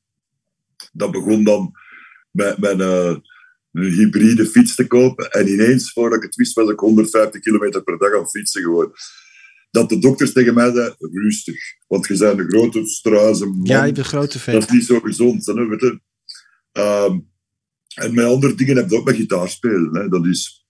Dat 0.93 1.11
begon 1.11 1.45
dan 1.45 1.73
met, 2.31 2.59
met 2.59 2.81
uh, 2.81 3.17
een 3.73 3.93
hybride 3.93 4.47
fiets 4.47 4.75
te 4.75 4.87
kopen. 4.87 5.31
En 5.31 5.49
ineens, 5.49 5.93
voordat 5.93 6.19
ik 6.19 6.25
het 6.25 6.35
wist, 6.35 6.55
was 6.55 6.71
ik 6.71 6.79
150 6.79 7.41
kilometer 7.41 7.83
per 7.83 7.99
dag 7.99 8.15
aan 8.15 8.29
fietsen 8.29 8.63
gewoon 8.63 8.93
dat 9.73 9.89
de 9.89 9.99
dokters 9.99 10.33
tegen 10.33 10.55
mij 10.55 10.73
zeiden, 10.73 10.97
rustig. 10.99 11.61
Want 11.87 12.07
je 12.07 12.17
bent 12.17 12.39
een 12.39 12.51
grote 12.51 12.87
struizen 12.87 13.49
man. 13.49 13.67
Ja, 13.67 13.85
je 13.85 13.93
bent 13.93 14.07
grote 14.07 14.39
vet. 14.39 14.55
Dat 14.55 14.63
is 14.63 14.71
niet 14.71 14.85
zo 14.85 15.01
gezond. 15.01 15.47
Hè, 15.47 15.67
weet 15.67 15.81
je. 15.81 16.01
Um, 16.73 17.31
en 17.95 18.15
met 18.15 18.25
andere 18.25 18.55
dingen 18.55 18.77
heb 18.77 18.91
je 18.91 18.97
ook 18.97 19.05
met 19.05 19.17
gitaar 19.17 19.49
spelen. 19.49 19.95
Hè. 19.95 20.09
Dat 20.09 20.27
is... 20.27 20.67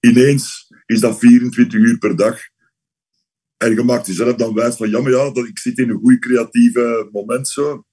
Ineens 0.00 0.72
is 0.86 1.00
dat 1.00 1.18
24 1.18 1.80
uur 1.80 1.98
per 1.98 2.16
dag. 2.16 2.38
En 3.56 3.74
je 3.74 3.82
maakt 3.82 4.06
jezelf 4.06 4.36
dan 4.36 4.54
wijs 4.54 4.76
van, 4.76 4.90
ja, 4.90 5.00
maar 5.00 5.10
ja, 5.10 5.30
dat 5.30 5.46
ik 5.46 5.58
zit 5.58 5.78
in 5.78 5.90
een 5.90 5.98
goed 5.98 6.18
creatieve 6.18 7.08
moment 7.12 7.48
zo. 7.48 7.84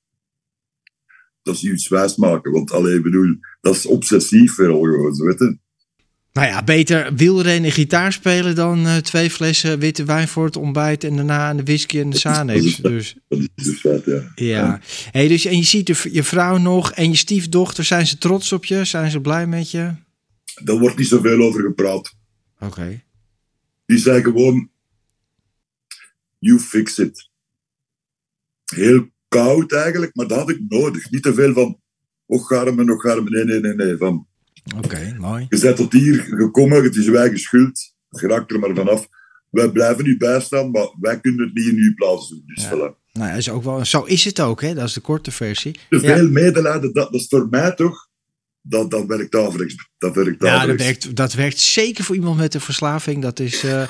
Dat 1.42 1.56
is 1.56 1.64
iets 1.64 1.88
wijs 1.88 2.16
maken. 2.16 2.52
Want, 2.52 2.72
alleen 2.72 3.02
bedoel, 3.02 3.36
dat 3.62 3.76
is 3.76 3.86
obsessief 3.86 4.54
vooral 4.54 4.82
gewoon, 4.82 5.16
weet 5.16 5.40
je. 5.40 5.60
Nou 6.34 6.48
ja, 6.48 6.64
beter 6.64 7.14
wielrennen 7.16 7.72
gitaar 7.72 8.14
spelen 8.14 8.56
dan 8.56 8.86
uh, 8.86 8.98
twee 8.98 9.30
flessen 9.30 9.80
witte 9.80 10.04
wijn 10.04 10.28
voor 10.28 10.46
het 10.46 10.56
ontbijt 10.56 11.04
en 11.04 11.16
daarna 11.16 11.54
de 11.54 11.64
whisky 11.64 12.00
en 12.00 12.10
de 12.10 12.18
Sanex. 12.18 12.76
Dus. 12.78 13.16
Dat 13.82 14.06
ja. 14.06 14.32
Ja. 14.36 14.80
Hey, 15.12 15.28
dus, 15.28 15.46
en 15.46 15.58
je 15.58 15.64
ziet 15.64 15.88
de, 15.88 16.10
je 16.12 16.24
vrouw 16.24 16.58
nog 16.58 16.92
en 16.92 17.10
je 17.10 17.16
stiefdochter, 17.16 17.84
zijn 17.84 18.08
ze 18.08 18.18
trots 18.18 18.52
op 18.52 18.66
je? 18.66 18.86
Zijn 18.86 19.12
ze 19.12 19.22
blij 19.22 19.48
met 19.48 19.72
je? 19.72 19.92
Daar 20.64 20.78
wordt 20.78 20.98
niet 20.98 21.08
zoveel 21.08 21.42
over 21.42 21.62
gepraat. 21.62 22.16
Oké. 22.60 22.66
Okay. 22.66 23.04
Die 23.86 23.98
zei 23.98 24.22
gewoon, 24.22 24.70
you 26.40 26.60
fix 26.60 27.00
it. 27.00 27.30
Heel 28.76 29.10
koud 29.28 29.72
eigenlijk, 29.72 30.16
maar 30.16 30.28
dat 30.28 30.38
had 30.38 30.50
ik 30.50 30.62
nodig. 30.68 31.12
Niet 31.12 31.24
te 31.24 31.34
veel 31.34 31.54
van, 31.54 31.80
oh 32.26 32.46
garme, 32.46 32.84
nog 32.84 33.02
garme. 33.02 33.30
Nee, 33.30 33.44
nee, 33.44 33.60
nee, 33.60 33.74
nee. 33.74 33.98
Van, 33.98 34.28
Oké, 34.78 35.16
mooi. 35.20 35.46
Je 35.50 35.60
bent 35.60 35.76
tot 35.76 35.94
hier 35.94 36.20
gekomen, 36.20 36.84
het 36.84 36.96
is 36.96 37.08
wij 37.08 37.30
geschuld. 37.30 37.94
Raak 38.10 38.52
er 38.52 38.60
maar 38.60 38.76
vanaf. 38.76 39.08
Wij 39.50 39.72
blijven 39.72 40.06
niet 40.06 40.18
bijstaan, 40.18 40.72
maar 40.72 40.96
wij 41.00 41.20
kunnen 41.20 41.46
het 41.46 41.54
niet 41.54 41.68
in 41.68 41.78
uw 41.78 41.94
plaats 41.94 42.30
doen. 42.30 42.44
Dus 42.46 42.64
ja. 42.64 42.70
voilà. 42.70 43.00
Nou, 43.14 43.38
is 43.38 43.50
ook 43.50 43.64
wel, 43.64 43.86
zo 43.86 44.04
is 44.04 44.24
het 44.24 44.40
ook, 44.40 44.62
hè? 44.62 44.74
dat 44.74 44.88
is 44.88 44.94
de 44.94 45.02
korte 45.02 45.32
versie. 45.32 45.76
Te 45.90 46.00
veel 46.00 46.30
medelijden, 46.30 46.82
dat, 46.82 46.94
dat 46.94 47.14
is 47.14 47.28
voor 47.30 47.48
mij 47.50 47.72
toch 47.72 48.10
dat, 48.62 48.92
dat 48.92 49.06
werkt 49.06 49.36
averechts. 49.36 49.90
Dat 49.98 50.16
werkt 50.16 50.44
ja, 50.44 50.66
dat 50.66 50.78
werkt, 50.78 51.16
dat 51.16 51.34
werkt 51.34 51.60
zeker 51.60 52.04
voor 52.04 52.16
iemand 52.16 52.38
met 52.38 52.54
een 52.54 52.62
verslaving. 52.62 53.22
Dat 53.22 53.40
is, 53.40 53.64
uh, 53.64 53.88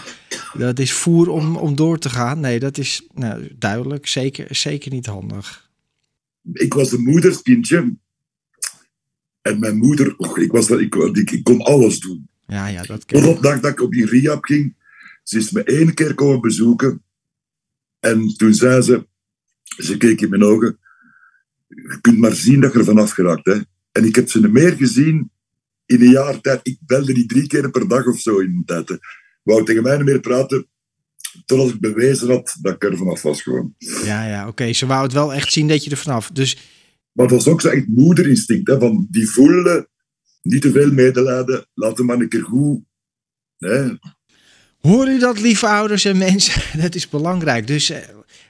dat 0.53 0.79
is 0.79 0.91
voer 0.91 1.29
om, 1.29 1.55
om 1.55 1.75
door 1.75 1.97
te 1.97 2.09
gaan. 2.09 2.39
Nee, 2.39 2.59
dat 2.59 2.77
is 2.77 3.07
nou, 3.13 3.55
duidelijk. 3.57 4.07
Zeker, 4.07 4.55
zeker 4.55 4.91
niet 4.91 5.05
handig. 5.05 5.69
Ik 6.53 6.73
was 6.73 6.91
een 6.91 7.03
moederskindje. 7.03 7.95
En 9.41 9.59
mijn 9.59 9.77
moeder, 9.77 10.17
oh, 10.17 10.37
ik, 10.37 10.51
was, 10.51 10.69
ik, 10.69 10.95
ik, 10.95 11.31
ik 11.31 11.43
kon 11.43 11.61
alles 11.61 11.99
doen. 11.99 12.29
Ja, 12.47 12.67
ja, 12.67 12.83
dat 12.83 13.07
Tot 13.07 13.25
op 13.25 13.35
de 13.35 13.41
dag 13.41 13.59
dat 13.59 13.71
ik 13.71 13.81
op 13.81 13.91
die 13.91 14.05
rehab 14.05 14.43
ging, 14.43 14.75
ze 15.23 15.37
is 15.37 15.51
me 15.51 15.63
één 15.63 15.93
keer 15.93 16.13
komen 16.13 16.41
bezoeken. 16.41 17.03
En 17.99 18.35
toen 18.37 18.53
zei 18.53 18.81
ze, 18.81 19.07
ze 19.63 19.97
keek 19.97 20.21
in 20.21 20.29
mijn 20.29 20.43
ogen, 20.43 20.79
je 21.67 21.97
kunt 22.01 22.17
maar 22.17 22.33
zien 22.33 22.59
dat 22.59 22.73
je 22.73 22.79
er 22.79 22.85
vanaf 22.85 23.11
geraakt. 23.11 23.45
Hè. 23.45 23.59
En 23.91 24.05
ik 24.05 24.15
heb 24.15 24.29
ze 24.29 24.47
meer 24.47 24.75
gezien 24.75 25.31
in 25.85 26.01
een 26.01 26.09
jaar 26.09 26.41
tijd. 26.41 26.59
Ik 26.63 26.77
belde 26.85 27.13
die 27.13 27.25
drie 27.25 27.47
keer 27.47 27.71
per 27.71 27.87
dag 27.87 28.05
of 28.05 28.19
zo 28.19 28.39
in 28.39 28.49
een 28.49 28.63
tijd. 28.65 28.89
Hè. 28.89 28.95
Wou 29.43 29.65
tegen 29.65 29.83
mij 29.83 29.97
niet 29.97 30.05
meer 30.05 30.19
praten. 30.19 30.67
totdat 31.45 31.69
ik 31.69 31.79
bewezen 31.79 32.29
had 32.29 32.57
dat 32.61 32.73
ik 32.73 32.83
er 32.83 32.97
vanaf 32.97 33.21
was 33.21 33.41
gewoon. 33.41 33.75
Ja, 34.03 34.27
ja, 34.27 34.47
oké. 34.47 34.73
Ze 34.73 34.85
wou 34.85 35.03
het 35.03 35.13
wel 35.13 35.33
echt 35.33 35.51
zien 35.51 35.67
dat 35.67 35.83
je 35.83 35.89
er 35.89 35.97
vanaf. 35.97 36.29
Dus, 36.29 36.57
Maar 37.11 37.27
dat 37.27 37.35
was 37.43 37.47
ook 37.53 37.61
zo 37.61 37.67
echt 37.69 37.87
moederinstinct. 37.87 38.67
Hè, 38.69 38.79
van 38.79 39.07
die 39.09 39.29
voelde 39.29 39.89
niet 40.41 40.61
te 40.61 40.71
veel 40.71 40.91
medelijden. 40.91 41.65
Laat 41.73 41.97
hem 41.97 42.05
maar 42.05 42.19
een 42.19 42.29
keer 42.29 42.43
goed. 42.43 42.79
Hè. 43.57 43.89
hoor 44.79 45.07
u 45.07 45.19
dat, 45.19 45.39
lieve 45.41 45.67
ouders 45.67 46.05
en 46.05 46.17
mensen? 46.17 46.61
Dat 46.81 46.95
is 46.95 47.09
belangrijk. 47.09 47.67
Dus 47.67 47.89
eh, 47.89 47.97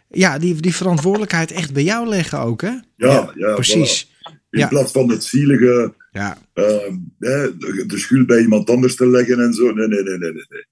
ja, 0.09 0.39
die, 0.39 0.55
die 0.61 0.75
verantwoordelijkheid 0.75 1.51
echt 1.51 1.73
bij 1.73 1.83
jou 1.83 2.07
leggen 2.07 2.39
ook, 2.39 2.61
hè? 2.61 2.73
Ja, 2.95 3.31
ja, 3.35 3.53
precies. 3.53 4.09
In 4.49 4.59
Ja. 4.59 4.67
plaats 4.67 4.91
van 4.91 5.09
het 5.09 5.23
zielige 5.23 5.93
Ja, 6.11 6.37
hè, 6.53 7.57
de, 7.57 7.83
de 7.87 7.97
schuld 7.97 8.27
bij 8.27 8.41
iemand 8.41 8.69
anders 8.69 8.95
te 8.95 9.07
leggen 9.07 9.39
en 9.39 9.53
zo. 9.53 9.71
Nee, 9.73 9.87
nee, 9.87 10.03
nee, 10.03 10.17
nee. 10.17 10.31
nee. 10.31 10.65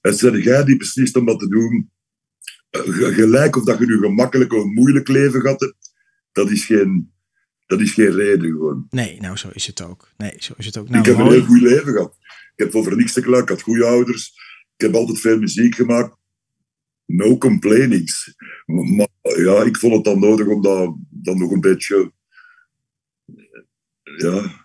Het 0.00 0.18
zijn 0.18 0.40
jij 0.40 0.64
die 0.64 0.76
beslist 0.76 1.16
om 1.16 1.26
dat 1.26 1.38
te 1.38 1.48
doen. 1.48 1.90
Eh, 2.70 2.80
ge- 2.80 3.12
gelijk 3.14 3.56
of 3.56 3.64
dat 3.64 3.78
je 3.78 3.86
nu 3.86 3.98
gemakkelijk 3.98 4.52
of 4.52 4.64
moeilijk 4.64 5.08
leven 5.08 5.40
hebt, 5.46 5.74
dat 6.32 6.50
is 6.50 6.64
geen, 6.64 7.12
dat 7.66 7.80
is 7.80 7.92
geen 7.92 8.10
reden 8.10 8.50
gewoon. 8.50 8.86
nee, 8.90 9.20
nou 9.20 9.36
zo 9.36 9.48
is 9.52 9.66
het 9.66 9.82
ook. 9.82 10.08
Nee, 10.16 10.34
zo 10.38 10.52
is 10.56 10.66
het 10.66 10.76
ook. 10.76 10.88
Nou, 10.88 11.00
ik 11.00 11.06
heb 11.06 11.18
een 11.18 11.32
heel 11.32 11.44
goed 11.44 11.60
leven 11.60 11.92
gehad. 11.92 12.16
Ik 12.56 12.64
heb 12.64 12.74
over 12.74 12.96
niks 12.96 13.12
te 13.12 13.20
klagen. 13.20 13.42
Ik 13.42 13.48
had 13.48 13.62
goede 13.62 13.84
ouders. 13.84 14.32
Ik 14.76 14.86
heb 14.86 14.94
altijd 14.94 15.20
veel 15.20 15.38
muziek 15.38 15.74
gemaakt. 15.74 16.16
No 17.06 17.38
complainings. 17.38 18.34
Maar 18.66 19.08
ja, 19.20 19.62
ik 19.62 19.76
vond 19.76 19.94
het 19.94 20.04
dan 20.04 20.20
nodig 20.20 20.46
om 20.46 20.62
dat 20.62 20.96
dan 21.10 21.38
nog 21.38 21.50
een 21.50 21.60
beetje... 21.60 22.12
Ja... 24.16 24.64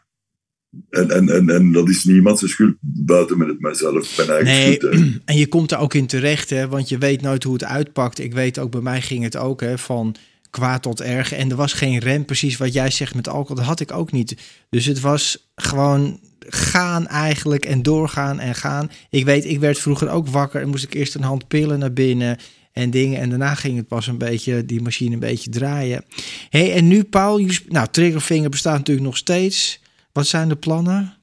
En, 0.90 1.10
en, 1.10 1.30
en, 1.30 1.50
en 1.50 1.72
dat 1.72 1.90
is 1.90 2.04
niemand 2.04 2.40
zijn 2.40 2.52
schuld 2.52 2.76
buiten 2.82 3.38
met 3.38 3.48
het 3.48 3.60
mijzelf. 3.60 4.28
Nee, 4.44 4.74
schuld. 4.74 4.94
en 5.26 5.38
je 5.38 5.48
komt 5.48 5.72
er 5.72 5.78
ook 5.78 5.94
in 5.94 6.08
terecht, 6.08 6.50
hè, 6.50 6.68
want 6.68 6.90
je 6.90 6.98
weet 6.98 7.22
nooit 7.22 7.44
hoe 7.44 7.54
het 7.54 7.64
uitpakt. 7.64 8.20
Ik 8.20 8.34
weet 8.34 8.60
ook, 8.60 8.72
bij 8.72 8.82
mij 8.82 9.02
ging 9.02 9.24
het 9.24 9.38
ook 9.38 9.62
hè, 9.62 9.78
van 9.78 10.16
kwaad 10.52 10.82
tot 10.82 11.02
erg. 11.02 11.32
En 11.34 11.50
er 11.50 11.56
was 11.56 11.74
geen 11.74 12.00
rem, 12.00 12.26
precies 12.26 12.58
wat 12.58 12.74
jij 12.74 12.90
zegt 12.90 13.16
met 13.16 13.28
alcohol, 13.28 13.56
dat 13.56 13.66
had 13.66 13.80
ik 13.80 13.92
ook 13.92 14.12
niet. 14.12 14.38
Dus 14.70 14.86
het 14.86 15.00
was 15.00 15.52
gewoon 15.56 16.20
gaan 16.40 17.08
eigenlijk 17.08 17.66
en 17.66 17.84
doorgaan 17.84 18.40
en 18.40 18.56
gaan. 18.56 18.92
Ik 19.10 19.26
weet, 19.26 19.46
ik 19.46 19.60
werd 19.60 19.80
vroeger 19.80 20.10
ook 20.10 20.28
wakker 20.28 20.62
en 20.62 20.70
moest 20.70 20.84
ik 20.84 20.94
eerst 20.94 21.16
een 21.16 21.24
hand 21.24 21.48
pillen 21.48 21.80
naar 21.80 21.94
binnen 21.94 22.38
en 22.72 22.90
dingen. 22.90 23.20
En 23.20 23.30
daarna 23.30 23.56
ging 23.56 23.78
het 23.78 23.88
pas 23.88 24.08
een 24.08 24.18
beetje, 24.18 24.66
die 24.66 24.82
machine 24.82 25.14
een 25.14 25.20
beetje 25.20 25.50
draaien. 25.50 26.06
hey, 26.50 26.74
en 26.74 26.88
nu 26.88 27.04
Paul, 27.04 27.48
nou, 27.68 27.88
Triggerfinger 27.92 28.50
bestaat 28.50 28.78
natuurlijk 28.78 29.06
nog 29.06 29.18
steeds. 29.18 29.80
Wat 30.12 30.28
zijn 30.28 30.50
de 30.50 30.56
plannen? 30.56 31.18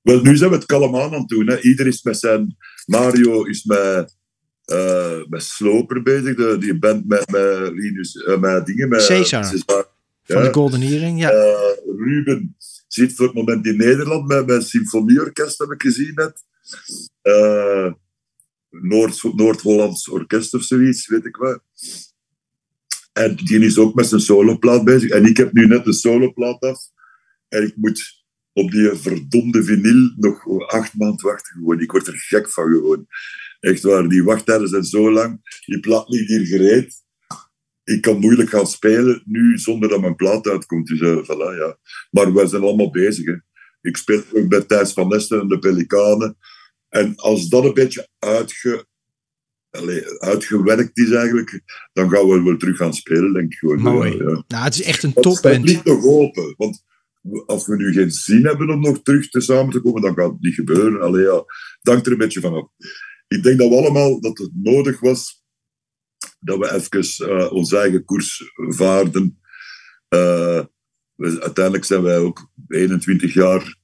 Wel, 0.00 0.20
nu 0.20 0.36
zijn 0.36 0.50
we 0.50 0.56
het 0.56 0.66
kalm 0.66 0.96
aan 0.96 1.12
aan 1.12 1.12
het 1.12 1.28
doen. 1.28 1.46
Hè. 1.46 1.60
Ieder 1.60 1.86
is 1.86 2.02
met 2.02 2.18
zijn... 2.18 2.56
Mario 2.86 3.44
is 3.44 3.64
met, 3.64 4.16
eh, 4.68 5.24
met 5.28 5.42
Sloper 5.42 6.02
bezig. 6.02 6.36
De, 6.36 6.56
die 6.58 6.78
band 6.78 7.08
met, 7.08 7.30
met, 7.30 7.70
Linus, 7.72 8.16
eh, 8.16 8.38
met 8.38 8.66
dingen. 8.66 8.88
Met, 8.88 9.02
Cesar. 9.02 9.44
Cesar. 9.44 9.86
Van 10.24 10.42
de 10.42 10.52
Golden 10.52 10.82
Earring, 10.82 11.20
ja. 11.20 11.30
Eh, 11.30 11.76
Ruben 11.96 12.56
zit 12.88 13.14
voor 13.14 13.26
het 13.26 13.34
moment 13.34 13.66
in 13.66 13.76
Nederland 13.76 14.26
met, 14.26 14.46
met 14.46 14.56
een 14.56 14.62
symfonieorkest, 14.62 15.58
heb 15.58 15.70
ik 15.70 15.82
gezien 15.82 16.14
net. 16.14 16.44
Noord- 18.70 19.34
Noord-Hollands 19.34 20.08
orkest 20.08 20.54
of 20.54 20.62
zoiets, 20.62 21.06
weet 21.06 21.24
ik 21.24 21.36
wel. 21.36 21.58
En 23.12 23.36
die 23.36 23.60
is 23.60 23.78
ook 23.78 23.94
met 23.94 24.06
zijn 24.06 24.20
soloplaat 24.20 24.84
bezig. 24.84 25.10
En 25.10 25.24
ik 25.24 25.36
heb 25.36 25.52
nu 25.52 25.66
net 25.66 25.86
een 25.86 25.92
soloplaat 25.92 26.60
af. 26.60 26.80
En 27.48 27.62
ik 27.62 27.76
moet 27.76 28.24
op 28.52 28.70
die 28.70 28.94
verdomde 28.94 29.64
vinyl 29.64 30.12
nog 30.16 30.66
acht 30.66 30.94
maanden 30.94 31.26
wachten. 31.26 31.52
Gewoon. 31.52 31.80
Ik 31.80 31.90
word 31.90 32.06
er 32.06 32.16
gek 32.16 32.50
van 32.50 32.64
gewoon. 32.72 33.06
Echt 33.60 33.82
waar, 33.82 34.08
die 34.08 34.24
wachttijden 34.24 34.68
zijn 34.68 34.84
zo 34.84 35.12
lang. 35.12 35.60
Die 35.66 35.80
plaat 35.80 36.08
ligt 36.08 36.28
hier 36.28 36.46
gereed. 36.46 37.06
Ik 37.84 38.00
kan 38.00 38.18
moeilijk 38.18 38.48
gaan 38.48 38.66
spelen 38.66 39.22
nu 39.24 39.58
zonder 39.58 39.88
dat 39.88 40.00
mijn 40.00 40.16
plaat 40.16 40.48
uitkomt. 40.48 40.86
Dus 40.86 41.00
eh, 41.00 41.16
voilà, 41.16 41.58
ja. 41.58 41.78
Maar 42.10 42.34
wij 42.34 42.46
zijn 42.46 42.62
allemaal 42.62 42.90
bezig. 42.90 43.26
Hè. 43.26 43.34
Ik 43.80 43.96
speel 43.96 44.22
ook 44.32 44.48
bij 44.48 44.60
Thijs 44.60 44.92
van 44.92 45.08
Nesten 45.08 45.40
en 45.40 45.48
de 45.48 45.58
Pelikanen. 45.58 46.36
En 46.88 47.16
als 47.16 47.48
dat 47.48 47.64
een 47.64 47.74
beetje 47.74 48.08
uitge, 48.18 48.86
allee, 49.70 50.20
uitgewerkt 50.20 50.98
is 50.98 51.10
eigenlijk, 51.10 51.62
dan 51.92 52.10
gaan 52.10 52.28
we 52.28 52.42
wel 52.42 52.56
terug 52.56 52.76
gaan 52.76 52.94
spelen, 52.94 53.32
denk 53.32 53.52
ik 53.52 53.58
gewoon. 53.58 53.80
Mooi. 53.80 54.16
Ja, 54.16 54.22
ja. 54.22 54.44
Nou, 54.48 54.64
het 54.64 54.74
is 54.74 54.82
echt 54.82 55.02
een 55.02 55.12
topband. 55.12 55.64
niet 55.64 55.84
nog 55.84 56.04
open. 56.04 56.54
Want 56.56 56.84
als 57.46 57.66
we 57.66 57.76
nu 57.76 57.92
geen 57.92 58.10
zin 58.10 58.46
hebben 58.46 58.70
om 58.70 58.80
nog 58.80 59.02
terug 59.02 59.28
te 59.28 59.40
samen 59.40 59.72
te 59.72 59.80
komen, 59.80 60.02
dan 60.02 60.14
gaat 60.14 60.30
het 60.30 60.40
niet 60.40 60.54
gebeuren. 60.54 61.00
Allee, 61.00 61.24
ja, 61.24 61.36
het 61.78 61.92
hangt 61.92 62.06
er 62.06 62.12
een 62.12 62.18
beetje 62.18 62.40
van 62.40 62.54
af. 62.54 62.68
Ik 63.28 63.42
denk 63.42 63.58
dat 63.58 63.68
we 63.68 63.76
allemaal, 63.76 64.20
dat 64.20 64.38
het 64.38 64.50
nodig 64.54 65.00
was 65.00 65.42
dat 66.40 66.58
we 66.58 66.72
even 66.74 67.28
eh, 67.38 67.52
onze 67.52 67.78
eigen 67.78 68.04
koers 68.04 68.42
vaarden. 68.68 69.40
Eh, 70.08 70.64
we- 71.14 71.40
uiteindelijk 71.40 71.84
zijn 71.84 72.02
wij 72.02 72.18
ook 72.18 72.50
21 72.68 73.34
jaar, 73.34 73.76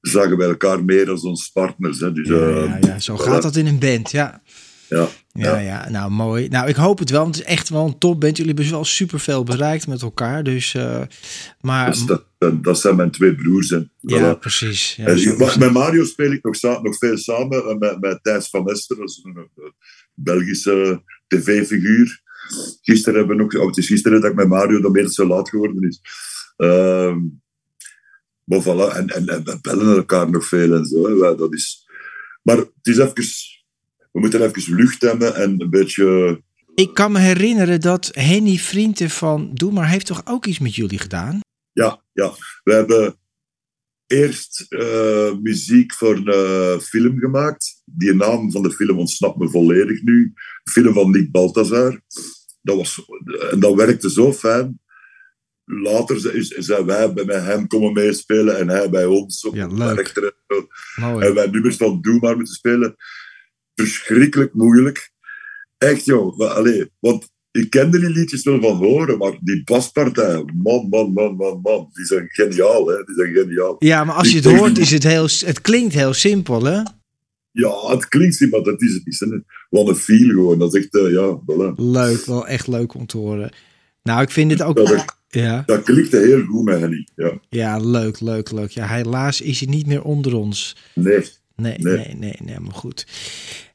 zagen 0.00 0.36
wij 0.36 0.48
elkaar 0.48 0.84
meer 0.84 1.10
als 1.10 1.22
onze 1.22 1.50
partners. 1.52 2.00
Hè. 2.00 2.12
Dus, 2.12 2.28
Ja, 2.28 2.34
eh, 2.48 2.64
ja, 2.64 2.78
ja, 2.80 2.98
zo 2.98 3.16
gaat 3.16 3.42
dat 3.42 3.56
in 3.56 3.66
een 3.66 3.78
band, 3.78 4.10
ja. 4.10 4.42
Ja. 4.90 5.08
Ja, 5.32 5.58
Ja. 5.58 5.88
nou 5.90 6.10
mooi. 6.10 6.48
Nou, 6.48 6.68
ik 6.68 6.76
hoop 6.76 6.98
het 6.98 7.10
wel, 7.10 7.22
want 7.22 7.36
het 7.36 7.44
is 7.44 7.50
echt 7.52 7.68
wel 7.68 7.86
een 7.86 7.98
topband. 7.98 8.36
Jullie 8.36 8.54
hebben 8.54 8.72
wel 8.72 8.84
superveel 8.84 9.44
bereikt 9.44 9.86
met 9.86 10.02
elkaar, 10.02 10.42
dus... 10.42 10.74
eh, 10.74 11.00
maar, 11.60 11.96
dat, 12.06 12.24
dat, 12.38 12.64
dat 12.64 12.80
zijn 12.80 12.96
mijn 12.96 13.10
twee 13.10 13.34
broers. 13.34 13.70
En, 13.70 13.92
ja, 14.00 14.34
voilà. 14.34 14.38
precies. 14.38 14.96
Ja, 14.96 15.06
En 15.06 15.18
zo 15.18 15.30
ik- 15.30 15.38
maar 15.38 15.48
is 15.48 15.56
met 15.56 15.72
Mario 15.72 16.04
speel 16.04 16.32
ik 16.32 16.42
nog, 16.44 16.82
nog 16.82 16.96
veel 16.98 17.16
samen 17.18 17.64
en 17.68 17.78
met, 17.78 18.00
met 18.00 18.18
Thijs 18.22 18.48
van 18.48 18.68
Ester, 18.70 18.96
dat 18.96 19.08
is 19.08 19.20
een, 19.22 19.36
eh, 19.56 19.64
Belgische 20.14 21.02
tv-figuur. 21.26 22.20
Gisteren 22.82 23.18
hebben 23.18 23.36
we 23.36 23.42
nog, 23.42 23.54
oh, 23.56 23.66
het 23.66 23.76
is 23.76 23.86
gisteren 23.86 24.20
dat 24.20 24.30
ik 24.30 24.36
met 24.36 24.48
Mario 24.48 24.80
dan 24.80 24.92
meer 24.92 25.08
zo 25.08 25.26
laat 25.26 25.48
geworden 25.48 25.88
is. 25.88 26.00
Ehm 26.56 27.18
maar 28.44 28.62
voilà, 28.62 28.96
en, 28.96 29.08
en, 29.08 29.26
en 29.28 29.44
we 29.44 29.58
bellen 29.60 29.96
elkaar 29.96 30.30
nog 30.30 30.46
veel 30.46 30.74
en 30.74 30.84
zo. 30.84 31.20
Hè. 31.22 31.36
Dat 31.36 31.52
is, 31.54 31.88
maar 32.42 32.56
het 32.56 32.70
is 32.82 32.98
even, 32.98 33.14
we 34.10 34.20
moeten 34.20 34.42
even 34.44 34.74
lucht 34.74 35.02
hebben 35.02 35.34
en 35.34 35.60
een 35.60 35.70
beetje. 35.70 36.42
Ik 36.74 36.94
kan 36.94 37.12
me 37.12 37.18
herinneren 37.18 37.80
dat 37.80 38.08
Henny 38.12 38.56
Vrienden 38.56 39.10
van 39.10 39.50
Doe 39.54 39.72
Maar 39.72 39.88
heeft 39.88 40.06
toch 40.06 40.22
ook 40.24 40.46
iets 40.46 40.58
met 40.58 40.74
jullie 40.74 40.98
gedaan? 40.98 41.40
Ja, 41.72 42.02
ja. 42.12 42.32
We 42.64 42.72
hebben 42.72 43.16
eerst 44.06 44.66
eh, 44.68 45.32
muziek 45.42 45.94
voor 45.94 46.16
een 46.16 46.26
eh, 46.26 46.78
film 46.78 47.18
gemaakt. 47.18 47.82
Die 47.84 48.14
naam 48.14 48.50
van 48.52 48.62
de 48.62 48.70
film 48.72 48.98
ontsnapt 48.98 49.38
me 49.38 49.48
volledig 49.50 50.02
nu. 50.02 50.22
Een 50.64 50.72
film 50.72 50.94
van 50.94 51.10
Nick 51.10 51.30
Balthazar. 51.30 52.00
Dat, 52.62 52.76
was, 52.76 53.04
en 53.50 53.60
dat 53.60 53.74
werkte 53.74 54.10
zo 54.10 54.32
fijn. 54.32 54.80
Later 55.64 56.34
is- 56.34 56.48
zijn 56.48 56.84
wij 56.86 57.12
bij 57.12 57.40
hem 57.40 57.66
komen 57.66 57.92
meespelen 57.92 58.58
en 58.58 58.68
hij 58.68 58.90
bij 58.90 59.04
ons 59.06 59.44
op 59.44 59.54
Ja, 59.54 59.66
leuk. 59.66 60.08
en 60.08 60.32
zo. 60.94 61.18
En 61.18 61.34
wij 61.34 61.46
nummers 61.46 61.76
van 61.76 62.00
Doe 62.00 62.18
maar 62.20 62.36
moeten 62.36 62.54
spelen. 62.54 62.96
Verschrikkelijk 63.80 64.54
moeilijk. 64.54 65.10
Echt, 65.78 66.04
joh. 66.04 66.38
Maar, 66.38 66.48
allee, 66.48 66.90
want 66.98 67.30
ik 67.50 67.70
kende 67.70 67.98
die 68.00 68.10
liedjes 68.10 68.42
wel 68.42 68.60
van 68.60 68.76
horen, 68.76 69.18
maar 69.18 69.38
die 69.40 69.64
baspartij, 69.64 70.44
man, 70.62 70.88
man, 70.88 71.12
man, 71.12 71.36
man, 71.36 71.60
man, 71.62 71.88
die 71.92 72.04
zijn 72.04 72.26
geniaal, 72.28 72.86
hè. 72.86 73.04
Die 73.04 73.14
zijn 73.14 73.32
geniaal. 73.34 73.76
Ja, 73.78 74.04
maar 74.04 74.14
als 74.14 74.30
je 74.30 74.36
het 74.36 74.44
hoort, 74.44 74.78
is 74.78 74.90
het 74.90 75.02
heel... 75.02 75.28
Het 75.44 75.60
klinkt 75.60 75.94
heel 75.94 76.12
simpel, 76.14 76.64
hè? 76.64 76.82
Ja, 77.52 77.86
het 77.86 78.08
klinkt 78.08 78.40
niet, 78.40 78.50
maar 78.50 78.62
dat 78.62 78.82
is 78.82 78.94
het 78.94 79.06
niet. 79.06 79.42
Wat 79.70 79.88
een 79.88 79.96
feel 79.96 80.28
gewoon. 80.28 80.58
Dat 80.58 80.74
is 80.74 80.82
echt, 80.82 80.94
eh, 80.94 81.12
ja, 81.12 81.40
voilà. 81.40 81.74
Leuk, 81.76 82.24
wel 82.24 82.46
echt 82.46 82.66
leuk 82.66 82.94
om 82.94 83.06
te 83.06 83.16
horen. 83.16 83.50
Nou, 84.02 84.22
ik 84.22 84.30
vind 84.30 84.50
het 84.50 84.62
ook... 84.62 84.78
Ja, 84.78 84.84
dat, 84.84 85.18
Ja, 85.28 85.62
dat 85.66 85.82
klikte 85.82 86.16
heel 86.16 86.44
goed 86.44 86.64
met 86.64 86.80
Henny. 86.80 87.08
Ja. 87.16 87.40
ja 87.48 87.78
leuk, 87.78 88.20
leuk, 88.20 88.50
leuk. 88.50 88.70
Ja, 88.70 88.86
helaas 88.86 89.40
is 89.40 89.60
hij 89.60 89.68
niet 89.68 89.86
meer 89.86 90.02
onder 90.02 90.34
ons. 90.34 90.76
Nee. 90.94 91.24
Nee, 91.56 91.78
Nee. 91.78 91.96
nee, 91.96 92.14
nee, 92.14 92.36
nee, 92.44 92.58
maar 92.60 92.74
goed. 92.74 93.06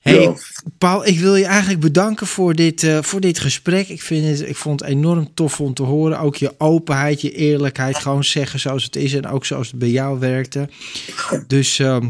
Hey, 0.09 0.21
ja. 0.21 0.33
Paul, 0.77 1.05
ik 1.05 1.19
wil 1.19 1.35
je 1.35 1.45
eigenlijk 1.45 1.79
bedanken 1.79 2.27
voor 2.27 2.55
dit, 2.55 2.83
eh, 2.83 3.01
voor 3.01 3.21
dit 3.21 3.39
gesprek. 3.39 3.87
Ik, 3.87 4.01
vind 4.01 4.25
het, 4.27 4.49
ik 4.49 4.55
vond 4.55 4.79
het 4.79 4.89
enorm 4.89 5.33
tof 5.33 5.59
om 5.59 5.73
te 5.73 5.83
horen. 5.83 6.19
Ook 6.19 6.35
je 6.35 6.55
openheid, 6.57 7.21
je 7.21 7.31
eerlijkheid. 7.31 7.97
Gewoon 7.97 8.23
zeggen 8.23 8.59
zoals 8.59 8.83
het 8.83 8.95
is 8.95 9.13
en 9.13 9.27
ook 9.27 9.45
zoals 9.45 9.67
het 9.67 9.79
bij 9.79 9.89
jou 9.89 10.19
werkte. 10.19 10.69
Dus 11.47 11.79
ehm, 11.79 12.09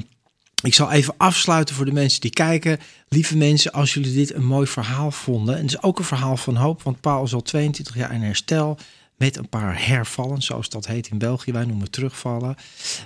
ik 0.63 0.73
zal 0.73 0.91
even 0.91 1.13
afsluiten 1.17 1.75
voor 1.75 1.85
de 1.85 1.91
mensen 1.91 2.21
die 2.21 2.31
kijken. 2.31 2.79
Lieve 3.07 3.37
mensen, 3.37 3.71
als 3.71 3.93
jullie 3.93 4.13
dit 4.13 4.33
een 4.33 4.45
mooi 4.45 4.67
verhaal 4.67 5.11
vonden. 5.11 5.55
En 5.55 5.61
het 5.61 5.71
is 5.71 5.83
ook 5.83 5.99
een 5.99 6.05
verhaal 6.05 6.37
van 6.37 6.55
hoop, 6.55 6.83
want 6.83 7.01
Paul 7.01 7.23
is 7.23 7.33
al 7.33 7.41
22 7.41 7.95
jaar 7.95 8.13
in 8.13 8.21
herstel. 8.21 8.77
Met 9.17 9.37
een 9.37 9.49
paar 9.49 9.87
hervallen, 9.87 10.41
zoals 10.41 10.69
dat 10.69 10.87
heet 10.87 11.07
in 11.07 11.17
België. 11.17 11.51
Wij 11.51 11.65
noemen 11.65 11.83
het 11.83 11.91
terugvallen. 11.91 12.55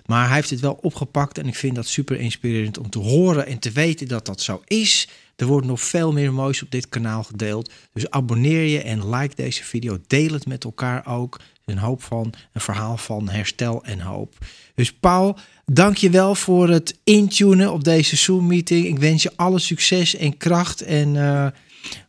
Maar 0.05 0.25
hij 0.25 0.35
heeft 0.35 0.49
het 0.49 0.59
wel 0.59 0.77
opgepakt 0.81 1.37
en 1.37 1.47
ik 1.47 1.55
vind 1.55 1.75
dat 1.75 1.87
super 1.87 2.19
inspirerend 2.19 2.77
om 2.77 2.89
te 2.89 2.99
horen 2.99 3.45
en 3.45 3.59
te 3.59 3.71
weten 3.71 4.07
dat 4.07 4.25
dat 4.25 4.41
zo 4.41 4.61
is. 4.65 5.07
Er 5.35 5.45
wordt 5.45 5.67
nog 5.67 5.81
veel 5.81 6.11
meer 6.11 6.33
moois 6.33 6.63
op 6.63 6.71
dit 6.71 6.89
kanaal 6.89 7.23
gedeeld. 7.23 7.71
Dus 7.93 8.09
abonneer 8.09 8.63
je 8.63 8.81
en 8.81 9.09
like 9.09 9.35
deze 9.35 9.63
video. 9.63 9.97
Deel 10.07 10.33
het 10.33 10.47
met 10.47 10.63
elkaar 10.63 11.07
ook. 11.07 11.39
een 11.65 11.77
hoop 11.77 12.03
van, 12.03 12.33
een 12.53 12.61
verhaal 12.61 12.97
van 12.97 13.29
herstel 13.29 13.83
en 13.83 13.99
hoop. 13.99 14.37
Dus 14.75 14.93
Paul, 14.93 15.37
dank 15.65 15.97
je 15.97 16.09
wel 16.09 16.35
voor 16.35 16.69
het 16.69 16.99
intunen 17.03 17.71
op 17.71 17.83
deze 17.83 18.15
Zoom-meeting. 18.15 18.85
Ik 18.85 18.99
wens 18.99 19.23
je 19.23 19.31
alle 19.35 19.59
succes 19.59 20.15
en 20.15 20.37
kracht 20.37 20.81
en 20.81 21.15
uh, 21.15 21.47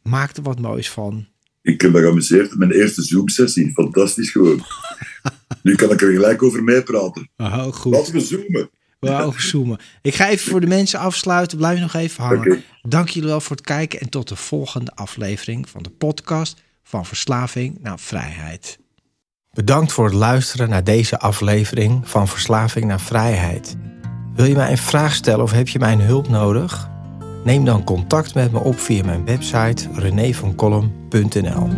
maak 0.02 0.36
er 0.36 0.42
wat 0.42 0.60
moois 0.60 0.90
van. 0.90 1.26
Ik 1.62 1.80
heb 1.80 1.92
me 1.92 2.00
geamuseerd. 2.00 2.54
Mijn 2.54 2.70
eerste 2.70 3.02
Zoom-sessie. 3.02 3.72
Fantastisch 3.72 4.30
gewoon. 4.30 4.64
nu 5.62 5.74
kan 5.74 5.90
ik 5.90 6.00
er 6.00 6.12
gelijk 6.12 6.42
over 6.42 6.64
meepraten. 6.64 7.30
Oh, 7.36 7.64
goed. 7.64 7.92
Laten 7.92 8.12
we 8.12 8.20
zoomen. 8.20 8.70
Wauw, 8.98 9.32
zoomen. 9.36 9.78
Ik 10.02 10.14
ga 10.14 10.28
even 10.28 10.50
voor 10.50 10.60
de 10.60 10.66
mensen 10.66 10.98
afsluiten. 10.98 11.58
Blijf 11.58 11.80
nog 11.80 11.94
even 11.94 12.24
hangen. 12.24 12.40
Okay. 12.40 12.64
Dank 12.82 13.08
jullie 13.08 13.28
wel 13.28 13.40
voor 13.40 13.56
het 13.56 13.64
kijken 13.64 14.00
en 14.00 14.08
tot 14.08 14.28
de 14.28 14.36
volgende 14.36 14.90
aflevering 14.94 15.68
van 15.68 15.82
de 15.82 15.90
podcast 15.90 16.62
van 16.82 17.06
verslaving 17.06 17.78
naar 17.82 17.98
vrijheid. 17.98 18.78
Bedankt 19.52 19.92
voor 19.92 20.04
het 20.04 20.14
luisteren 20.14 20.68
naar 20.68 20.84
deze 20.84 21.18
aflevering 21.18 22.08
van 22.08 22.28
Verslaving 22.28 22.84
naar 22.84 23.00
Vrijheid. 23.00 23.76
Wil 24.34 24.44
je 24.44 24.54
mij 24.54 24.70
een 24.70 24.78
vraag 24.78 25.14
stellen 25.14 25.44
of 25.44 25.52
heb 25.52 25.68
je 25.68 25.78
mijn 25.78 26.00
hulp 26.00 26.28
nodig? 26.28 26.90
Neem 27.44 27.64
dan 27.64 27.84
contact 27.84 28.34
met 28.34 28.52
me 28.52 28.58
op 28.58 28.78
via 28.78 29.04
mijn 29.04 29.24
website 29.24 29.88
renévancolum.nl. 29.94 31.68